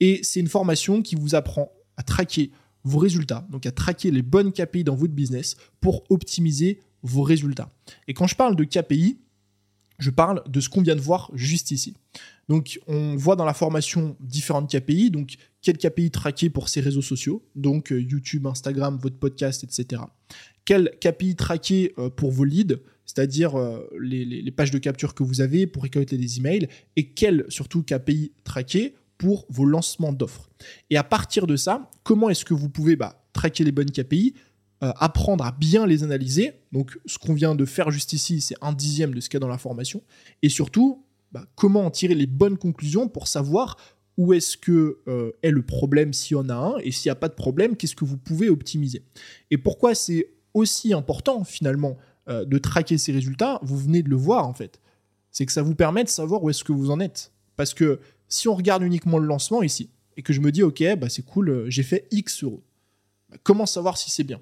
Et 0.00 0.20
c'est 0.22 0.40
une 0.40 0.48
formation 0.48 1.02
qui 1.02 1.14
vous 1.14 1.34
apprend 1.34 1.72
à 1.96 2.02
traquer 2.02 2.50
vos 2.84 2.98
résultats, 2.98 3.46
donc 3.50 3.66
à 3.66 3.72
traquer 3.72 4.10
les 4.10 4.22
bonnes 4.22 4.52
KPI 4.52 4.84
dans 4.84 4.94
votre 4.94 5.12
business 5.12 5.56
pour 5.80 6.04
optimiser 6.10 6.80
vos 7.02 7.22
résultats. 7.22 7.70
Et 8.06 8.14
quand 8.14 8.26
je 8.26 8.34
parle 8.34 8.56
de 8.56 8.64
KPI, 8.64 9.18
je 9.98 10.10
parle 10.10 10.42
de 10.48 10.60
ce 10.60 10.68
qu'on 10.68 10.82
vient 10.82 10.96
de 10.96 11.00
voir 11.00 11.30
juste 11.34 11.70
ici. 11.70 11.94
Donc, 12.48 12.80
on 12.86 13.16
voit 13.16 13.36
dans 13.36 13.44
la 13.44 13.54
formation 13.54 14.16
différentes 14.20 14.70
KPI. 14.70 15.10
Donc, 15.10 15.36
quel 15.60 15.76
KPI 15.76 16.10
traquer 16.10 16.50
pour 16.50 16.68
ces 16.68 16.80
réseaux 16.80 17.02
sociaux, 17.02 17.44
donc 17.54 17.92
euh, 17.92 18.00
YouTube, 18.00 18.46
Instagram, 18.46 18.98
votre 19.00 19.18
podcast, 19.18 19.64
etc. 19.64 20.02
Quel 20.64 20.92
KPI 21.00 21.36
traquer 21.36 21.94
euh, 21.98 22.10
pour 22.10 22.30
vos 22.30 22.44
leads, 22.44 22.76
c'est-à-dire 23.04 23.58
euh, 23.58 23.86
les, 24.00 24.50
pages 24.50 24.70
de 24.70 24.78
capture 24.78 25.14
que 25.14 25.22
vous 25.22 25.40
avez 25.40 25.66
pour 25.66 25.82
récolter 25.82 26.16
des 26.16 26.38
emails, 26.38 26.68
et 26.96 27.10
quel 27.10 27.44
surtout 27.48 27.82
KPI 27.82 28.32
traquer 28.44 28.94
pour 29.18 29.46
vos 29.50 29.64
lancements 29.64 30.12
d'offres? 30.12 30.48
Et 30.90 30.96
à 30.96 31.04
partir 31.04 31.46
de 31.46 31.56
ça, 31.56 31.90
comment 32.02 32.30
est-ce 32.30 32.44
que 32.44 32.54
vous 32.54 32.68
pouvez 32.68 32.96
bah, 32.96 33.26
traquer 33.32 33.64
les 33.64 33.72
bonnes 33.72 33.90
KPI, 33.90 34.34
apprendre 34.80 35.44
à 35.44 35.52
bien 35.52 35.86
les 35.86 36.04
analyser. 36.04 36.52
Donc, 36.72 36.98
ce 37.04 37.18
qu'on 37.18 37.34
vient 37.34 37.54
de 37.54 37.64
faire 37.64 37.90
juste 37.90 38.12
ici, 38.12 38.40
c'est 38.40 38.54
un 38.60 38.72
dixième 38.72 39.14
de 39.14 39.20
ce 39.20 39.28
qu'il 39.28 39.36
y 39.36 39.38
a 39.38 39.40
dans 39.40 39.48
la 39.48 39.58
formation. 39.58 40.02
Et 40.42 40.48
surtout, 40.48 41.04
bah, 41.32 41.44
comment 41.56 41.84
en 41.84 41.90
tirer 41.90 42.14
les 42.14 42.26
bonnes 42.26 42.56
conclusions 42.56 43.08
pour 43.08 43.26
savoir 43.26 43.76
où 44.16 44.32
est-ce 44.32 44.56
que 44.56 44.98
euh, 45.06 45.32
est 45.42 45.50
le 45.50 45.62
problème 45.62 46.12
s'il 46.12 46.36
y 46.36 46.40
en 46.40 46.48
a 46.48 46.54
un, 46.54 46.78
et 46.78 46.90
s'il 46.90 47.08
n'y 47.08 47.12
a 47.12 47.16
pas 47.16 47.28
de 47.28 47.34
problème, 47.34 47.76
qu'est-ce 47.76 47.94
que 47.94 48.04
vous 48.04 48.18
pouvez 48.18 48.50
optimiser. 48.50 49.04
Et 49.50 49.58
pourquoi 49.58 49.94
c'est 49.94 50.30
aussi 50.54 50.92
important 50.92 51.44
finalement 51.44 51.96
euh, 52.28 52.44
de 52.44 52.58
traquer 52.58 52.98
ces 52.98 53.12
résultats, 53.12 53.60
vous 53.62 53.78
venez 53.78 54.02
de 54.02 54.10
le 54.10 54.16
voir 54.16 54.46
en 54.46 54.52
fait. 54.52 54.80
C'est 55.30 55.46
que 55.46 55.52
ça 55.52 55.62
vous 55.62 55.76
permet 55.76 56.02
de 56.02 56.08
savoir 56.08 56.42
où 56.42 56.50
est-ce 56.50 56.64
que 56.64 56.72
vous 56.72 56.90
en 56.90 56.98
êtes. 56.98 57.32
Parce 57.56 57.74
que 57.74 58.00
si 58.28 58.48
on 58.48 58.54
regarde 58.54 58.82
uniquement 58.82 59.18
le 59.18 59.26
lancement 59.26 59.62
ici, 59.62 59.90
et 60.16 60.22
que 60.22 60.32
je 60.32 60.40
me 60.40 60.50
dis, 60.50 60.64
ok, 60.64 60.82
bah 60.98 61.08
c'est 61.08 61.24
cool, 61.24 61.48
euh, 61.48 61.70
j'ai 61.70 61.84
fait 61.84 62.08
X 62.10 62.42
euros, 62.42 62.64
bah, 63.30 63.36
comment 63.44 63.66
savoir 63.66 63.96
si 63.96 64.10
c'est 64.10 64.24
bien? 64.24 64.40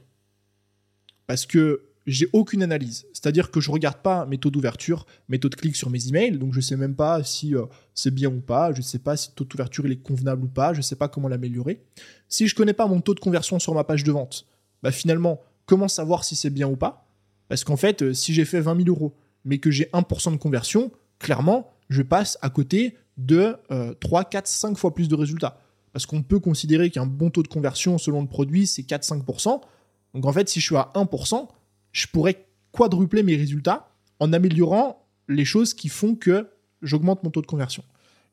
Parce 1.26 1.46
que 1.46 1.82
j'ai 2.06 2.28
aucune 2.32 2.62
analyse. 2.62 3.06
C'est-à-dire 3.12 3.50
que 3.50 3.60
je 3.60 3.70
regarde 3.70 3.98
pas 3.98 4.26
mes 4.26 4.38
taux 4.38 4.50
d'ouverture, 4.50 5.06
mes 5.28 5.38
taux 5.38 5.48
de 5.48 5.56
clic 5.56 5.74
sur 5.74 5.90
mes 5.90 6.08
emails, 6.08 6.38
donc 6.38 6.54
je 6.54 6.60
sais 6.60 6.76
même 6.76 6.94
pas 6.94 7.24
si 7.24 7.54
euh, 7.54 7.64
c'est 7.94 8.12
bien 8.12 8.30
ou 8.30 8.40
pas, 8.40 8.72
je 8.72 8.80
sais 8.80 9.00
pas 9.00 9.16
si 9.16 9.30
le 9.30 9.34
taux 9.34 9.44
d'ouverture 9.44 9.86
est 9.86 9.96
convenable 9.96 10.44
ou 10.44 10.48
pas, 10.48 10.72
je 10.72 10.80
sais 10.80 10.96
pas 10.96 11.08
comment 11.08 11.28
l'améliorer. 11.28 11.82
Si 12.28 12.46
je 12.46 12.54
connais 12.54 12.72
pas 12.72 12.86
mon 12.86 13.00
taux 13.00 13.14
de 13.14 13.20
conversion 13.20 13.58
sur 13.58 13.74
ma 13.74 13.82
page 13.82 14.04
de 14.04 14.12
vente, 14.12 14.46
bah 14.82 14.92
finalement, 14.92 15.40
comment 15.66 15.88
savoir 15.88 16.24
si 16.24 16.36
c'est 16.36 16.50
bien 16.50 16.68
ou 16.68 16.76
pas? 16.76 17.08
Parce 17.48 17.64
qu'en 17.64 17.76
fait, 17.76 18.02
euh, 18.02 18.14
si 18.14 18.32
j'ai 18.32 18.44
fait 18.44 18.60
20 18.60 18.84
000 18.84 18.88
euros, 18.88 19.14
mais 19.44 19.58
que 19.58 19.70
j'ai 19.70 19.86
1% 19.92 20.32
de 20.32 20.36
conversion, 20.36 20.92
clairement, 21.18 21.72
je 21.88 22.02
passe 22.02 22.38
à 22.42 22.50
côté 22.50 22.96
de 23.16 23.56
3, 24.00 24.24
4, 24.24 24.46
5 24.46 24.76
fois 24.76 24.92
plus 24.92 25.08
de 25.08 25.14
résultats. 25.14 25.60
Parce 25.92 26.04
qu'on 26.04 26.22
peut 26.22 26.40
considérer 26.40 26.90
qu'un 26.90 27.06
bon 27.06 27.30
taux 27.30 27.42
de 27.42 27.48
conversion 27.48 27.96
selon 27.96 28.20
le 28.20 28.28
produit, 28.28 28.66
c'est 28.66 28.82
4-5%. 28.82 29.60
Donc 30.16 30.24
en 30.24 30.33
fait, 30.33 30.48
si 30.48 30.61
je 30.61 30.64
suis 30.64 30.76
à 30.76 30.90
1%, 30.94 31.46
je 31.92 32.07
pourrais 32.07 32.46
quadrupler 32.72 33.22
mes 33.22 33.37
résultats 33.37 33.90
en 34.18 34.33
améliorant 34.33 35.07
les 35.29 35.44
choses 35.44 35.74
qui 35.74 35.90
font 35.90 36.14
que 36.14 36.48
j'augmente 36.81 37.22
mon 37.22 37.31
taux 37.31 37.42
de 37.42 37.46
conversion. 37.46 37.85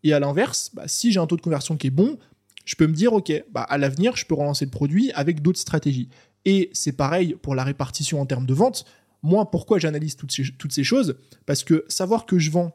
Et 0.04 0.14
à 0.14 0.20
l'inverse, 0.22 0.72
bah, 0.74 0.84
si 0.88 1.12
j'ai 1.12 1.20
un 1.20 1.28
taux 1.28 1.36
de 1.36 1.42
conversion 1.42 1.76
qui 1.76 1.88
est 1.88 1.92
bon, 1.92 2.18
je 2.64 2.76
peux 2.76 2.88
me 2.88 2.94
dire, 2.94 3.12
OK, 3.12 3.34
bah, 3.52 3.64
à 3.64 3.78
l'avenir, 3.78 4.16
je 4.16 4.26
peux 4.26 4.34
relancer 4.34 4.64
le 4.64 4.72
produit 4.72 5.12
avec 5.12 5.42
d'autres 5.42 5.60
stratégies. 5.60 6.08
Et 6.46 6.70
c'est 6.72 6.94
pareil 6.94 7.36
pour 7.42 7.54
la 7.54 7.66
répartition 7.66 8.22
en 8.22 8.26
termes 8.26 8.46
de 8.46 8.54
vente. 8.54 8.86
Moi, 9.22 9.52
pourquoi 9.52 9.78
j'analyse 9.78 10.16
toutes 10.16 10.32
ces, 10.32 10.44
toutes 10.58 10.72
ces 10.72 10.86
choses? 10.86 11.18
Parce 11.46 11.66
que 11.66 11.84
savoir 11.90 12.26
que 12.26 12.40
je 12.40 12.50
vends 12.50 12.72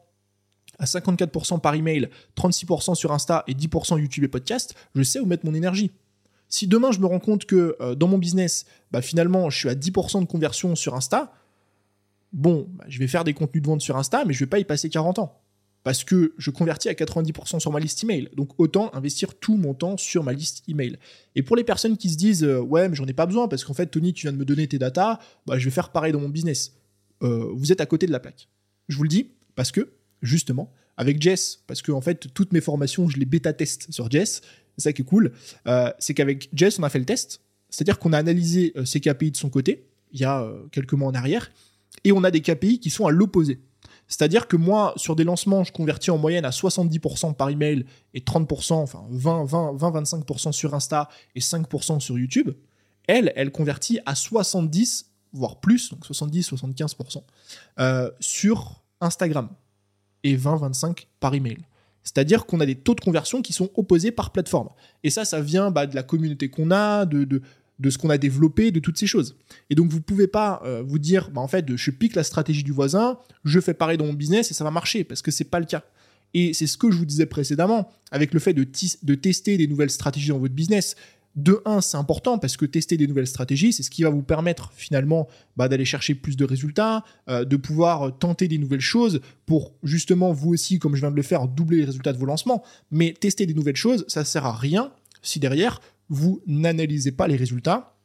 à 0.77 0.85
54% 0.85 1.59
par 1.61 1.73
email, 1.73 2.09
36% 2.37 2.93
sur 2.93 3.11
Insta 3.11 3.43
et 3.47 3.55
10% 3.55 3.99
YouTube 3.99 4.23
et 4.23 4.27
podcast, 4.27 4.75
je 4.93 5.01
sais 5.01 5.19
où 5.19 5.25
mettre 5.25 5.47
mon 5.47 5.55
énergie. 5.55 5.91
Si 6.49 6.67
demain 6.67 6.91
je 6.91 6.99
me 6.99 7.05
rends 7.05 7.19
compte 7.19 7.45
que 7.45 7.77
euh, 7.79 7.95
dans 7.95 8.07
mon 8.07 8.17
business, 8.17 8.65
bah, 8.91 9.01
finalement, 9.01 9.49
je 9.49 9.57
suis 9.57 9.69
à 9.69 9.75
10% 9.75 10.21
de 10.21 10.25
conversion 10.25 10.75
sur 10.75 10.95
Insta, 10.95 11.31
bon, 12.33 12.67
bah, 12.73 12.85
je 12.87 12.99
vais 12.99 13.07
faire 13.07 13.23
des 13.23 13.33
contenus 13.33 13.61
de 13.61 13.67
vente 13.67 13.81
sur 13.81 13.97
Insta, 13.97 14.25
mais 14.25 14.33
je 14.33 14.39
vais 14.39 14.49
pas 14.49 14.59
y 14.59 14.65
passer 14.65 14.89
40 14.89 15.19
ans. 15.19 15.41
Parce 15.83 16.03
que 16.03 16.33
je 16.37 16.51
convertis 16.51 16.89
à 16.89 16.93
90% 16.93 17.59
sur 17.59 17.71
ma 17.71 17.79
liste 17.79 18.03
email. 18.03 18.29
Donc 18.35 18.59
autant 18.59 18.93
investir 18.93 19.35
tout 19.35 19.55
mon 19.55 19.73
temps 19.73 19.95
sur 19.95 20.23
ma 20.23 20.33
liste 20.33 20.63
email. 20.67 20.97
Et 21.35 21.43
pour 21.43 21.55
les 21.55 21.63
personnes 21.63 21.95
qui 21.95 22.09
se 22.09 22.17
disent 22.17 22.43
euh, 22.43 22.59
Ouais, 22.59 22.89
mais 22.89 22.95
j'en 22.95 23.05
ai 23.05 23.13
pas 23.13 23.25
besoin 23.25 23.47
parce 23.47 23.63
qu'en 23.63 23.73
fait, 23.73 23.87
Tony, 23.87 24.13
tu 24.13 24.23
viens 24.23 24.33
de 24.33 24.37
me 24.37 24.43
donner 24.43 24.67
tes 24.67 24.77
datas, 24.77 25.19
bah, 25.45 25.57
je 25.57 25.65
vais 25.65 25.71
faire 25.71 25.89
pareil 25.89 26.11
dans 26.11 26.19
mon 26.19 26.29
business. 26.29 26.73
Euh, 27.23 27.49
vous 27.53 27.71
êtes 27.71 27.79
à 27.79 27.85
côté 27.85 28.07
de 28.07 28.11
la 28.11 28.19
plaque. 28.19 28.49
Je 28.89 28.97
vous 28.97 29.03
le 29.03 29.09
dis 29.09 29.31
parce 29.55 29.71
que, 29.71 29.93
justement, 30.21 30.71
avec 30.97 31.21
Jess, 31.21 31.63
parce 31.65 31.81
que 31.81 31.97
fait, 32.01 32.33
toutes 32.33 32.51
mes 32.51 32.61
formations, 32.61 33.07
je 33.07 33.17
les 33.17 33.25
bêta-teste 33.25 33.91
sur 33.91 34.11
Jess. 34.11 34.41
C'est 34.79 34.89
ça 34.89 34.93
qui 34.93 35.03
est 35.03 35.05
cool. 35.05 35.31
Euh, 35.67 35.91
c'est 35.99 36.13
qu'avec 36.13 36.49
Jess, 36.53 36.79
on 36.79 36.83
a 36.83 36.89
fait 36.89 36.99
le 36.99 37.05
test. 37.05 37.41
C'est-à-dire 37.69 37.99
qu'on 37.99 38.13
a 38.13 38.17
analysé 38.17 38.73
ses 38.83 38.99
KPI 38.99 39.29
de 39.29 39.37
son 39.37 39.49
côté, 39.49 39.85
il 40.11 40.19
y 40.19 40.25
a 40.25 40.51
quelques 40.71 40.93
mois 40.93 41.09
en 41.09 41.13
arrière, 41.13 41.51
et 42.03 42.11
on 42.11 42.23
a 42.23 42.31
des 42.31 42.41
KPI 42.41 42.79
qui 42.79 42.89
sont 42.89 43.05
à 43.05 43.11
l'opposé. 43.11 43.59
C'est-à-dire 44.09 44.47
que 44.47 44.57
moi, 44.57 44.93
sur 44.95 45.15
des 45.15 45.23
lancements, 45.23 45.63
je 45.63 45.71
convertis 45.71 46.09
en 46.09 46.17
moyenne 46.17 46.43
à 46.43 46.49
70% 46.49 47.35
par 47.35 47.49
email 47.49 47.85
et 48.15 48.21
30%, 48.21 48.73
enfin 48.73 49.05
20, 49.11 49.45
20, 49.45 49.73
20, 49.73 50.01
25% 50.01 50.51
sur 50.51 50.73
Insta 50.73 51.09
et 51.35 51.39
5% 51.39 51.99
sur 51.99 52.17
YouTube. 52.17 52.49
Elle, 53.07 53.31
elle 53.35 53.51
convertit 53.51 53.99
à 54.07 54.15
70, 54.15 55.11
voire 55.31 55.59
plus, 55.59 55.91
donc 55.91 56.05
70, 56.05 56.53
75% 56.53 57.21
euh, 57.79 58.11
sur 58.19 58.83
Instagram 58.99 59.49
et 60.23 60.35
20, 60.35 60.55
25 60.55 61.07
par 61.19 61.35
email. 61.35 61.59
C'est-à-dire 62.09 62.47
qu'on 62.47 62.59
a 62.59 62.65
des 62.65 62.73
taux 62.73 62.95
de 62.95 63.01
conversion 63.01 63.43
qui 63.43 63.53
sont 63.53 63.69
opposés 63.75 64.09
par 64.09 64.31
plateforme. 64.31 64.69
Et 65.03 65.11
ça, 65.11 65.25
ça 65.25 65.41
vient 65.41 65.69
bah, 65.69 65.85
de 65.85 65.93
la 65.93 66.01
communauté 66.01 66.49
qu'on 66.49 66.71
a, 66.71 67.05
de, 67.05 67.39
ce 67.87 67.99
qu'on 67.99 68.09
a 68.09 68.17
développé, 68.17 68.71
de 68.71 68.79
toutes 68.79 68.97
ces 68.97 69.05
choses. 69.05 69.35
Et 69.69 69.75
donc 69.75 69.91
vous 69.91 70.01
pouvez 70.01 70.25
pas 70.25 70.59
euh, 70.65 70.81
vous 70.83 70.97
dire, 70.97 71.29
bah, 71.29 71.39
en 71.39 71.47
fait, 71.47 71.75
je 71.75 71.91
pique 71.91 72.15
la 72.15 72.23
stratégie 72.23 72.63
du 72.63 72.71
voisin, 72.71 73.19
je 73.45 73.59
fais 73.59 73.75
pareil 73.75 73.99
dans 73.99 74.07
mon 74.07 74.13
business 74.13 74.49
et 74.49 74.55
ça 74.55 74.63
va 74.63 74.71
marcher, 74.71 75.03
parce 75.03 75.21
que 75.21 75.29
c'est 75.29 75.43
pas 75.43 75.59
le 75.59 75.67
cas. 75.67 75.83
Et 76.33 76.55
c'est 76.55 76.65
ce 76.65 76.79
que 76.79 76.89
je 76.89 76.97
vous 76.97 77.05
disais 77.05 77.27
précédemment, 77.27 77.91
avec 78.09 78.33
le 78.33 78.39
fait 78.39 78.53
de, 78.53 78.65
de 79.03 79.15
tester 79.15 79.57
des 79.57 79.67
nouvelles 79.67 79.91
stratégies 79.91 80.29
dans 80.29 80.39
votre 80.39 80.55
business. 80.55 80.95
De 81.39 81.61
un, 81.63 81.79
c'est 81.79 81.95
important 81.95 82.37
parce 82.37 82.57
que 82.57 82.65
tester 82.65 82.97
des 82.97 83.07
nouvelles 83.07 83.27
stratégies, 83.27 83.71
c'est 83.71 83.81
ce 83.81 83.89
qui 83.89 84.03
va 84.03 84.09
vous 84.09 84.23
permettre 84.23 84.73
finalement 84.75 85.29
bah, 85.55 85.69
d'aller 85.69 85.85
chercher 85.85 86.13
plus 86.13 86.35
de 86.35 86.43
résultats, 86.43 87.05
euh, 87.29 87.45
de 87.45 87.55
pouvoir 87.55 88.17
tenter 88.17 88.49
des 88.49 88.57
nouvelles 88.57 88.81
choses 88.81 89.21
pour 89.45 89.73
justement 89.81 90.33
vous 90.33 90.49
aussi, 90.49 90.79
comme 90.79 90.95
je 90.95 90.99
viens 90.99 91.11
de 91.11 91.15
le 91.15 91.21
faire, 91.21 91.47
doubler 91.47 91.77
les 91.77 91.85
résultats 91.85 92.11
de 92.11 92.17
vos 92.17 92.25
lancements. 92.25 92.61
Mais 92.91 93.13
tester 93.13 93.45
des 93.45 93.53
nouvelles 93.53 93.77
choses, 93.77 94.03
ça 94.09 94.25
sert 94.25 94.45
à 94.45 94.53
rien 94.53 94.91
si 95.21 95.39
derrière 95.39 95.79
vous 96.09 96.41
n'analysez 96.45 97.13
pas 97.13 97.29
les 97.29 97.37
résultats, 97.37 97.95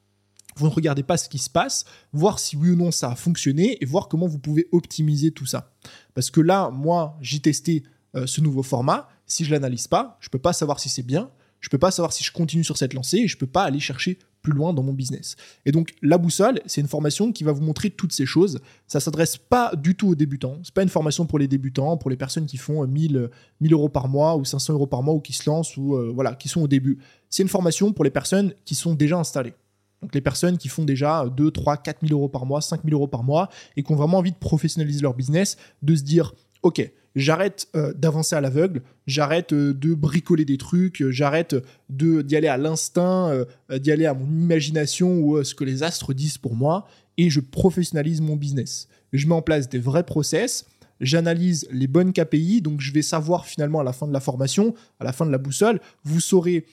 vous 0.55 0.67
ne 0.67 0.71
regardez 0.71 1.03
pas 1.03 1.17
ce 1.17 1.29
qui 1.29 1.39
se 1.39 1.51
passe, 1.51 1.85
voir 2.13 2.39
si 2.39 2.57
oui 2.57 2.71
ou 2.71 2.77
non 2.77 2.93
ça 2.93 3.11
a 3.11 3.17
fonctionné 3.17 3.83
et 3.83 3.85
voir 3.85 4.07
comment 4.07 4.29
vous 4.29 4.39
pouvez 4.39 4.69
optimiser 4.71 5.33
tout 5.33 5.47
ça. 5.47 5.73
Parce 6.15 6.31
que 6.31 6.41
là, 6.41 6.71
moi, 6.71 7.19
j'ai 7.21 7.41
testé 7.41 7.83
euh, 8.15 8.29
ce 8.29 8.41
nouveau 8.41 8.63
format. 8.63 9.09
Si 9.27 9.45
je 9.45 9.51
l'analyse 9.51 9.89
pas, 9.89 10.19
je 10.21 10.29
peux 10.29 10.39
pas 10.39 10.53
savoir 10.53 10.79
si 10.79 10.89
c'est 10.89 11.03
bien, 11.03 11.31
je 11.65 11.71
peux 11.71 11.79
pas 11.79 11.91
savoir 11.91 12.13
si 12.13 12.23
je 12.23 12.31
continue 12.31 12.63
sur 12.63 12.77
cette 12.77 12.93
lancée 12.93 13.21
et 13.21 13.27
je 13.27 13.39
peux 13.39 13.47
pas 13.47 13.63
aller 13.63 13.81
chercher 13.81 14.19
plus 14.43 14.53
loin 14.53 14.75
dans 14.75 14.83
mon 14.83 14.93
business. 14.93 15.35
Et 15.65 15.73
donc 15.73 15.95
la 16.03 16.19
boussole, 16.19 16.61
c'est 16.67 16.83
une 16.83 16.89
formation 16.89 17.33
qui 17.33 17.43
va 17.43 17.53
vous 17.53 17.63
montrer 17.63 17.89
toutes 17.89 18.13
ces 18.13 18.27
choses. 18.27 18.61
Ça 18.87 19.01
s'adresse 19.01 19.39
pas 19.39 19.75
du 19.75 19.95
tout 19.95 20.09
aux 20.09 20.15
débutants. 20.15 20.59
C'est 20.63 20.75
pas 20.75 20.83
une 20.83 20.91
formation 20.91 21.25
pour 21.25 21.39
les 21.39 21.49
débutants, 21.49 21.97
pour 21.97 22.11
les 22.11 22.19
personnes 22.19 22.45
qui 22.45 22.59
font 22.59 22.87
1000, 22.87 23.31
1000 23.63 23.73
euros 23.73 23.89
par 23.89 24.09
mois 24.09 24.37
ou 24.37 24.45
500 24.45 24.75
euros 24.75 24.87
par 24.87 25.03
mois 25.03 25.15
ou 25.15 25.21
qui 25.21 25.33
se 25.33 25.49
lancent 25.49 25.79
ou 25.79 25.95
euh, 25.95 26.13
voilà, 26.15 26.35
qui 26.35 26.51
sont 26.51 26.61
au 26.61 26.69
début. 26.69 26.99
C'est 27.31 27.43
une 27.43 27.49
formation 27.49 27.95
pour 27.95 28.05
les 28.05 28.11
personnes 28.11 28.53
qui 28.67 28.75
sont 28.75 28.93
déjà 28.93 29.17
installées. 29.17 29.55
Donc 30.03 30.15
les 30.15 30.21
personnes 30.21 30.59
qui 30.59 30.69
font 30.69 30.85
déjà 30.85 31.25
2, 31.35 31.51
3, 31.51 31.79
4 31.79 32.07
000 32.07 32.13
euros 32.13 32.29
par 32.29 32.45
mois, 32.45 32.61
5 32.61 32.83
000 32.85 32.95
euros 32.95 33.09
par 33.09 33.25
mois 33.25 33.49
et 33.75 33.83
qui 33.83 33.91
ont 33.91 33.97
vraiment 33.97 34.19
envie 34.19 34.33
de 34.33 34.37
professionnaliser 34.37 35.01
leur 35.01 35.15
business, 35.15 35.57
de 35.81 35.97
se 35.97 36.03
dire, 36.03 36.35
OK, 36.65 36.91
j'arrête 37.15 37.69
euh, 37.77 37.93
d'avancer 37.93 38.35
à 38.35 38.41
l'aveugle, 38.41 38.81
j'arrête 39.07 39.53
euh, 39.53 39.75
de 39.75 39.93
bricoler 39.93 40.47
des 40.47 40.57
trucs, 40.57 41.03
euh, 41.03 41.13
j'arrête 41.13 41.55
de 41.91 42.23
d'y 42.23 42.37
aller 42.37 42.49
à 42.49 42.57
l'instinct, 42.57 43.45
d'y 43.71 43.93
aller 43.93 44.07
à 44.07 44.15
mon 44.15 44.27
imagination 44.27 45.21
ou 45.21 45.45
ce 45.45 45.55
que 45.55 45.63
les 45.63 45.83
astres 45.83 46.15
disent 46.15 46.39
pour 46.39 46.57
moi, 46.57 46.87
et 47.19 47.29
je 47.29 47.41
professionnalise 47.41 48.23
mon 48.23 48.35
business. 48.35 48.89
Je 49.13 49.27
mets 49.27 49.35
en 49.35 49.43
place 49.43 49.69
des 49.69 49.79
vrais 49.79 50.05
process, 50.05 50.65
j'analyse 51.01 51.69
les 51.71 51.87
bonnes 51.87 52.15
KPI, 52.15 52.63
donc 52.63 52.81
je 52.81 52.93
vais 52.95 53.03
savoir 53.03 53.45
finalement 53.45 53.81
à 53.81 53.85
la 53.85 53.93
fin 53.93 54.09
de 54.09 54.13
la 54.15 54.21
formation, 54.21 54.75
à 55.01 55.05
la 55.05 55.13
fin 55.13 55.27
de 55.27 55.31
la 55.31 55.39
boussole, 55.39 55.81
vous 56.03 56.21
saurez 56.21 56.65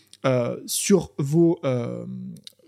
sur 0.65 1.11
vos 1.17 1.59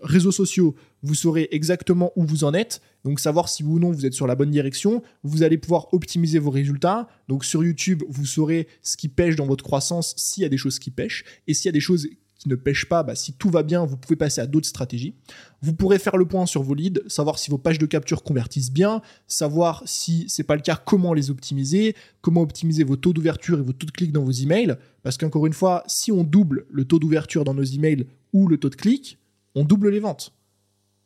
réseaux 0.02 0.32
sociaux, 0.32 0.74
vous 1.04 1.14
saurez 1.14 1.48
exactement 1.52 2.12
où 2.16 2.24
vous 2.24 2.44
en 2.44 2.54
êtes. 2.54 2.80
Donc 3.04 3.20
savoir 3.20 3.50
si 3.50 3.62
ou 3.62 3.78
non 3.78 3.92
vous 3.92 4.06
êtes 4.06 4.14
sur 4.14 4.26
la 4.26 4.34
bonne 4.34 4.50
direction. 4.50 5.02
Vous 5.22 5.42
allez 5.42 5.58
pouvoir 5.58 5.92
optimiser 5.92 6.38
vos 6.38 6.50
résultats. 6.50 7.08
Donc 7.28 7.44
sur 7.44 7.62
YouTube, 7.62 8.02
vous 8.08 8.24
saurez 8.24 8.68
ce 8.80 8.96
qui 8.96 9.08
pêche 9.08 9.36
dans 9.36 9.44
votre 9.44 9.62
croissance 9.62 10.14
s'il 10.16 10.42
y 10.42 10.46
a 10.46 10.48
des 10.48 10.56
choses 10.56 10.78
qui 10.78 10.90
pêchent. 10.90 11.24
Et 11.46 11.52
s'il 11.52 11.66
y 11.66 11.68
a 11.68 11.72
des 11.72 11.80
choses 11.80 12.08
qui 12.38 12.48
ne 12.48 12.54
pêchent 12.54 12.88
pas, 12.88 13.02
bah, 13.02 13.14
si 13.14 13.34
tout 13.34 13.50
va 13.50 13.62
bien, 13.62 13.84
vous 13.84 13.98
pouvez 13.98 14.16
passer 14.16 14.40
à 14.40 14.46
d'autres 14.46 14.66
stratégies. 14.66 15.14
Vous 15.60 15.74
pourrez 15.74 15.98
faire 15.98 16.16
le 16.16 16.24
point 16.24 16.46
sur 16.46 16.62
vos 16.62 16.74
leads, 16.74 17.02
savoir 17.06 17.38
si 17.38 17.50
vos 17.50 17.58
pages 17.58 17.78
de 17.78 17.86
capture 17.86 18.22
convertissent 18.22 18.72
bien, 18.72 19.02
savoir 19.28 19.82
si 19.84 20.24
c'est 20.28 20.42
pas 20.42 20.56
le 20.56 20.62
cas, 20.62 20.76
comment 20.76 21.12
les 21.12 21.30
optimiser, 21.30 21.94
comment 22.22 22.40
optimiser 22.40 22.82
vos 22.82 22.96
taux 22.96 23.12
d'ouverture 23.12 23.58
et 23.58 23.62
vos 23.62 23.74
taux 23.74 23.86
de 23.86 23.92
clic 23.92 24.10
dans 24.10 24.24
vos 24.24 24.32
emails. 24.32 24.76
Parce 25.02 25.18
qu'encore 25.18 25.46
une 25.46 25.52
fois, 25.52 25.84
si 25.86 26.12
on 26.12 26.24
double 26.24 26.64
le 26.70 26.86
taux 26.86 26.98
d'ouverture 26.98 27.44
dans 27.44 27.54
nos 27.54 27.62
emails 27.62 28.06
ou 28.32 28.48
le 28.48 28.56
taux 28.56 28.70
de 28.70 28.74
clic, 28.74 29.18
on 29.54 29.64
double 29.64 29.90
les 29.90 30.00
ventes. 30.00 30.32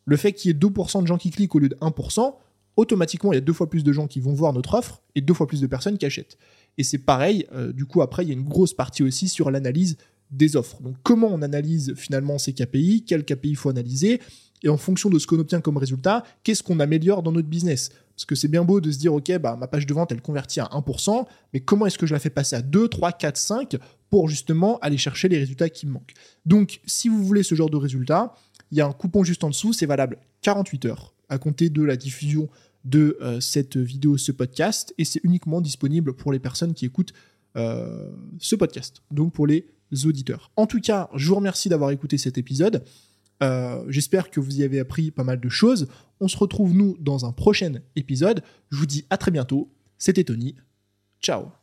Le 0.09 0.17
fait 0.17 0.33
qu'il 0.33 0.51
y 0.51 0.55
ait 0.55 0.59
2% 0.59 1.03
de 1.03 1.07
gens 1.07 1.19
qui 1.19 1.31
cliquent 1.31 1.55
au 1.55 1.59
lieu 1.59 1.69
de 1.69 1.75
1%, 1.83 2.35
automatiquement, 2.77 3.31
il 3.33 3.35
y 3.35 3.39
a 3.39 3.43
deux 3.43 3.53
fois 3.53 3.69
plus 3.69 3.85
de 3.85 3.93
gens 3.93 4.07
qui 4.07 4.21
vont 4.21 4.33
voir 4.33 4.55
notre 4.55 4.73
offre 4.73 5.03
et 5.15 5.21
deux 5.21 5.35
fois 5.35 5.47
plus 5.47 5.61
de 5.61 5.67
personnes 5.67 5.99
qui 5.99 6.07
achètent. 6.07 6.39
Et 6.79 6.83
c'est 6.83 6.97
pareil, 6.97 7.47
euh, 7.53 7.75
du 7.75 7.85
coup, 7.85 8.01
après, 8.01 8.25
il 8.25 8.29
y 8.29 8.31
a 8.31 8.35
une 8.35 8.49
grosse 8.49 8.73
partie 8.73 9.03
aussi 9.03 9.29
sur 9.29 9.51
l'analyse 9.51 9.99
des 10.31 10.57
offres. 10.57 10.81
Donc, 10.81 10.97
comment 11.03 11.29
on 11.29 11.43
analyse 11.43 11.93
finalement 11.95 12.39
ces 12.39 12.55
KPI, 12.55 13.05
quels 13.07 13.23
KPI 13.23 13.51
il 13.51 13.57
faut 13.57 13.69
analyser, 13.69 14.19
et 14.63 14.71
en 14.71 14.79
fonction 14.79 15.11
de 15.11 15.19
ce 15.19 15.27
qu'on 15.27 15.39
obtient 15.39 15.61
comme 15.61 15.77
résultat, 15.77 16.25
qu'est-ce 16.43 16.63
qu'on 16.63 16.81
améliore 16.81 17.23
dans 17.23 17.33
notre 17.33 17.49
business? 17.49 17.91
Parce 18.17 18.25
que 18.25 18.35
c'est 18.35 18.49
bien 18.49 18.65
beau 18.65 18.81
de 18.81 18.91
se 18.91 18.99
dire, 18.99 19.13
OK, 19.13 19.31
bah, 19.39 19.57
ma 19.57 19.69
page 19.69 19.87
de 19.87 19.93
vente, 19.93 20.11
elle 20.11 20.23
convertit 20.23 20.61
à 20.61 20.69
1%, 20.73 21.27
mais 21.53 21.61
comment 21.61 21.87
est-ce 21.87 21.99
que 21.99 22.07
je 22.07 22.15
la 22.15 22.19
fais 22.19 22.31
passer 22.31 22.57
à 22.57 22.63
2, 22.63 22.89
3, 22.89 23.13
4, 23.13 23.37
5 23.37 23.77
pour 24.11 24.29
justement 24.29 24.79
aller 24.81 24.97
chercher 24.97 25.29
les 25.29 25.39
résultats 25.39 25.69
qui 25.69 25.87
me 25.87 25.93
manquent? 25.93 26.15
Donc, 26.47 26.81
si 26.87 27.09
vous 27.09 27.23
voulez 27.23 27.43
ce 27.43 27.55
genre 27.55 27.71
de 27.71 27.77
résultats, 27.77 28.35
il 28.71 28.79
y 28.79 28.81
a 28.81 28.87
un 28.87 28.93
coupon 28.93 29.25
juste 29.25 29.45
en 29.45 29.51
dessous, 29.51 29.73
c'est 29.73 29.87
valable 29.87 30.19
48 30.43 30.85
heures 30.87 31.15
à 31.29 31.39
compter 31.39 31.71
de 31.71 31.83
la 31.83 31.97
diffusion 31.97 32.49
de 32.85 33.19
euh, 33.21 33.41
cette 33.41 33.77
vidéo, 33.77 34.17
ce 34.17 34.33
podcast, 34.33 34.95
et 34.99 35.05
c'est 35.05 35.21
uniquement 35.25 35.61
disponible 35.61 36.15
pour 36.15 36.33
les 36.33 36.39
personnes 36.39 36.75
qui 36.75 36.87
écoutent 36.87 37.13
euh, 37.57 38.11
ce 38.39 38.57
podcast, 38.57 39.03
donc 39.11 39.33
pour 39.33 39.47
les 39.47 39.67
auditeurs. 40.05 40.51
En 40.57 40.67
tout 40.67 40.81
cas, 40.81 41.09
je 41.15 41.29
vous 41.29 41.35
remercie 41.35 41.69
d'avoir 41.69 41.91
écouté 41.91 42.19
cet 42.19 42.39
épisode. 42.39 42.85
Euh, 43.43 43.85
j'espère 43.89 44.31
que 44.31 44.41
vous 44.41 44.61
y 44.61 44.65
avez 44.65 44.81
appris 44.81 45.11
pas 45.11 45.25
mal 45.25 45.41
de 45.41 45.49
choses. 45.49 45.89
On 46.21 46.29
se 46.29 46.37
retrouve 46.37 46.75
nous 46.75 46.97
dans 47.01 47.25
un 47.25 47.33
prochain 47.33 47.75
épisode. 47.97 48.43
Je 48.71 48.79
vous 48.79 48.87
dis 48.87 49.05
à 49.11 49.17
très 49.17 49.31
bientôt. 49.31 49.71
C'était 49.97 50.25
Tony. 50.25 50.57
Ciao 51.21 51.58